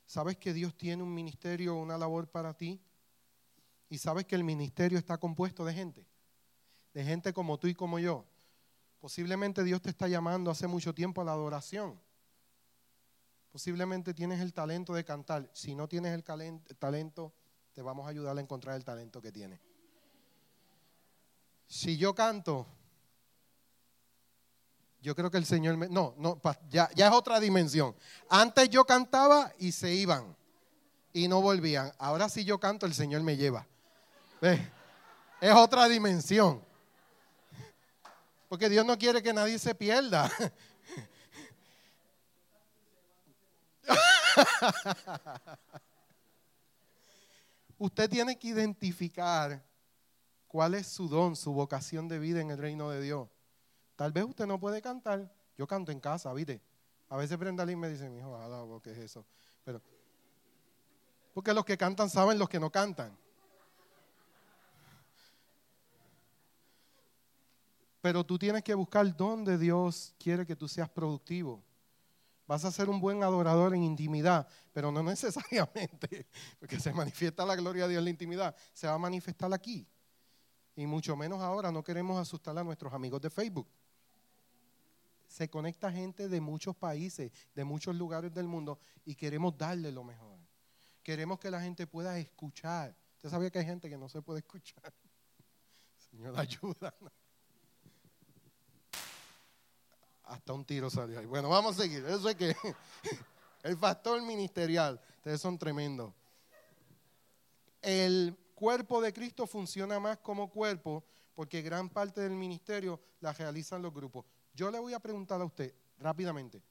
¿Sabes 0.05 0.37
que 0.37 0.53
Dios 0.53 0.75
tiene 0.75 1.03
un 1.03 1.13
ministerio, 1.13 1.75
una 1.75 1.97
labor 1.97 2.29
para 2.29 2.53
ti? 2.53 2.81
Y 3.89 3.97
sabes 3.97 4.25
que 4.25 4.35
el 4.35 4.43
ministerio 4.43 4.97
está 4.97 5.17
compuesto 5.17 5.65
de 5.65 5.73
gente, 5.73 6.05
de 6.93 7.03
gente 7.03 7.33
como 7.33 7.57
tú 7.57 7.67
y 7.67 7.75
como 7.75 7.99
yo. 7.99 8.25
Posiblemente 8.99 9.63
Dios 9.63 9.81
te 9.81 9.89
está 9.89 10.07
llamando 10.07 10.51
hace 10.51 10.67
mucho 10.67 10.93
tiempo 10.93 11.21
a 11.21 11.25
la 11.25 11.31
adoración. 11.31 11.99
Posiblemente 13.51 14.13
tienes 14.13 14.41
el 14.41 14.53
talento 14.53 14.93
de 14.93 15.03
cantar. 15.03 15.49
Si 15.53 15.73
no 15.73 15.87
tienes 15.87 16.13
el 16.13 16.23
talento, 16.23 17.33
te 17.73 17.81
vamos 17.81 18.05
a 18.05 18.09
ayudar 18.09 18.37
a 18.37 18.41
encontrar 18.41 18.75
el 18.75 18.83
talento 18.83 19.21
que 19.21 19.31
tienes. 19.31 19.59
Si 21.67 21.97
yo 21.97 22.13
canto, 22.13 22.67
yo 25.01 25.15
creo 25.15 25.31
que 25.31 25.37
el 25.37 25.45
Señor 25.45 25.77
me... 25.77 25.87
No, 25.87 26.13
no, 26.17 26.41
ya, 26.69 26.89
ya 26.93 27.07
es 27.07 27.13
otra 27.13 27.39
dimensión. 27.39 27.95
Antes 28.29 28.69
yo 28.69 28.85
cantaba 28.85 29.53
y 29.57 29.71
se 29.71 29.93
iban 29.93 30.35
y 31.13 31.27
no 31.27 31.41
volvían. 31.41 31.93
Ahora 31.97 32.27
si 32.27 32.43
yo 32.43 32.59
canto, 32.59 32.85
el 32.85 32.93
Señor 32.93 33.23
me 33.23 33.37
lleva. 33.37 33.65
Es 34.41 35.53
otra 35.53 35.87
dimensión. 35.87 36.68
Porque 38.49 38.67
Dios 38.67 38.85
no 38.85 38.97
quiere 38.97 39.23
que 39.23 39.31
nadie 39.31 39.57
se 39.59 39.73
pierda. 39.75 40.29
Usted 47.77 48.09
tiene 48.09 48.37
que 48.37 48.47
identificar 48.49 49.63
cuál 50.47 50.73
es 50.73 50.87
su 50.87 51.07
don, 51.07 51.35
su 51.35 51.53
vocación 51.53 52.07
de 52.07 52.17
vida 52.19 52.41
en 52.41 52.49
el 52.49 52.57
reino 52.57 52.89
de 52.89 53.01
Dios. 53.01 53.29
Tal 53.95 54.11
vez 54.11 54.25
usted 54.25 54.47
no 54.47 54.59
puede 54.59 54.81
cantar. 54.81 55.31
Yo 55.57 55.67
canto 55.67 55.91
en 55.91 55.99
casa, 55.99 56.33
¿viste? 56.33 56.61
A 57.07 57.17
veces 57.17 57.37
Brenda 57.37 57.63
Lee 57.65 57.75
me 57.75 57.87
dice, 57.87 58.09
mi 58.09 58.17
hijo, 58.17 58.81
¿qué 58.83 58.91
es 58.91 58.97
eso? 58.97 59.25
Pero, 59.63 59.81
porque 61.33 61.53
los 61.53 61.63
que 61.65 61.77
cantan 61.77 62.09
saben 62.09 62.39
los 62.39 62.49
que 62.49 62.59
no 62.59 62.71
cantan. 62.71 63.15
Pero 68.01 68.25
tú 68.25 68.39
tienes 68.39 68.63
que 68.63 68.73
buscar 68.73 69.15
dónde 69.15 69.57
Dios 69.57 70.13
quiere 70.17 70.45
que 70.45 70.55
tú 70.55 70.67
seas 70.67 70.89
productivo. 70.89 71.63
Vas 72.47 72.65
a 72.65 72.71
ser 72.71 72.89
un 72.89 72.99
buen 72.99 73.21
adorador 73.21 73.75
en 73.75 73.83
intimidad, 73.83 74.47
pero 74.73 74.91
no 74.91 75.03
necesariamente, 75.03 76.25
porque 76.59 76.79
se 76.79 76.91
manifiesta 76.93 77.45
la 77.45 77.55
gloria 77.55 77.83
de 77.83 77.89
Dios 77.89 77.99
en 77.99 78.05
la 78.05 78.09
intimidad, 78.09 78.55
se 78.73 78.87
va 78.87 78.93
a 78.93 78.97
manifestar 78.97 79.53
aquí. 79.53 79.87
Y 80.75 80.87
mucho 80.87 81.15
menos 81.15 81.41
ahora 81.41 81.71
no 81.71 81.83
queremos 81.83 82.19
asustar 82.19 82.57
a 82.57 82.63
nuestros 82.63 82.93
amigos 82.93 83.21
de 83.21 83.29
Facebook. 83.29 83.67
Se 85.27 85.49
conecta 85.49 85.91
gente 85.91 86.27
de 86.27 86.41
muchos 86.41 86.75
países, 86.75 87.31
de 87.53 87.63
muchos 87.63 87.95
lugares 87.95 88.33
del 88.33 88.47
mundo 88.47 88.79
y 89.05 89.13
queremos 89.13 89.55
darle 89.55 89.91
lo 89.91 90.03
mejor. 90.03 90.39
Queremos 91.03 91.37
que 91.37 91.51
la 91.51 91.61
gente 91.61 91.85
pueda 91.85 92.17
escuchar. 92.17 92.95
¿Usted 93.17 93.29
sabía 93.29 93.51
que 93.51 93.59
hay 93.59 93.65
gente 93.65 93.89
que 93.89 93.97
no 93.97 94.09
se 94.09 94.21
puede 94.21 94.39
escuchar? 94.39 94.91
Señor, 96.09 96.39
ayuda 96.39 96.95
hasta 100.29 100.53
un 100.53 100.63
tiro 100.63 100.89
salió 100.89 101.19
ahí. 101.19 101.25
Bueno, 101.25 101.49
vamos 101.49 101.77
a 101.77 101.81
seguir. 101.81 102.05
Eso 102.05 102.29
es 102.29 102.35
que 102.35 102.55
el 103.63 103.77
factor 103.77 104.21
ministerial, 104.21 105.01
ustedes 105.17 105.41
son 105.41 105.57
tremendos. 105.57 106.13
El 107.81 108.37
cuerpo 108.55 109.01
de 109.01 109.11
Cristo 109.11 109.47
funciona 109.47 109.99
más 109.99 110.17
como 110.19 110.49
cuerpo 110.49 111.03
porque 111.33 111.61
gran 111.61 111.89
parte 111.89 112.21
del 112.21 112.33
ministerio 112.33 112.99
la 113.21 113.33
realizan 113.33 113.81
los 113.81 113.93
grupos. 113.93 114.25
Yo 114.53 114.69
le 114.69 114.79
voy 114.79 114.93
a 114.93 114.99
preguntar 114.99 115.41
a 115.41 115.45
usted 115.45 115.73
rápidamente. 115.97 116.61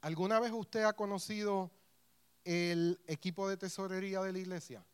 ¿Alguna 0.00 0.40
vez 0.40 0.50
usted 0.52 0.82
ha 0.82 0.94
conocido 0.94 1.70
el 2.44 3.00
equipo 3.06 3.48
de 3.48 3.56
tesorería 3.56 4.20
de 4.22 4.32
la 4.32 4.38
iglesia? 4.38 4.84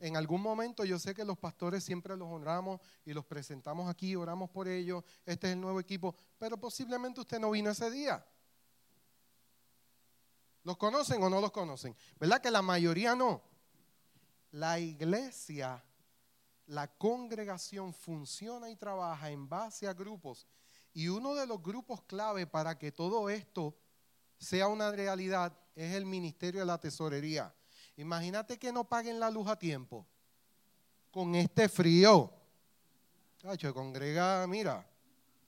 En 0.00 0.16
algún 0.16 0.40
momento 0.40 0.82
yo 0.86 0.98
sé 0.98 1.14
que 1.14 1.26
los 1.26 1.38
pastores 1.38 1.84
siempre 1.84 2.16
los 2.16 2.26
honramos 2.26 2.80
y 3.04 3.12
los 3.12 3.26
presentamos 3.26 3.88
aquí, 3.88 4.16
oramos 4.16 4.48
por 4.48 4.66
ellos, 4.66 5.04
este 5.26 5.48
es 5.48 5.52
el 5.52 5.60
nuevo 5.60 5.78
equipo, 5.78 6.16
pero 6.38 6.58
posiblemente 6.58 7.20
usted 7.20 7.38
no 7.38 7.50
vino 7.50 7.70
ese 7.70 7.90
día. 7.90 8.26
¿Los 10.62 10.78
conocen 10.78 11.22
o 11.22 11.28
no 11.28 11.40
los 11.40 11.52
conocen? 11.52 11.94
¿Verdad 12.18 12.40
que 12.40 12.50
la 12.50 12.62
mayoría 12.62 13.14
no? 13.14 13.42
La 14.52 14.78
iglesia, 14.78 15.84
la 16.66 16.88
congregación 16.96 17.92
funciona 17.92 18.70
y 18.70 18.76
trabaja 18.76 19.30
en 19.30 19.50
base 19.50 19.86
a 19.86 19.92
grupos. 19.92 20.46
Y 20.94 21.08
uno 21.08 21.34
de 21.34 21.46
los 21.46 21.62
grupos 21.62 22.02
clave 22.04 22.46
para 22.46 22.78
que 22.78 22.90
todo 22.90 23.28
esto 23.28 23.76
sea 24.38 24.68
una 24.68 24.90
realidad 24.90 25.56
es 25.74 25.94
el 25.94 26.06
ministerio 26.06 26.60
de 26.60 26.66
la 26.66 26.80
tesorería. 26.80 27.54
Imagínate 28.00 28.58
que 28.58 28.72
no 28.72 28.84
paguen 28.84 29.20
la 29.20 29.30
luz 29.30 29.46
a 29.46 29.58
tiempo. 29.58 30.06
Con 31.10 31.34
este 31.34 31.68
frío. 31.68 32.32
Cacho, 33.42 33.74
congrega, 33.74 34.46
mira, 34.46 34.88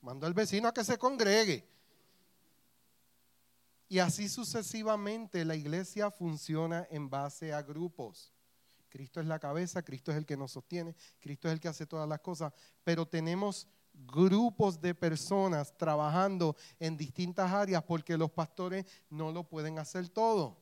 mando 0.03 0.27
al 0.27 0.35
vecino 0.35 0.69
a 0.69 0.75
que 0.75 0.85
se 0.85 0.99
congregue. 0.99 1.67
Y 3.89 3.99
así 4.01 4.29
sucesivamente 4.29 5.47
la 5.47 5.57
iglesia 5.57 6.11
funciona 6.11 6.87
en 6.91 7.09
base 7.09 7.55
a 7.55 7.63
grupos. 7.63 8.35
Cristo 8.91 9.21
es 9.21 9.27
la 9.27 9.39
cabeza, 9.39 9.83
Cristo 9.83 10.11
es 10.11 10.19
el 10.19 10.27
que 10.27 10.37
nos 10.37 10.53
sostiene, 10.53 10.95
Cristo 11.21 11.49
es 11.49 11.55
el 11.55 11.61
que 11.61 11.69
hace 11.69 11.87
todas 11.87 12.07
las 12.07 12.21
cosas, 12.21 12.53
pero 12.85 13.09
tenemos 13.09 13.67
grupos 13.95 14.79
de 14.79 14.95
personas 14.95 15.75
trabajando 15.79 16.55
en 16.79 16.99
distintas 16.99 17.51
áreas 17.51 17.83
porque 17.83 18.19
los 18.19 18.31
pastores 18.31 18.85
no 19.09 19.33
lo 19.33 19.45
pueden 19.45 19.79
hacer 19.79 20.11
todo 20.11 20.62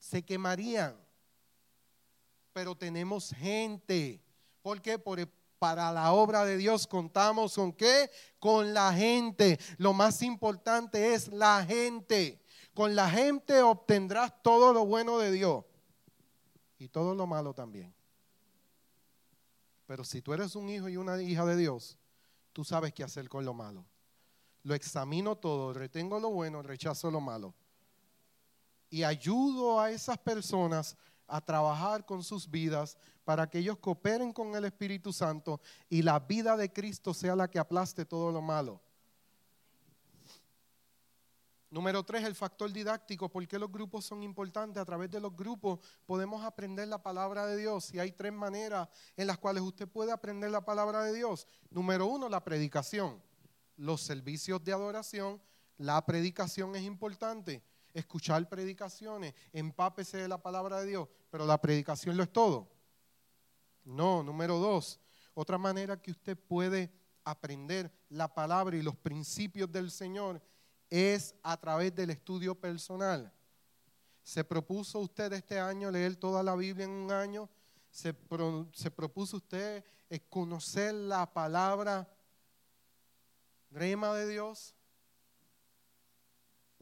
se 0.00 0.24
quemarían. 0.24 0.96
Pero 2.52 2.74
tenemos 2.74 3.32
gente. 3.32 4.20
¿Por 4.62 4.82
qué? 4.82 4.98
para 5.60 5.92
la 5.92 6.12
obra 6.12 6.46
de 6.46 6.56
Dios 6.56 6.86
contamos 6.86 7.54
con 7.54 7.72
qué? 7.74 8.10
Con 8.40 8.72
la 8.74 8.92
gente. 8.94 9.60
Lo 9.76 9.92
más 9.92 10.22
importante 10.22 11.14
es 11.14 11.28
la 11.28 11.64
gente. 11.64 12.42
Con 12.74 12.96
la 12.96 13.10
gente 13.10 13.60
obtendrás 13.62 14.42
todo 14.42 14.72
lo 14.72 14.86
bueno 14.86 15.18
de 15.18 15.30
Dios 15.30 15.64
y 16.78 16.88
todo 16.88 17.14
lo 17.14 17.26
malo 17.26 17.52
también. 17.52 17.94
Pero 19.86 20.02
si 20.02 20.22
tú 20.22 20.32
eres 20.32 20.56
un 20.56 20.68
hijo 20.70 20.88
y 20.88 20.96
una 20.96 21.20
hija 21.20 21.44
de 21.44 21.56
Dios, 21.56 21.98
tú 22.52 22.64
sabes 22.64 22.94
qué 22.94 23.04
hacer 23.04 23.28
con 23.28 23.44
lo 23.44 23.52
malo. 23.52 23.84
Lo 24.62 24.74
examino 24.74 25.36
todo, 25.36 25.74
retengo 25.74 26.18
lo 26.20 26.30
bueno, 26.30 26.62
rechazo 26.62 27.10
lo 27.10 27.20
malo. 27.20 27.54
Y 28.90 29.04
ayudo 29.04 29.80
a 29.80 29.90
esas 29.90 30.18
personas 30.18 30.96
a 31.26 31.40
trabajar 31.40 32.04
con 32.04 32.22
sus 32.22 32.50
vidas 32.50 32.98
para 33.24 33.48
que 33.48 33.58
ellos 33.58 33.78
cooperen 33.78 34.32
con 34.32 34.54
el 34.56 34.64
Espíritu 34.64 35.12
Santo 35.12 35.60
y 35.88 36.02
la 36.02 36.18
vida 36.18 36.56
de 36.56 36.72
Cristo 36.72 37.14
sea 37.14 37.36
la 37.36 37.48
que 37.48 37.60
aplaste 37.60 38.04
todo 38.04 38.32
lo 38.32 38.42
malo. 38.42 38.80
Número 41.70 42.02
tres, 42.02 42.24
el 42.24 42.34
factor 42.34 42.72
didáctico. 42.72 43.28
¿Por 43.28 43.46
qué 43.46 43.56
los 43.56 43.70
grupos 43.70 44.04
son 44.04 44.24
importantes? 44.24 44.82
A 44.82 44.84
través 44.84 45.08
de 45.08 45.20
los 45.20 45.36
grupos 45.36 45.78
podemos 46.04 46.44
aprender 46.44 46.88
la 46.88 47.00
palabra 47.00 47.46
de 47.46 47.56
Dios. 47.56 47.94
Y 47.94 48.00
hay 48.00 48.10
tres 48.10 48.32
maneras 48.32 48.88
en 49.16 49.28
las 49.28 49.38
cuales 49.38 49.62
usted 49.62 49.86
puede 49.86 50.10
aprender 50.10 50.50
la 50.50 50.64
palabra 50.64 51.04
de 51.04 51.14
Dios. 51.14 51.46
Número 51.70 52.06
uno, 52.06 52.28
la 52.28 52.42
predicación. 52.42 53.22
Los 53.76 54.00
servicios 54.00 54.64
de 54.64 54.72
adoración. 54.72 55.40
La 55.78 56.04
predicación 56.04 56.74
es 56.74 56.82
importante. 56.82 57.62
Escuchar 57.92 58.48
predicaciones. 58.48 59.34
Empápese 59.52 60.18
de 60.18 60.28
la 60.28 60.42
palabra 60.42 60.80
de 60.80 60.86
Dios. 60.86 61.08
Pero 61.30 61.46
la 61.46 61.60
predicación 61.60 62.16
lo 62.16 62.22
es 62.22 62.32
todo. 62.32 62.70
No, 63.84 64.22
número 64.22 64.58
dos. 64.58 65.00
Otra 65.34 65.58
manera 65.58 66.00
que 66.00 66.10
usted 66.10 66.36
puede 66.36 66.92
aprender 67.24 67.92
la 68.08 68.32
palabra 68.32 68.76
y 68.76 68.82
los 68.82 68.96
principios 68.96 69.70
del 69.70 69.90
Señor 69.90 70.42
es 70.88 71.34
a 71.42 71.56
través 71.56 71.94
del 71.94 72.10
estudio 72.10 72.54
personal. 72.54 73.32
¿Se 74.22 74.44
propuso 74.44 74.98
usted 74.98 75.32
este 75.32 75.58
año 75.58 75.90
leer 75.90 76.16
toda 76.16 76.42
la 76.42 76.54
Biblia 76.54 76.84
en 76.84 76.90
un 76.90 77.10
año? 77.10 77.48
¿Se, 77.90 78.12
propuso 78.12 79.38
usted 79.38 79.84
conocer 80.28 80.94
la 80.94 81.32
palabra 81.32 82.08
rema 83.70 84.14
de 84.14 84.28
Dios? 84.28 84.74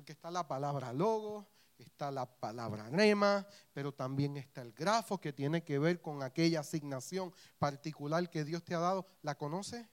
Porque 0.08 0.16
está 0.16 0.30
la 0.30 0.48
palabra 0.48 0.90
logo, 0.94 1.46
está 1.76 2.10
la 2.10 2.24
palabra 2.24 2.88
rema, 2.88 3.46
pero 3.74 3.92
también 3.92 4.38
está 4.38 4.62
el 4.62 4.72
grafo 4.72 5.20
que 5.20 5.34
tiene 5.34 5.62
que 5.62 5.78
ver 5.78 6.00
con 6.00 6.22
aquella 6.22 6.60
asignación 6.60 7.30
particular 7.58 8.30
que 8.30 8.42
Dios 8.42 8.64
te 8.64 8.74
ha 8.74 8.78
dado. 8.78 9.04
¿La 9.20 9.36
conoce? 9.36 9.86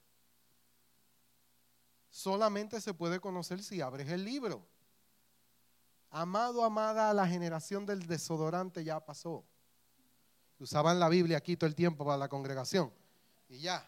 solamente 2.09 2.79
se 2.79 2.93
puede 2.93 3.19
conocer 3.19 3.61
si 3.61 3.81
abres 3.81 4.07
el 4.07 4.23
libro. 4.23 4.65
Amado, 6.11 6.63
amada, 6.63 7.13
la 7.13 7.27
generación 7.27 7.85
del 7.85 8.07
desodorante 8.07 8.85
ya 8.85 9.05
pasó. 9.05 9.43
Usaban 10.59 10.97
la 10.97 11.09
Biblia 11.09 11.39
aquí 11.39 11.57
todo 11.57 11.67
el 11.67 11.75
tiempo 11.75 12.05
para 12.05 12.17
la 12.17 12.29
congregación. 12.29 12.89
Y 13.49 13.59
ya. 13.59 13.85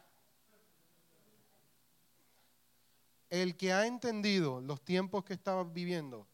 El 3.30 3.57
que 3.57 3.73
ha 3.73 3.86
entendido 3.86 4.61
los 4.61 4.84
tiempos 4.84 5.23
que 5.23 5.34
estaba 5.34 5.63
viviendo, 5.63 6.28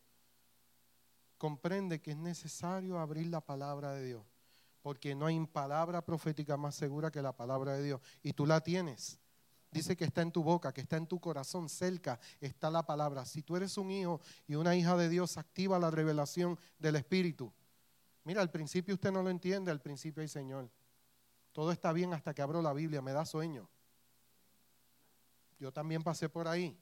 comprende 1.38 2.02
que 2.02 2.12
es 2.12 2.18
necesario 2.18 3.00
abrir 3.00 3.28
la 3.28 3.42
palabra 3.42 3.94
de 3.94 4.06
Dios. 4.06 4.24
Porque 4.82 5.16
no 5.16 5.26
hay 5.26 5.40
palabra 5.46 6.06
profética 6.06 6.58
más 6.58 6.76
segura 6.76 7.12
que 7.12 7.22
la 7.22 7.36
palabra 7.36 7.74
de 7.74 7.84
Dios. 7.84 8.02
Y 8.22 8.34
tú 8.34 8.46
la 8.46 8.62
tienes. 8.62 9.20
Dice 9.72 9.98
que 9.98 10.06
está 10.06 10.22
en 10.22 10.32
tu 10.32 10.44
boca, 10.44 10.72
que 10.72 10.82
está 10.82 10.98
en 10.98 11.08
tu 11.08 11.20
corazón, 11.20 11.68
cerca 11.68 12.20
está 12.40 12.70
la 12.70 12.86
palabra. 12.86 13.26
Si 13.26 13.42
tú 13.42 13.56
eres 13.56 13.78
un 13.78 13.90
hijo 13.90 14.22
y 14.48 14.56
una 14.56 14.76
hija 14.76 14.96
de 14.96 15.10
Dios, 15.10 15.38
activa 15.38 15.80
la 15.80 15.90
revelación 15.90 16.60
del 16.78 16.96
Espíritu. 16.98 17.52
Mira, 18.24 18.42
al 18.42 18.52
principio 18.52 18.94
usted 18.94 19.12
no 19.12 19.24
lo 19.24 19.30
entiende, 19.30 19.72
al 19.72 19.82
principio 19.82 20.22
hay 20.22 20.28
Señor. 20.28 20.70
Todo 21.52 21.72
está 21.72 21.92
bien 21.92 22.14
hasta 22.14 22.34
que 22.34 22.42
abro 22.42 22.62
la 22.62 22.74
Biblia, 22.74 23.02
me 23.02 23.14
da 23.14 23.26
sueño. 23.26 23.68
Yo 25.60 25.72
también 25.72 26.04
pasé 26.04 26.30
por 26.30 26.48
ahí. 26.48 26.78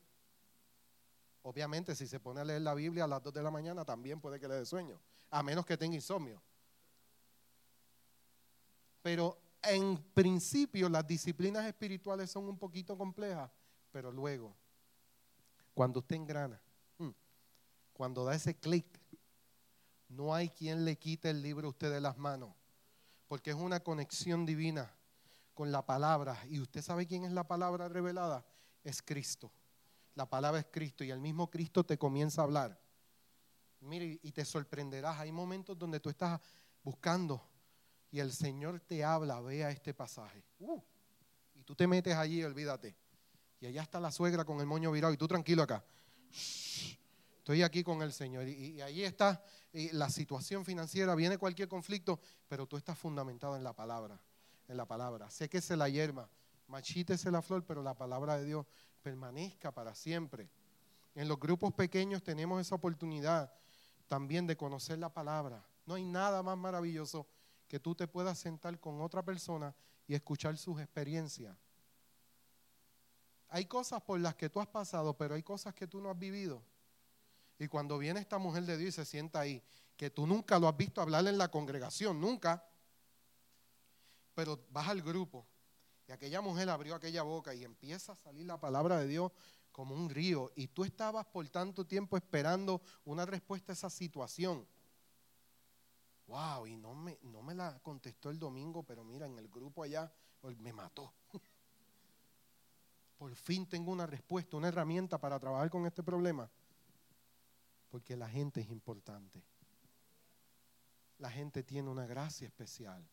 Obviamente, 1.44 1.96
si 1.96 2.08
se 2.08 2.20
pone 2.20 2.42
a 2.42 2.46
leer 2.46 2.62
la 2.62 2.74
Biblia 2.74 3.06
a 3.06 3.08
las 3.08 3.24
2 3.24 3.34
de 3.34 3.42
la 3.42 3.52
mañana, 3.52 3.84
también 3.84 4.20
puede 4.20 4.40
que 4.40 4.48
le 4.48 4.56
dé 4.56 4.66
sueño, 4.66 5.00
a 5.30 5.42
menos 5.42 5.66
que 5.66 5.78
tenga 5.78 5.96
insomnio. 5.96 6.42
Pero 9.02 9.38
en 9.64 9.98
principio 10.14 10.90
las 10.90 11.06
disciplinas 11.06 11.66
espirituales 11.66 12.30
son 12.30 12.48
un 12.48 12.58
poquito 12.58 12.98
complejas, 12.98 13.50
pero 13.92 14.12
luego, 14.12 14.56
cuando 15.74 16.00
usted 16.00 16.16
engrana, 16.16 16.62
mm, 17.00 17.10
cuando 17.94 18.24
da 18.24 18.36
ese 18.36 18.56
clic, 18.56 18.86
no 20.10 20.36
hay 20.36 20.50
quien 20.50 20.86
le 20.86 20.98
quite 20.98 21.30
el 21.30 21.42
libro 21.42 21.68
a 21.68 21.72
usted 21.72 21.92
de 21.92 22.02
las 22.02 22.18
manos, 22.18 22.54
porque 23.28 23.52
es 23.52 23.56
una 23.56 23.80
conexión 23.80 24.46
divina 24.46 24.94
con 25.54 25.72
la 25.72 25.86
palabra. 25.86 26.38
Y 26.50 26.60
usted 26.60 26.82
sabe 26.82 27.08
quién 27.08 27.24
es 27.24 27.32
la 27.32 27.48
palabra 27.48 27.88
revelada, 27.88 28.46
es 28.84 29.02
Cristo. 29.02 29.52
La 30.16 30.30
palabra 30.30 30.60
es 30.60 30.68
Cristo 30.72 31.04
y 31.04 31.12
el 31.12 31.20
mismo 31.20 31.50
Cristo 31.50 31.84
te 31.86 31.98
comienza 31.98 32.42
a 32.42 32.46
hablar. 32.46 32.80
Mire, 33.82 34.20
y 34.22 34.32
te 34.32 34.46
sorprenderás, 34.46 35.20
hay 35.20 35.32
momentos 35.32 35.78
donde 35.78 36.00
tú 36.00 36.10
estás 36.10 36.40
buscando 36.84 37.42
y 38.12 38.20
el 38.20 38.32
Señor 38.32 38.82
te 38.82 39.04
habla, 39.04 39.40
vea 39.42 39.72
este 39.72 39.94
pasaje. 39.94 40.44
Uh, 40.60 40.82
y 41.56 41.64
tú 41.64 41.76
te 41.76 41.88
metes 41.88 42.16
allí, 42.16 42.44
olvídate. 42.44 42.96
Y 43.60 43.68
allá 43.68 43.84
está 43.84 44.00
la 44.00 44.12
suegra 44.12 44.44
con 44.44 44.60
el 44.60 44.66
moño 44.66 44.92
virado 44.92 45.14
y 45.14 45.18
tú 45.18 45.28
tranquilo 45.28 45.64
acá. 45.64 45.84
estoy 47.38 47.64
aquí 47.64 47.84
con 47.84 48.02
el 48.02 48.12
Señor. 48.12 48.48
Y, 48.48 48.82
ahí 48.82 49.04
está 49.04 49.44
la 49.72 50.10
situación 50.10 50.66
financiera, 50.66 51.16
viene 51.16 51.38
cualquier 51.38 51.70
conflicto, 51.70 52.20
pero 52.48 52.68
tú 52.68 52.76
estás 52.78 52.98
fundamentado 52.98 53.56
en 53.56 53.64
la 53.64 53.74
palabra, 53.74 54.20
en 54.68 54.78
la 54.78 54.86
palabra. 54.86 55.30
Sé 55.30 55.48
que 55.48 55.62
se 55.62 55.78
la 55.78 55.88
hierba, 55.88 56.30
machítese 56.68 57.32
la 57.32 57.42
flor, 57.42 57.64
pero 57.66 57.82
la 57.82 57.96
palabra 57.96 58.38
de 58.38 58.46
Dios 58.46 58.66
permanezca 59.02 59.72
para 59.72 59.94
siempre. 59.96 60.50
En 61.16 61.28
los 61.28 61.40
grupos 61.40 61.74
pequeños 61.74 62.24
tenemos 62.24 62.62
esa 62.62 62.76
oportunidad 62.76 63.54
también 64.08 64.48
de 64.48 64.56
conocer 64.56 65.00
la 65.00 65.14
palabra. 65.14 65.66
No 65.86 65.96
hay 65.96 66.06
nada 66.06 66.42
más 66.44 66.58
maravilloso 66.58 67.28
que 67.68 67.80
tú 67.80 67.96
te 67.96 68.08
puedas 68.08 68.38
sentar 68.40 68.80
con 68.80 69.02
otra 69.02 69.24
persona 69.24 69.76
y 70.08 70.14
escuchar 70.14 70.58
sus 70.58 70.80
experiencias. 70.80 71.58
Hay 73.50 73.66
cosas 73.66 74.02
por 74.02 74.20
las 74.20 74.36
que 74.36 74.50
tú 74.50 74.62
has 74.62 74.68
pasado, 74.68 75.18
pero 75.18 75.36
hay 75.36 75.44
cosas 75.44 75.74
que 75.74 75.88
tú 75.88 76.00
no 76.00 76.10
has 76.10 76.18
vivido. 76.18 76.64
Y 77.60 77.68
cuando 77.68 77.98
viene 77.98 78.20
esta 78.20 78.38
mujer 78.38 78.64
de 78.64 78.78
Dios 78.78 78.90
y 78.90 78.92
se 78.94 79.06
sienta 79.06 79.42
ahí, 79.42 79.62
que 79.98 80.10
tú 80.10 80.26
nunca 80.26 80.58
lo 80.58 80.68
has 80.68 80.78
visto 80.78 81.02
hablar 81.02 81.28
en 81.28 81.38
la 81.38 81.50
congregación, 81.50 82.20
nunca, 82.20 82.66
pero 84.34 84.66
vas 84.70 84.88
al 84.88 85.02
grupo 85.02 85.46
aquella 86.12 86.42
mujer 86.42 86.70
abrió 86.70 86.96
aquella 86.96 87.24
boca 87.24 87.54
y 87.54 87.64
empieza 87.64 88.14
a 88.14 88.16
salir 88.16 88.46
la 88.46 88.60
palabra 88.60 89.00
de 89.00 89.08
Dios 89.08 89.32
como 89.72 89.96
un 89.96 90.10
río 90.10 90.52
y 90.56 90.68
tú 90.68 90.84
estabas 90.84 91.26
por 91.26 91.48
tanto 91.50 91.86
tiempo 91.86 92.18
esperando 92.18 92.82
una 93.06 93.26
respuesta 93.26 93.72
a 93.72 93.76
esa 93.76 93.90
situación 93.90 94.68
wow, 96.32 96.66
y 96.66 96.78
no 96.78 96.96
me, 96.96 97.20
no 97.24 97.44
me 97.44 97.54
la 97.54 97.78
contestó 97.80 98.30
el 98.30 98.40
domingo, 98.40 98.84
pero 98.84 99.04
mira, 99.04 99.26
en 99.26 99.38
el 99.38 99.50
grupo 99.50 99.84
allá 99.84 100.12
me 100.60 100.74
mató. 100.74 101.14
Por 103.18 103.36
fin 103.36 103.68
tengo 103.68 103.92
una 103.92 104.08
respuesta, 104.08 104.58
una 104.58 104.70
herramienta 104.70 105.20
para 105.20 105.40
trabajar 105.40 105.70
con 105.70 105.86
este 105.86 106.02
problema. 106.02 106.50
Porque 107.90 108.16
la 108.16 108.30
gente 108.30 108.62
es 108.62 108.70
importante. 108.70 109.44
La 111.20 111.30
gente 111.30 111.62
tiene 111.64 111.90
una 111.90 112.08
gracia 112.08 112.48
especial. 112.48 113.06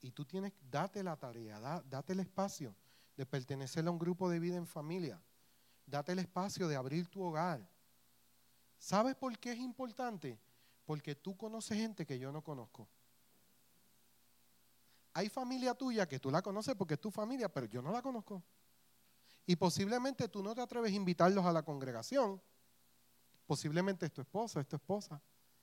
Y, 0.00 0.10
tú 0.10 0.24
tienes, 0.24 0.52
date 0.70 1.02
la 1.02 1.16
tarea, 1.16 1.82
date 1.84 2.12
el 2.12 2.20
espacio 2.20 2.74
de 3.16 3.24
pertenecer 3.24 3.86
a 3.86 3.90
un 3.90 3.98
grupo 3.98 4.28
de 4.28 4.40
vida 4.40 4.56
en 4.56 4.66
familia. 4.66 5.22
Date 5.86 6.12
el 6.12 6.18
espacio 6.18 6.66
de 6.66 6.74
abrir 6.74 7.06
tu 7.06 7.22
hogar. 7.22 7.68
¿Sabes 8.78 9.14
por 9.14 9.38
qué 9.38 9.52
es 9.52 9.58
importante? 9.58 10.38
Porque 10.84 11.14
tú 11.14 11.36
conoces 11.36 11.78
gente 11.78 12.04
que 12.04 12.18
yo 12.18 12.32
no 12.32 12.42
conozco. 12.42 12.88
Hay 15.12 15.28
familia 15.28 15.74
tuya 15.74 16.06
que 16.06 16.18
tú 16.18 16.30
la 16.30 16.42
conoces 16.42 16.74
porque 16.74 16.94
es 16.94 17.00
tu 17.00 17.10
familia, 17.10 17.48
pero 17.48 17.66
yo 17.66 17.80
no 17.80 17.90
la 17.90 18.02
conozco. 18.02 18.42
Y 19.46 19.56
posiblemente 19.56 20.28
tú 20.28 20.42
no 20.42 20.54
te 20.54 20.60
atreves 20.60 20.92
a 20.92 20.96
invitarlos 20.96 21.44
a 21.46 21.52
la 21.52 21.62
congregación. 21.62 22.42
Posiblemente 23.46 24.06
es 24.06 24.12
tu 24.12 24.20
esposo, 24.20 24.58
es 24.58 24.66
tu 24.66 24.76
esposa, 24.76 25.22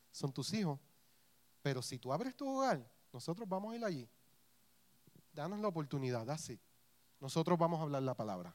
son 0.10 0.32
tus 0.32 0.54
hijos. 0.54 0.80
Pero 1.62 1.82
si 1.82 2.00
tú 2.00 2.12
abres 2.14 2.36
tu 2.36 2.48
hogar, 2.48 2.90
nosotros 3.14 3.47
vamos 3.47 3.74
a 3.74 3.76
ir 3.78 3.86
allí. 3.86 4.09
Danos 5.32 5.59
la 5.59 5.68
oportunidad, 5.68 6.30
así. 6.30 6.59
Nosotros 7.20 7.57
vamos 7.57 7.80
a 7.80 7.84
hablar 7.84 8.03
la 8.03 8.16
palabra. 8.16 8.53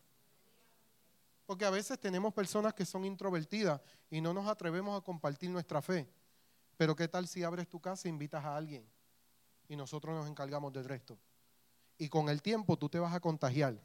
Porque 1.47 1.65
a 1.65 1.71
veces 1.71 1.99
tenemos 1.99 2.35
personas 2.35 2.75
que 2.75 2.85
son 2.85 3.05
introvertidas 3.07 3.81
y 4.11 4.21
no 4.21 4.35
nos 4.35 4.47
atrevemos 4.47 5.01
a 5.01 5.03
compartir 5.03 5.49
nuestra 5.49 5.81
fe. 5.81 6.07
Pero 6.77 6.95
¿qué 6.95 7.09
tal 7.09 7.27
si 7.27 7.43
abres 7.43 7.69
tu 7.69 7.81
casa 7.81 8.07
e 8.07 8.11
invitas 8.11 8.45
a 8.45 8.57
alguien 8.57 8.87
y 9.69 9.77
nosotros 9.77 10.15
nos 10.15 10.29
encargamos 10.29 10.73
del 10.73 10.85
resto? 10.85 11.19
Y 11.97 12.09
con 12.09 12.29
el 12.29 12.43
tiempo 12.43 12.77
tú 12.77 12.89
te 12.89 12.99
vas 12.99 13.15
a 13.15 13.21
contagiar 13.21 13.81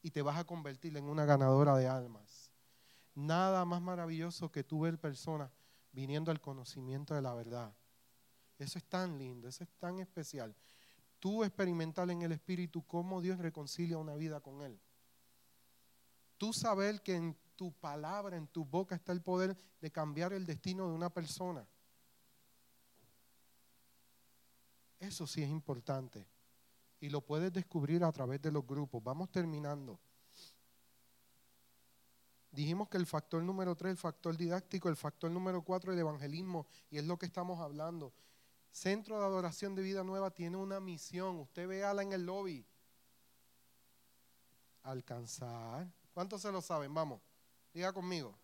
y 0.00 0.10
te 0.10 0.22
vas 0.22 0.38
a 0.38 0.44
convertir 0.44 0.96
en 0.96 1.04
una 1.04 1.24
ganadora 1.24 1.76
de 1.76 1.86
almas. 1.86 2.50
Nada 3.14 3.64
más 3.64 3.82
maravilloso 3.82 4.50
que 4.50 4.64
tú 4.64 4.80
ver 4.80 4.98
personas 4.98 5.50
viniendo 5.92 6.30
al 6.30 6.40
conocimiento 6.40 7.14
de 7.14 7.22
la 7.22 7.34
verdad. 7.34 7.74
Eso 8.58 8.78
es 8.78 8.84
tan 8.84 9.18
lindo, 9.18 9.48
eso 9.48 9.64
es 9.64 9.70
tan 9.78 9.98
especial. 9.98 10.54
Tú 11.18 11.42
experimentar 11.42 12.10
en 12.10 12.22
el 12.22 12.32
Espíritu 12.32 12.86
cómo 12.86 13.20
Dios 13.20 13.38
reconcilia 13.38 13.98
una 13.98 14.14
vida 14.14 14.40
con 14.40 14.62
Él. 14.62 14.78
Tú 16.36 16.52
saber 16.52 17.02
que 17.02 17.14
en 17.14 17.36
tu 17.56 17.72
palabra, 17.72 18.36
en 18.36 18.46
tu 18.48 18.64
boca 18.64 18.94
está 18.94 19.12
el 19.12 19.22
poder 19.22 19.56
de 19.80 19.90
cambiar 19.90 20.32
el 20.32 20.44
destino 20.44 20.88
de 20.88 20.94
una 20.94 21.10
persona. 21.10 21.66
Eso 24.98 25.26
sí 25.26 25.42
es 25.42 25.50
importante. 25.50 26.26
Y 27.00 27.08
lo 27.10 27.20
puedes 27.20 27.52
descubrir 27.52 28.04
a 28.04 28.12
través 28.12 28.40
de 28.40 28.50
los 28.50 28.66
grupos. 28.66 29.02
Vamos 29.02 29.30
terminando. 29.30 30.00
Dijimos 32.50 32.88
que 32.88 32.96
el 32.96 33.06
factor 33.06 33.42
número 33.42 33.74
tres, 33.74 33.90
el 33.90 33.98
factor 33.98 34.36
didáctico, 34.36 34.88
el 34.88 34.96
factor 34.96 35.30
número 35.30 35.62
cuatro, 35.62 35.92
el 35.92 35.98
evangelismo, 35.98 36.66
y 36.88 36.98
es 36.98 37.04
lo 37.04 37.18
que 37.18 37.26
estamos 37.26 37.60
hablando. 37.60 38.12
Centro 38.74 39.20
de 39.20 39.24
Adoración 39.24 39.76
de 39.76 39.82
Vida 39.82 40.02
Nueva 40.02 40.32
tiene 40.32 40.56
una 40.56 40.80
misión. 40.80 41.38
Usted 41.38 41.68
véala 41.68 42.02
en 42.02 42.12
el 42.12 42.26
lobby. 42.26 42.66
Alcanzar. 44.82 45.86
¿Cuántos 46.12 46.42
se 46.42 46.50
lo 46.50 46.60
saben? 46.60 46.92
Vamos, 46.92 47.20
diga 47.72 47.92
conmigo. 47.92 48.36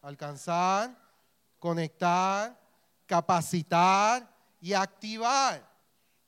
Alcanzar, 0.00 0.96
conectar, 1.58 2.56
capacitar 3.04 4.32
y 4.60 4.74
activar. 4.74 5.68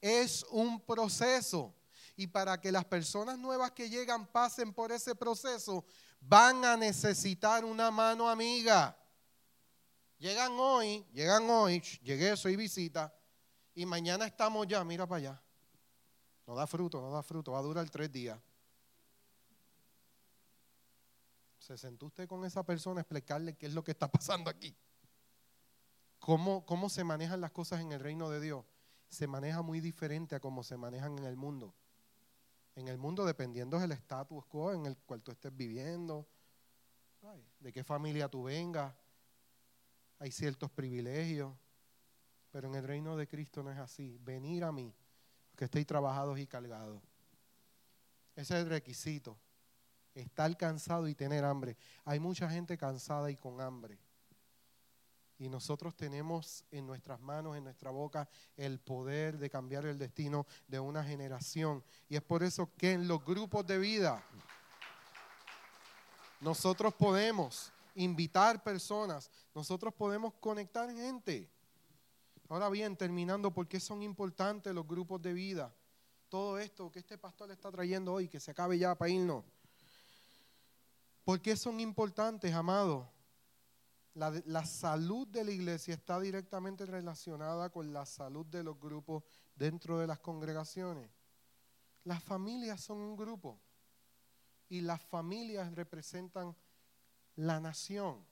Es 0.00 0.44
un 0.50 0.80
proceso. 0.80 1.72
Y 2.16 2.26
para 2.26 2.60
que 2.60 2.72
las 2.72 2.84
personas 2.84 3.38
nuevas 3.38 3.70
que 3.70 3.88
llegan 3.88 4.26
pasen 4.26 4.72
por 4.72 4.90
ese 4.90 5.14
proceso, 5.14 5.84
van 6.20 6.64
a 6.64 6.76
necesitar 6.76 7.64
una 7.64 7.92
mano 7.92 8.28
amiga. 8.28 8.98
Llegan 10.18 10.50
hoy, 10.58 11.06
llegan 11.12 11.48
hoy, 11.48 11.80
llegué, 12.02 12.36
soy 12.36 12.56
visita, 12.56 13.15
y 13.76 13.86
mañana 13.86 14.26
estamos 14.26 14.66
ya, 14.66 14.82
mira 14.84 15.06
para 15.06 15.18
allá. 15.18 15.42
No 16.48 16.56
da 16.56 16.66
fruto, 16.66 17.00
no 17.00 17.12
da 17.12 17.22
fruto, 17.22 17.52
va 17.52 17.60
a 17.60 17.62
durar 17.62 17.88
tres 17.88 18.10
días. 18.10 18.40
¿Se 21.60 21.78
sentó 21.78 22.06
usted 22.06 22.26
con 22.26 22.44
esa 22.44 22.64
persona 22.64 22.98
a 23.00 23.02
explicarle 23.02 23.56
qué 23.56 23.66
es 23.66 23.74
lo 23.74 23.84
que 23.84 23.92
está 23.92 24.10
pasando 24.10 24.50
aquí? 24.50 24.76
¿Cómo, 26.18 26.66
¿Cómo 26.66 26.88
se 26.88 27.04
manejan 27.04 27.40
las 27.40 27.52
cosas 27.52 27.80
en 27.80 27.92
el 27.92 28.00
reino 28.00 28.30
de 28.30 28.40
Dios? 28.40 28.64
Se 29.08 29.28
maneja 29.28 29.62
muy 29.62 29.78
diferente 29.80 30.34
a 30.34 30.40
cómo 30.40 30.64
se 30.64 30.76
manejan 30.76 31.16
en 31.18 31.24
el 31.24 31.36
mundo 31.36 31.72
en 32.76 32.88
el 32.88 32.98
mundo 32.98 33.24
dependiendo 33.24 33.78
del 33.78 33.92
status 33.92 34.44
quo 34.44 34.72
en 34.72 34.86
el 34.86 34.96
cual 34.98 35.22
tú 35.22 35.32
estés 35.32 35.54
viviendo, 35.56 36.28
de 37.58 37.72
qué 37.72 37.82
familia 37.82 38.28
tú 38.28 38.44
vengas, 38.44 38.94
hay 40.18 40.30
ciertos 40.30 40.70
privilegios, 40.70 41.52
pero 42.56 42.68
en 42.68 42.74
el 42.76 42.86
reino 42.86 43.18
de 43.18 43.28
Cristo 43.28 43.62
no 43.62 43.70
es 43.70 43.76
así. 43.76 44.18
Venir 44.24 44.64
a 44.64 44.72
mí, 44.72 44.90
que 45.54 45.66
estoy 45.66 45.84
trabajados 45.84 46.38
y 46.38 46.46
cargados. 46.46 47.02
Ese 48.34 48.54
es 48.54 48.64
el 48.64 48.70
requisito. 48.70 49.36
Estar 50.14 50.56
cansado 50.56 51.06
y 51.06 51.14
tener 51.14 51.44
hambre. 51.44 51.76
Hay 52.06 52.18
mucha 52.18 52.48
gente 52.48 52.78
cansada 52.78 53.30
y 53.30 53.36
con 53.36 53.60
hambre. 53.60 53.98
Y 55.38 55.50
nosotros 55.50 55.94
tenemos 55.94 56.64
en 56.70 56.86
nuestras 56.86 57.20
manos, 57.20 57.58
en 57.58 57.64
nuestra 57.64 57.90
boca, 57.90 58.26
el 58.56 58.80
poder 58.80 59.36
de 59.36 59.50
cambiar 59.50 59.84
el 59.84 59.98
destino 59.98 60.46
de 60.66 60.80
una 60.80 61.04
generación. 61.04 61.84
Y 62.08 62.16
es 62.16 62.22
por 62.22 62.42
eso 62.42 62.70
que 62.78 62.92
en 62.92 63.06
los 63.06 63.22
grupos 63.22 63.66
de 63.66 63.76
vida 63.76 64.24
nosotros 66.40 66.94
podemos 66.94 67.70
invitar 67.96 68.62
personas, 68.62 69.30
nosotros 69.54 69.92
podemos 69.92 70.32
conectar 70.40 70.90
gente. 70.90 71.50
Ahora 72.48 72.68
bien, 72.68 72.96
terminando, 72.96 73.52
¿por 73.52 73.66
qué 73.66 73.80
son 73.80 74.02
importantes 74.02 74.72
los 74.74 74.86
grupos 74.86 75.20
de 75.20 75.32
vida? 75.32 75.74
Todo 76.28 76.58
esto 76.58 76.90
que 76.90 77.00
este 77.00 77.18
pastor 77.18 77.50
está 77.50 77.70
trayendo 77.70 78.12
hoy, 78.12 78.28
que 78.28 78.40
se 78.40 78.50
acabe 78.50 78.78
ya 78.78 78.94
para 78.94 79.10
irnos. 79.10 79.44
¿Por 81.24 81.40
qué 81.40 81.56
son 81.56 81.80
importantes, 81.80 82.54
amados? 82.54 83.08
La, 84.14 84.64
salud 84.64 85.26
de 85.26 85.44
la 85.44 85.50
iglesia 85.50 85.92
está 85.92 86.18
directamente 86.18 86.86
relacionada 86.86 87.68
con 87.68 87.92
la 87.92 88.06
salud 88.06 88.46
de 88.46 88.62
los 88.62 88.80
grupos 88.80 89.24
dentro 89.54 89.98
de 89.98 90.06
las 90.06 90.20
congregaciones. 90.20 91.10
Las 92.04 92.22
familias 92.22 92.80
son 92.80 92.98
un 92.98 93.16
grupo 93.16 93.60
y 94.68 94.80
las 94.80 95.02
familias 95.02 95.74
representan 95.74 96.56
la 97.34 97.60
nación. 97.60 98.24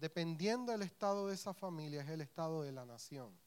Dependiendo 0.00 0.72
del 0.72 0.80
estado 0.80 1.28
de 1.28 1.34
esa 1.34 1.52
familia 1.52 2.00
es 2.00 2.08
el 2.08 2.22
estado 2.22 2.62
de 2.62 2.72
la 2.72 2.86
nación. 2.86 3.38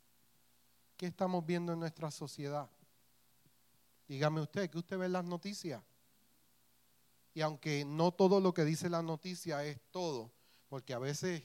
¿Qué 0.95 1.07
estamos 1.07 1.43
viendo 1.43 1.73
en 1.73 1.79
nuestra 1.79 2.11
sociedad? 2.11 2.69
Dígame 4.07 4.39
usted, 4.39 4.69
¿qué 4.69 4.77
usted 4.77 4.99
ve 4.99 5.07
en 5.07 5.13
las 5.13 5.25
noticias? 5.25 5.81
Y 7.33 7.41
aunque 7.41 7.83
no 7.83 8.11
todo 8.11 8.39
lo 8.39 8.53
que 8.53 8.65
dice 8.65 8.87
la 8.87 9.01
noticia 9.01 9.65
es 9.65 9.81
todo, 9.89 10.31
porque 10.69 10.93
a 10.93 10.99
veces 10.99 11.41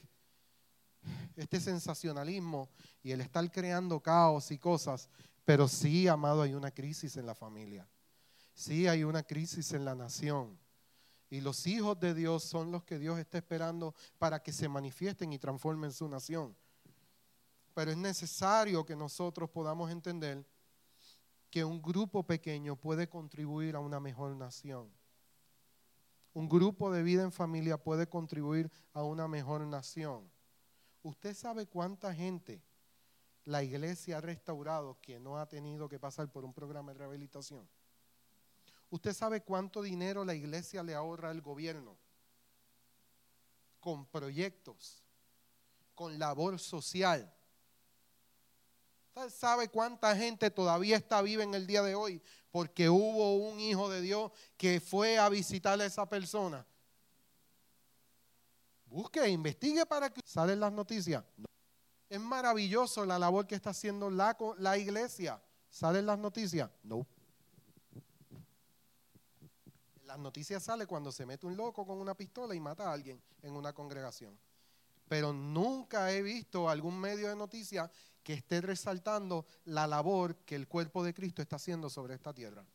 este 1.35 1.59
sensacionalismo 1.59 2.69
y 3.01 3.11
el 3.11 3.21
estar 3.21 3.51
creando 3.51 3.99
caos 4.01 4.51
y 4.51 4.59
cosas, 4.59 5.09
pero 5.43 5.67
sí, 5.67 6.07
amado, 6.07 6.43
hay 6.43 6.53
una 6.53 6.69
crisis 6.69 7.17
en 7.17 7.25
la 7.25 7.33
familia. 7.33 7.89
Sí, 8.53 8.87
hay 8.87 9.03
una 9.03 9.23
crisis 9.23 9.73
en 9.73 9.85
la 9.85 9.95
nación. 9.95 10.55
Y 11.29 11.41
los 11.41 11.67
hijos 11.67 11.99
de 11.99 12.13
Dios 12.13 12.43
son 12.43 12.71
los 12.71 12.83
que 12.83 12.97
Dios 12.97 13.19
está 13.19 13.37
esperando 13.37 13.93
para 14.17 14.41
que 14.41 14.51
se 14.51 14.67
manifiesten 14.67 15.31
y 15.31 15.39
transformen 15.39 15.91
su 15.91 16.07
nación. 16.07 16.55
Pero 17.73 17.91
es 17.91 17.97
necesario 17.97 18.85
que 18.85 18.95
nosotros 18.95 19.49
podamos 19.49 19.91
entender 19.91 20.45
que 21.49 21.63
un 21.63 21.81
grupo 21.81 22.23
pequeño 22.25 22.75
puede 22.75 23.07
contribuir 23.07 23.75
a 23.75 23.79
una 23.79 23.99
mejor 23.99 24.35
nación. 24.35 24.91
Un 26.33 26.47
grupo 26.47 26.91
de 26.91 27.03
vida 27.03 27.23
en 27.23 27.31
familia 27.31 27.81
puede 27.81 28.07
contribuir 28.07 28.71
a 28.93 29.03
una 29.03 29.27
mejor 29.27 29.61
nación. 29.61 30.31
¿Usted 31.01 31.33
sabe 31.33 31.67
cuánta 31.67 32.13
gente 32.13 32.61
la 33.45 33.63
iglesia 33.63 34.17
ha 34.17 34.21
restaurado 34.21 34.99
que 35.01 35.19
no 35.19 35.37
ha 35.37 35.47
tenido 35.47 35.89
que 35.89 35.99
pasar 35.99 36.31
por 36.31 36.45
un 36.45 36.53
programa 36.53 36.91
de 36.91 36.99
rehabilitación? 36.99 37.67
¿Usted 38.89 39.13
sabe 39.13 39.41
cuánto 39.41 39.81
dinero 39.81 40.25
la 40.25 40.33
iglesia 40.33 40.83
le 40.83 40.95
ahorra 40.95 41.29
al 41.29 41.41
gobierno? 41.41 41.97
Con 43.79 44.05
proyectos, 44.05 45.03
con 45.95 46.17
labor 46.17 46.59
social. 46.59 47.33
¿Usted 49.15 49.29
sabe 49.29 49.69
cuánta 49.69 50.15
gente 50.15 50.49
todavía 50.49 50.97
está 50.97 51.21
viva 51.21 51.43
en 51.43 51.53
el 51.53 51.67
día 51.67 51.83
de 51.83 51.95
hoy 51.95 52.21
porque 52.51 52.89
hubo 52.89 53.35
un 53.35 53.59
hijo 53.59 53.89
de 53.89 54.01
Dios 54.01 54.31
que 54.57 54.79
fue 54.79 55.17
a 55.17 55.29
visitar 55.29 55.79
a 55.79 55.85
esa 55.85 56.07
persona. 56.07 56.65
Busque, 58.85 59.27
investigue 59.29 59.85
para 59.85 60.09
que 60.09 60.21
salen 60.25 60.59
las 60.59 60.71
noticias. 60.71 61.23
Es 62.09 62.19
maravilloso 62.19 63.05
la 63.05 63.19
labor 63.19 63.45
que 63.45 63.53
está 63.53 63.69
haciendo 63.69 64.09
la, 64.09 64.35
la 64.57 64.77
iglesia. 64.77 65.39
¿Salen 65.69 66.07
las 66.07 66.17
noticias? 66.17 66.71
No. 66.81 67.05
Las 70.09 70.17
noticias 70.17 70.63
salen 70.63 70.87
cuando 70.87 71.11
se 71.11 71.23
mete 71.23 71.45
un 71.45 71.55
loco 71.55 71.85
con 71.85 71.99
una 71.99 72.15
pistola 72.15 72.55
y 72.55 72.59
mata 72.59 72.89
a 72.89 72.93
alguien 72.93 73.21
en 73.43 73.53
una 73.53 73.73
congregación. 73.73 74.35
Pero 75.07 75.33
nunca 75.33 76.11
he 76.11 76.23
visto 76.23 76.67
algún 76.67 76.99
medio 76.99 77.29
de 77.29 77.35
noticias 77.35 77.91
que 78.23 78.33
esté 78.33 78.59
resaltando 78.59 79.45
la 79.65 79.85
labor 79.85 80.37
que 80.37 80.55
el 80.55 80.67
cuerpo 80.67 81.03
de 81.03 81.13
Cristo 81.13 81.43
está 81.43 81.57
haciendo 81.57 81.91
sobre 81.91 82.15
esta 82.15 82.33
tierra. 82.33 82.65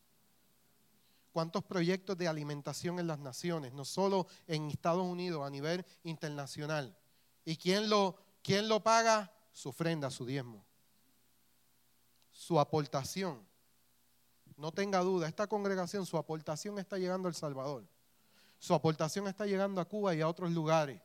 ¿Cuántos 1.33 1.65
proyectos 1.65 2.17
de 2.17 2.29
alimentación 2.29 3.01
en 3.01 3.09
las 3.09 3.19
naciones, 3.19 3.73
no 3.73 3.85
solo 3.85 4.29
en 4.47 4.71
Estados 4.71 5.05
Unidos, 5.05 5.45
a 5.45 5.51
nivel 5.51 5.85
internacional? 6.05 6.97
¿Y 7.45 7.57
quién 7.57 7.91
lo, 7.91 8.17
quién 8.45 8.69
lo 8.69 8.81
paga? 8.81 9.33
Su 9.53 9.71
ofrenda, 9.71 10.09
su 10.09 10.25
diezmo, 10.25 10.65
su 12.31 12.61
aportación. 12.61 13.45
No 14.57 14.73
tenga 14.73 15.01
duda, 15.01 15.29
esta 15.29 15.47
congregación, 15.47 16.07
su 16.07 16.17
aportación 16.17 16.79
está 16.79 16.97
llegando 16.99 17.29
a 17.29 17.31
El 17.31 17.35
Salvador. 17.35 17.85
Su 18.59 18.73
aportación 18.73 19.27
está 19.27 19.47
llegando 19.47 19.81
a 19.81 19.85
Cuba 19.85 20.15
y 20.15 20.21
a 20.21 20.29
otros 20.29 20.53
lugares. 20.53 21.01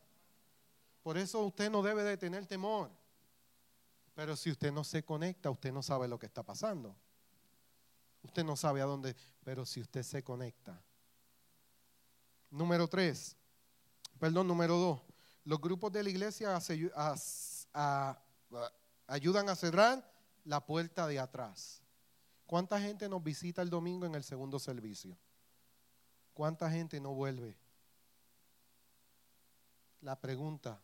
Por 1.01 1.17
eso 1.17 1.39
usted 1.41 1.69
no 1.69 1.81
debe 1.81 2.03
de 2.03 2.17
tener 2.17 2.45
temor. 2.45 2.91
Pero 4.13 4.35
si 4.35 4.51
usted 4.51 4.71
no 4.71 4.83
se 4.83 5.03
conecta, 5.03 5.49
usted 5.49 5.71
no 5.71 5.81
sabe 5.81 6.07
lo 6.07 6.19
que 6.19 6.25
está 6.25 6.43
pasando. 6.43 6.95
Usted 8.21 8.43
no 8.43 8.55
sabe 8.55 8.81
a 8.81 8.85
dónde, 8.85 9.15
pero 9.43 9.65
si 9.65 9.79
usted 9.81 10.03
se 10.03 10.23
conecta. 10.23 10.81
Número 12.51 12.87
tres, 12.87 13.35
perdón, 14.19 14.47
número 14.47 14.75
dos, 14.77 15.01
los 15.45 15.61
grupos 15.61 15.91
de 15.91 16.03
la 16.03 16.09
iglesia 16.09 16.59
ayudan 19.07 19.49
a 19.49 19.55
cerrar 19.55 20.13
la 20.43 20.65
puerta 20.65 21.07
de 21.07 21.19
atrás. 21.19 21.81
¿Cuánta 22.49 22.81
gente 22.81 23.07
nos 23.07 23.23
visita 23.23 23.61
el 23.61 23.69
domingo 23.69 24.07
en 24.07 24.15
el 24.15 24.23
segundo 24.23 24.57
servicio? 24.57 25.15
¿Cuánta 26.33 26.67
gente 26.71 26.99
no 26.99 27.13
vuelve? 27.13 27.55
La 30.01 30.19
pregunta, 30.19 30.81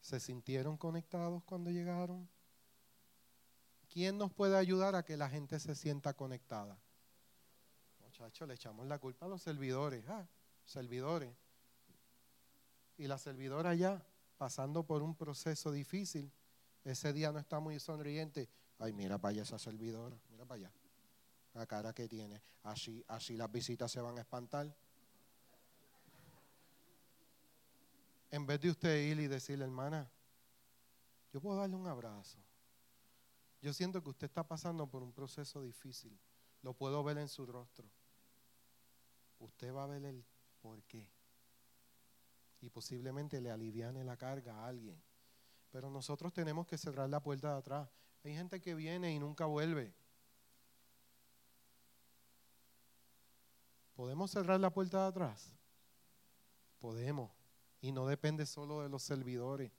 ¿se 0.00 0.20
sintieron 0.20 0.76
conectados 0.76 1.42
cuando 1.42 1.72
llegaron? 1.72 2.28
¿Quién 3.92 4.18
nos 4.18 4.32
puede 4.32 4.56
ayudar 4.56 4.94
a 4.94 5.04
que 5.04 5.16
la 5.16 5.28
gente 5.28 5.58
se 5.58 5.74
sienta 5.74 6.14
conectada? 6.14 6.78
Muchachos, 7.98 8.46
le 8.46 8.54
echamos 8.54 8.86
la 8.86 9.00
culpa 9.00 9.26
a 9.26 9.28
los 9.28 9.42
servidores. 9.42 10.04
Ah, 10.06 10.28
servidores. 10.64 11.34
Y 12.98 13.08
la 13.08 13.18
servidora 13.18 13.74
ya, 13.74 14.00
pasando 14.38 14.84
por 14.84 15.02
un 15.02 15.16
proceso 15.16 15.72
difícil, 15.72 16.30
ese 16.84 17.12
día 17.12 17.32
no 17.32 17.40
está 17.40 17.58
muy 17.58 17.80
sonriente. 17.80 18.48
Ay, 18.78 18.92
mira 18.92 19.18
para 19.18 19.30
allá 19.30 19.42
esa 19.42 19.58
servidora, 19.58 20.16
mira 20.30 20.44
para 20.44 20.60
allá. 20.60 20.83
La 21.54 21.66
cara 21.66 21.92
que 21.92 22.08
tiene. 22.08 22.42
Así, 22.62 23.04
así 23.08 23.36
las 23.36 23.50
visitas 23.50 23.90
se 23.90 24.00
van 24.00 24.18
a 24.18 24.20
espantar. 24.20 24.74
En 28.30 28.46
vez 28.46 28.60
de 28.60 28.70
usted 28.70 28.96
ir 29.02 29.20
y 29.20 29.28
decirle, 29.28 29.64
hermana, 29.64 30.10
yo 31.32 31.40
puedo 31.40 31.58
darle 31.58 31.76
un 31.76 31.86
abrazo. 31.86 32.38
Yo 33.62 33.72
siento 33.72 34.02
que 34.02 34.10
usted 34.10 34.26
está 34.26 34.46
pasando 34.46 34.86
por 34.86 35.02
un 35.02 35.12
proceso 35.12 35.62
difícil. 35.62 36.18
Lo 36.62 36.74
puedo 36.74 37.02
ver 37.02 37.18
en 37.18 37.28
su 37.28 37.46
rostro. 37.46 37.88
Usted 39.38 39.72
va 39.72 39.84
a 39.84 39.86
ver 39.86 40.04
el 40.04 40.24
por 40.60 40.82
qué. 40.84 41.08
Y 42.60 42.70
posiblemente 42.70 43.40
le 43.40 43.50
aliviane 43.50 44.04
la 44.04 44.16
carga 44.16 44.54
a 44.54 44.66
alguien. 44.66 45.00
Pero 45.70 45.90
nosotros 45.90 46.32
tenemos 46.32 46.66
que 46.66 46.78
cerrar 46.78 47.08
la 47.08 47.20
puerta 47.20 47.52
de 47.52 47.58
atrás. 47.58 47.88
Hay 48.24 48.34
gente 48.34 48.60
que 48.60 48.74
viene 48.74 49.12
y 49.12 49.18
nunca 49.18 49.46
vuelve. 49.46 49.94
¿Podemos 53.94 54.30
cerrar 54.30 54.58
la 54.60 54.70
puerta 54.70 55.02
de 55.02 55.08
atrás? 55.08 55.52
Podemos. 56.78 57.30
Y 57.80 57.92
no 57.92 58.06
depende 58.06 58.44
solo 58.44 58.82
de 58.82 58.88
los 58.88 59.02
servidores. 59.02 59.70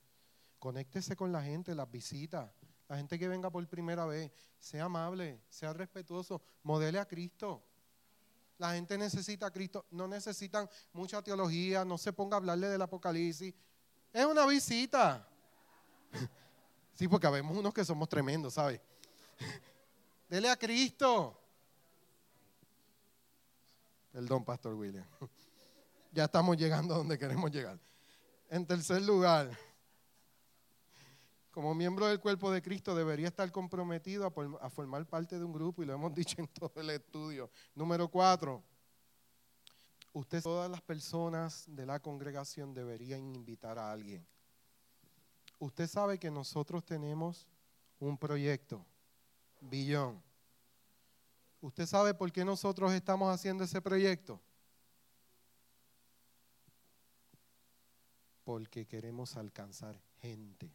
Conéctese 0.60 1.16
con 1.16 1.32
la 1.32 1.44
gente, 1.44 1.76
las 1.76 1.92
visitas. 1.92 2.50
La 2.88 2.98
gente 2.98 3.18
que 3.18 3.28
venga 3.28 3.50
por 3.50 3.68
primera 3.68 4.06
vez, 4.06 4.32
sea 4.60 4.86
amable, 4.86 5.42
sea 5.50 5.74
respetuoso, 5.74 6.42
modele 6.64 7.00
a 7.00 7.08
Cristo. 7.08 7.64
La 8.58 8.74
gente 8.74 8.98
necesita 8.98 9.48
a 9.48 9.52
Cristo, 9.52 9.86
no 9.92 10.08
necesitan 10.08 10.70
mucha 10.94 11.22
teología, 11.22 11.84
no 11.84 11.98
se 11.98 12.14
ponga 12.14 12.38
a 12.38 12.40
hablarle 12.40 12.68
del 12.68 12.82
Apocalipsis. 12.82 13.54
Es 14.14 14.26
una 14.26 14.46
visita. 14.46 15.28
Sí, 16.98 17.10
porque 17.10 17.28
vemos 17.28 17.58
unos 17.58 17.74
que 17.74 17.84
somos 17.84 18.08
tremendos, 18.08 18.54
¿sabes? 18.54 18.80
Dele 20.30 20.50
a 20.50 20.56
Cristo. 20.56 21.45
Perdón, 24.16 24.46
Pastor 24.46 24.76
William. 24.76 25.06
Ya 26.14 26.24
estamos 26.24 26.56
llegando 26.56 26.94
a 26.94 26.98
donde 27.00 27.20
queremos 27.20 27.52
llegar. 27.52 27.78
En 28.48 28.66
tercer 28.66 29.02
lugar, 29.02 29.52
como 31.52 31.76
miembro 31.76 32.08
del 32.08 32.22
cuerpo 32.22 32.50
de 32.50 32.62
Cristo 32.62 32.96
debería 32.96 33.28
estar 33.28 33.52
comprometido 33.52 34.26
a, 34.62 34.70
formar 34.70 35.06
parte 35.06 35.38
de 35.38 35.44
un 35.44 35.52
grupo 35.52 35.84
y 35.84 35.86
lo 35.86 35.96
hemos 35.96 36.14
dicho 36.16 36.38
en 36.40 36.48
todo 36.48 36.72
el 36.78 36.92
estudio. 36.92 37.52
Número 37.74 38.08
cuatro, 38.08 38.64
usted, 40.14 40.42
todas 40.42 40.72
las 40.72 40.82
personas 40.82 41.66
de 41.68 41.86
la 41.86 42.00
congregación 42.00 42.74
deberían 42.74 43.36
invitar 43.36 43.78
a 43.78 43.92
alguien. 43.92 44.26
Usted 45.60 45.90
sabe 45.90 46.18
que 46.18 46.32
nosotros 46.32 46.86
tenemos 46.86 47.50
un 48.00 48.18
proyecto, 48.18 48.86
Billón. 49.60 50.25
¿Usted 51.66 51.88
sabe 51.88 52.14
por 52.14 52.32
qué 52.32 52.46
nosotros 52.46 52.94
estamos 52.94 53.34
haciendo 53.34 53.64
ese 53.64 53.82
proyecto? 53.82 54.40
Porque 58.44 58.86
queremos 58.86 59.36
alcanzar 59.36 60.00
gente. 60.22 60.72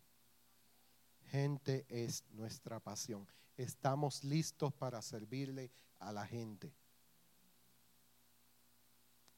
Gente 1.27 1.87
es 1.89 2.25
nuestra 2.31 2.81
pasión. 2.81 3.25
Estamos 3.57 4.25
listos 4.25 4.73
para 4.75 5.01
servirle 5.01 5.71
a 6.01 6.11
la 6.11 6.27
gente. 6.27 6.75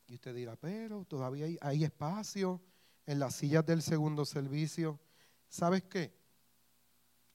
Y 0.07 0.15
usted 0.15 0.35
dirá, 0.35 0.57
pero 0.57 1.05
todavía 1.05 1.49
hay, 1.61 1.85
espacio 1.85 2.63
en 3.05 3.19
las 3.19 3.35
sillas 3.35 3.67
del 3.67 3.83
segundo 3.83 4.25
servicio. 4.25 4.99
¿Sabes 5.51 5.83
qué? 5.83 6.19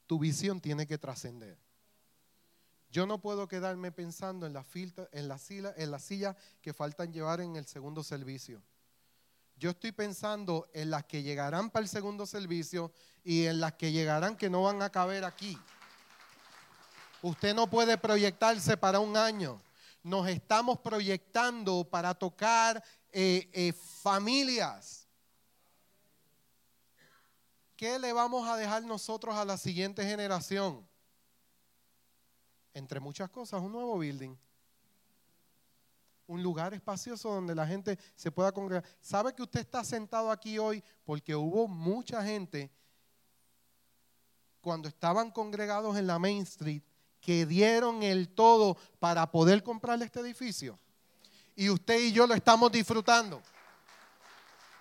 Tu 0.08 0.18
visión 0.18 0.60
tiene 0.60 0.88
que 0.88 0.98
trascender. 0.98 1.67
Yo 2.90 3.06
no 3.06 3.20
puedo 3.20 3.48
quedarme 3.48 3.92
pensando 3.92 4.46
en 4.46 4.54
la, 4.54 4.66
en, 5.12 5.28
la 5.28 5.38
silla, 5.38 5.74
en 5.76 6.38
que 6.62 6.74
faltan 6.74 7.12
llevar 7.12 7.42
en 7.42 7.56
el 7.56 7.66
segundo 7.66 8.04
servicio. 8.04 8.62
Yo 9.58 9.72
estoy 9.72 9.92
pensando 9.92 10.70
en 10.74 10.92
las 10.92 11.04
que 11.06 11.24
llegarán 11.24 11.70
para 11.70 11.84
el 11.84 11.90
segundo 11.90 12.26
servicio 12.26 12.92
y 13.24 13.46
en 13.46 13.60
las 13.60 13.74
que 13.74 13.92
llegarán 13.92 14.38
que 14.38 14.50
no 14.50 14.64
van 14.64 14.82
a 14.82 14.92
caber 14.92 15.26
aquí. 15.26 15.58
Usted 17.22 17.56
no 17.56 17.68
puede 17.68 17.98
proyectarse 17.98 18.78
para 18.78 19.00
un 19.00 19.18
año. 19.18 19.60
Nos 20.04 20.28
estamos 20.30 20.80
proyectando 20.80 21.84
para 21.90 22.14
tocar 22.14 22.82
eh, 23.12 23.50
eh, 23.52 23.74
familias. 23.74 25.08
¿Qué 27.76 28.00
le 28.00 28.14
vamos 28.14 28.48
a 28.48 28.56
dejar 28.56 28.84
nosotros 28.84 29.36
a 29.36 29.44
la 29.44 29.58
siguiente 29.58 30.04
generación? 30.04 30.88
Entre 32.78 33.00
muchas 33.00 33.30
cosas, 33.30 33.62
un 33.62 33.72
nuevo 33.72 33.98
building 33.98 34.36
un 36.28 36.44
lugar 36.44 36.74
espacioso 36.74 37.30
donde 37.30 37.56
la 37.56 37.66
gente 37.66 37.98
se 38.16 38.32
pueda 38.32 38.52
congregar. 38.52 38.84
¿Sabe 39.00 39.34
que 39.34 39.42
usted 39.42 39.62
está 39.62 39.84
sentado 39.84 40.30
aquí 40.30 40.60
hoy 40.60 40.84
porque 41.06 41.34
hubo 41.34 41.68
mucha 41.68 42.22
gente 42.24 42.70
cuando 44.62 44.90
estaban 44.90 45.32
congregados 45.32 45.98
en 45.98 46.06
la 46.06 46.20
Main 46.20 46.44
Street 46.44 46.84
que 47.22 47.46
dieron 47.46 48.04
el 48.04 48.28
todo 48.30 48.78
para 49.00 49.32
poder 49.32 49.64
comprarle 49.64 50.06
este 50.06 50.20
edificio? 50.20 50.78
Y 51.56 51.70
usted 51.70 51.98
y 52.00 52.12
yo 52.12 52.28
lo 52.28 52.34
estamos 52.34 52.72
disfrutando. 52.72 53.42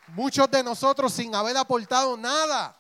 Muchos 0.09 0.51
de 0.51 0.63
nosotros 0.63 1.13
sin 1.13 1.35
haber 1.35 1.57
aportado 1.57 2.17
nada. 2.17 2.77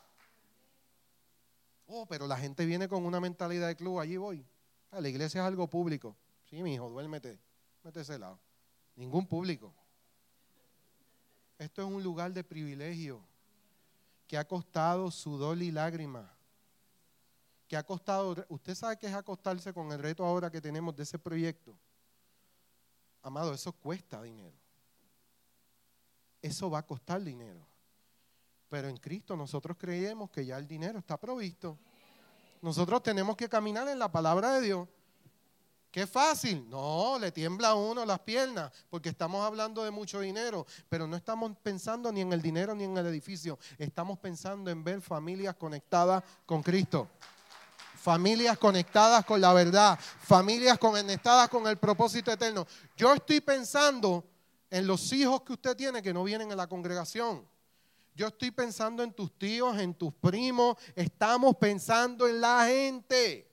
Oh, 1.86 2.04
pero 2.04 2.26
la 2.26 2.36
gente 2.36 2.66
viene 2.66 2.88
con 2.88 3.06
una 3.06 3.20
mentalidad 3.20 3.68
de 3.68 3.76
club, 3.76 4.00
allí 4.00 4.16
voy. 4.16 4.44
La 4.92 5.08
iglesia 5.08 5.42
es 5.42 5.46
algo 5.46 5.68
público. 5.68 6.16
Sí, 6.44 6.62
mi 6.62 6.74
hijo, 6.74 6.88
duérmete, 6.88 7.38
mete 7.82 8.00
ese 8.00 8.18
lado. 8.18 8.38
Ningún 8.94 9.26
público. 9.26 9.74
Esto 11.58 11.82
es 11.82 11.88
un 11.88 12.02
lugar 12.02 12.32
de 12.32 12.44
privilegio 12.44 13.20
que 14.26 14.36
ha 14.36 14.46
costado 14.46 15.10
sudor 15.10 15.60
y 15.62 15.70
lágrima. 15.70 16.32
Que 17.68 17.76
ha 17.76 17.82
costado, 17.82 18.44
usted 18.48 18.74
sabe 18.74 18.98
qué 18.98 19.06
es 19.06 19.14
acostarse 19.14 19.72
con 19.72 19.90
el 19.92 19.98
reto 19.98 20.24
ahora 20.24 20.50
que 20.50 20.60
tenemos 20.60 20.94
de 20.94 21.02
ese 21.02 21.18
proyecto. 21.18 21.76
Amado, 23.22 23.52
eso 23.52 23.72
cuesta 23.72 24.22
dinero. 24.22 24.56
Eso 26.40 26.70
va 26.70 26.78
a 26.78 26.86
costar 26.86 27.22
dinero. 27.22 27.66
Pero 28.68 28.88
en 28.88 28.96
Cristo 28.96 29.36
nosotros 29.36 29.76
creemos 29.76 30.30
que 30.30 30.44
ya 30.44 30.58
el 30.58 30.66
dinero 30.66 30.98
está 30.98 31.18
provisto. 31.18 31.78
Nosotros 32.66 33.00
tenemos 33.00 33.36
que 33.36 33.48
caminar 33.48 33.86
en 33.86 33.96
la 33.96 34.10
palabra 34.10 34.54
de 34.54 34.60
Dios. 34.60 34.88
Qué 35.88 36.04
fácil. 36.04 36.68
No, 36.68 37.16
le 37.16 37.30
tiembla 37.30 37.68
a 37.68 37.74
uno 37.76 38.04
las 38.04 38.18
piernas 38.18 38.72
porque 38.90 39.08
estamos 39.08 39.46
hablando 39.46 39.84
de 39.84 39.92
mucho 39.92 40.18
dinero, 40.18 40.66
pero 40.88 41.06
no 41.06 41.16
estamos 41.16 41.56
pensando 41.62 42.10
ni 42.10 42.22
en 42.22 42.32
el 42.32 42.42
dinero 42.42 42.74
ni 42.74 42.82
en 42.82 42.98
el 42.98 43.06
edificio. 43.06 43.56
Estamos 43.78 44.18
pensando 44.18 44.68
en 44.68 44.82
ver 44.82 45.00
familias 45.00 45.54
conectadas 45.54 46.24
con 46.44 46.60
Cristo. 46.60 47.08
Familias 47.94 48.58
conectadas 48.58 49.24
con 49.24 49.40
la 49.40 49.52
verdad, 49.52 49.96
familias 50.22 50.76
conectadas 50.76 51.48
con 51.48 51.68
el 51.68 51.76
propósito 51.76 52.32
eterno. 52.32 52.66
Yo 52.96 53.14
estoy 53.14 53.42
pensando 53.42 54.24
en 54.68 54.88
los 54.88 55.12
hijos 55.12 55.42
que 55.42 55.52
usted 55.52 55.76
tiene 55.76 56.02
que 56.02 56.12
no 56.12 56.24
vienen 56.24 56.50
a 56.50 56.56
la 56.56 56.66
congregación. 56.66 57.46
Yo 58.16 58.28
estoy 58.28 58.50
pensando 58.50 59.02
en 59.02 59.12
tus 59.12 59.38
tíos, 59.38 59.78
en 59.78 59.92
tus 59.92 60.10
primos. 60.14 60.76
Estamos 60.94 61.54
pensando 61.56 62.26
en 62.26 62.40
la 62.40 62.66
gente. 62.66 63.46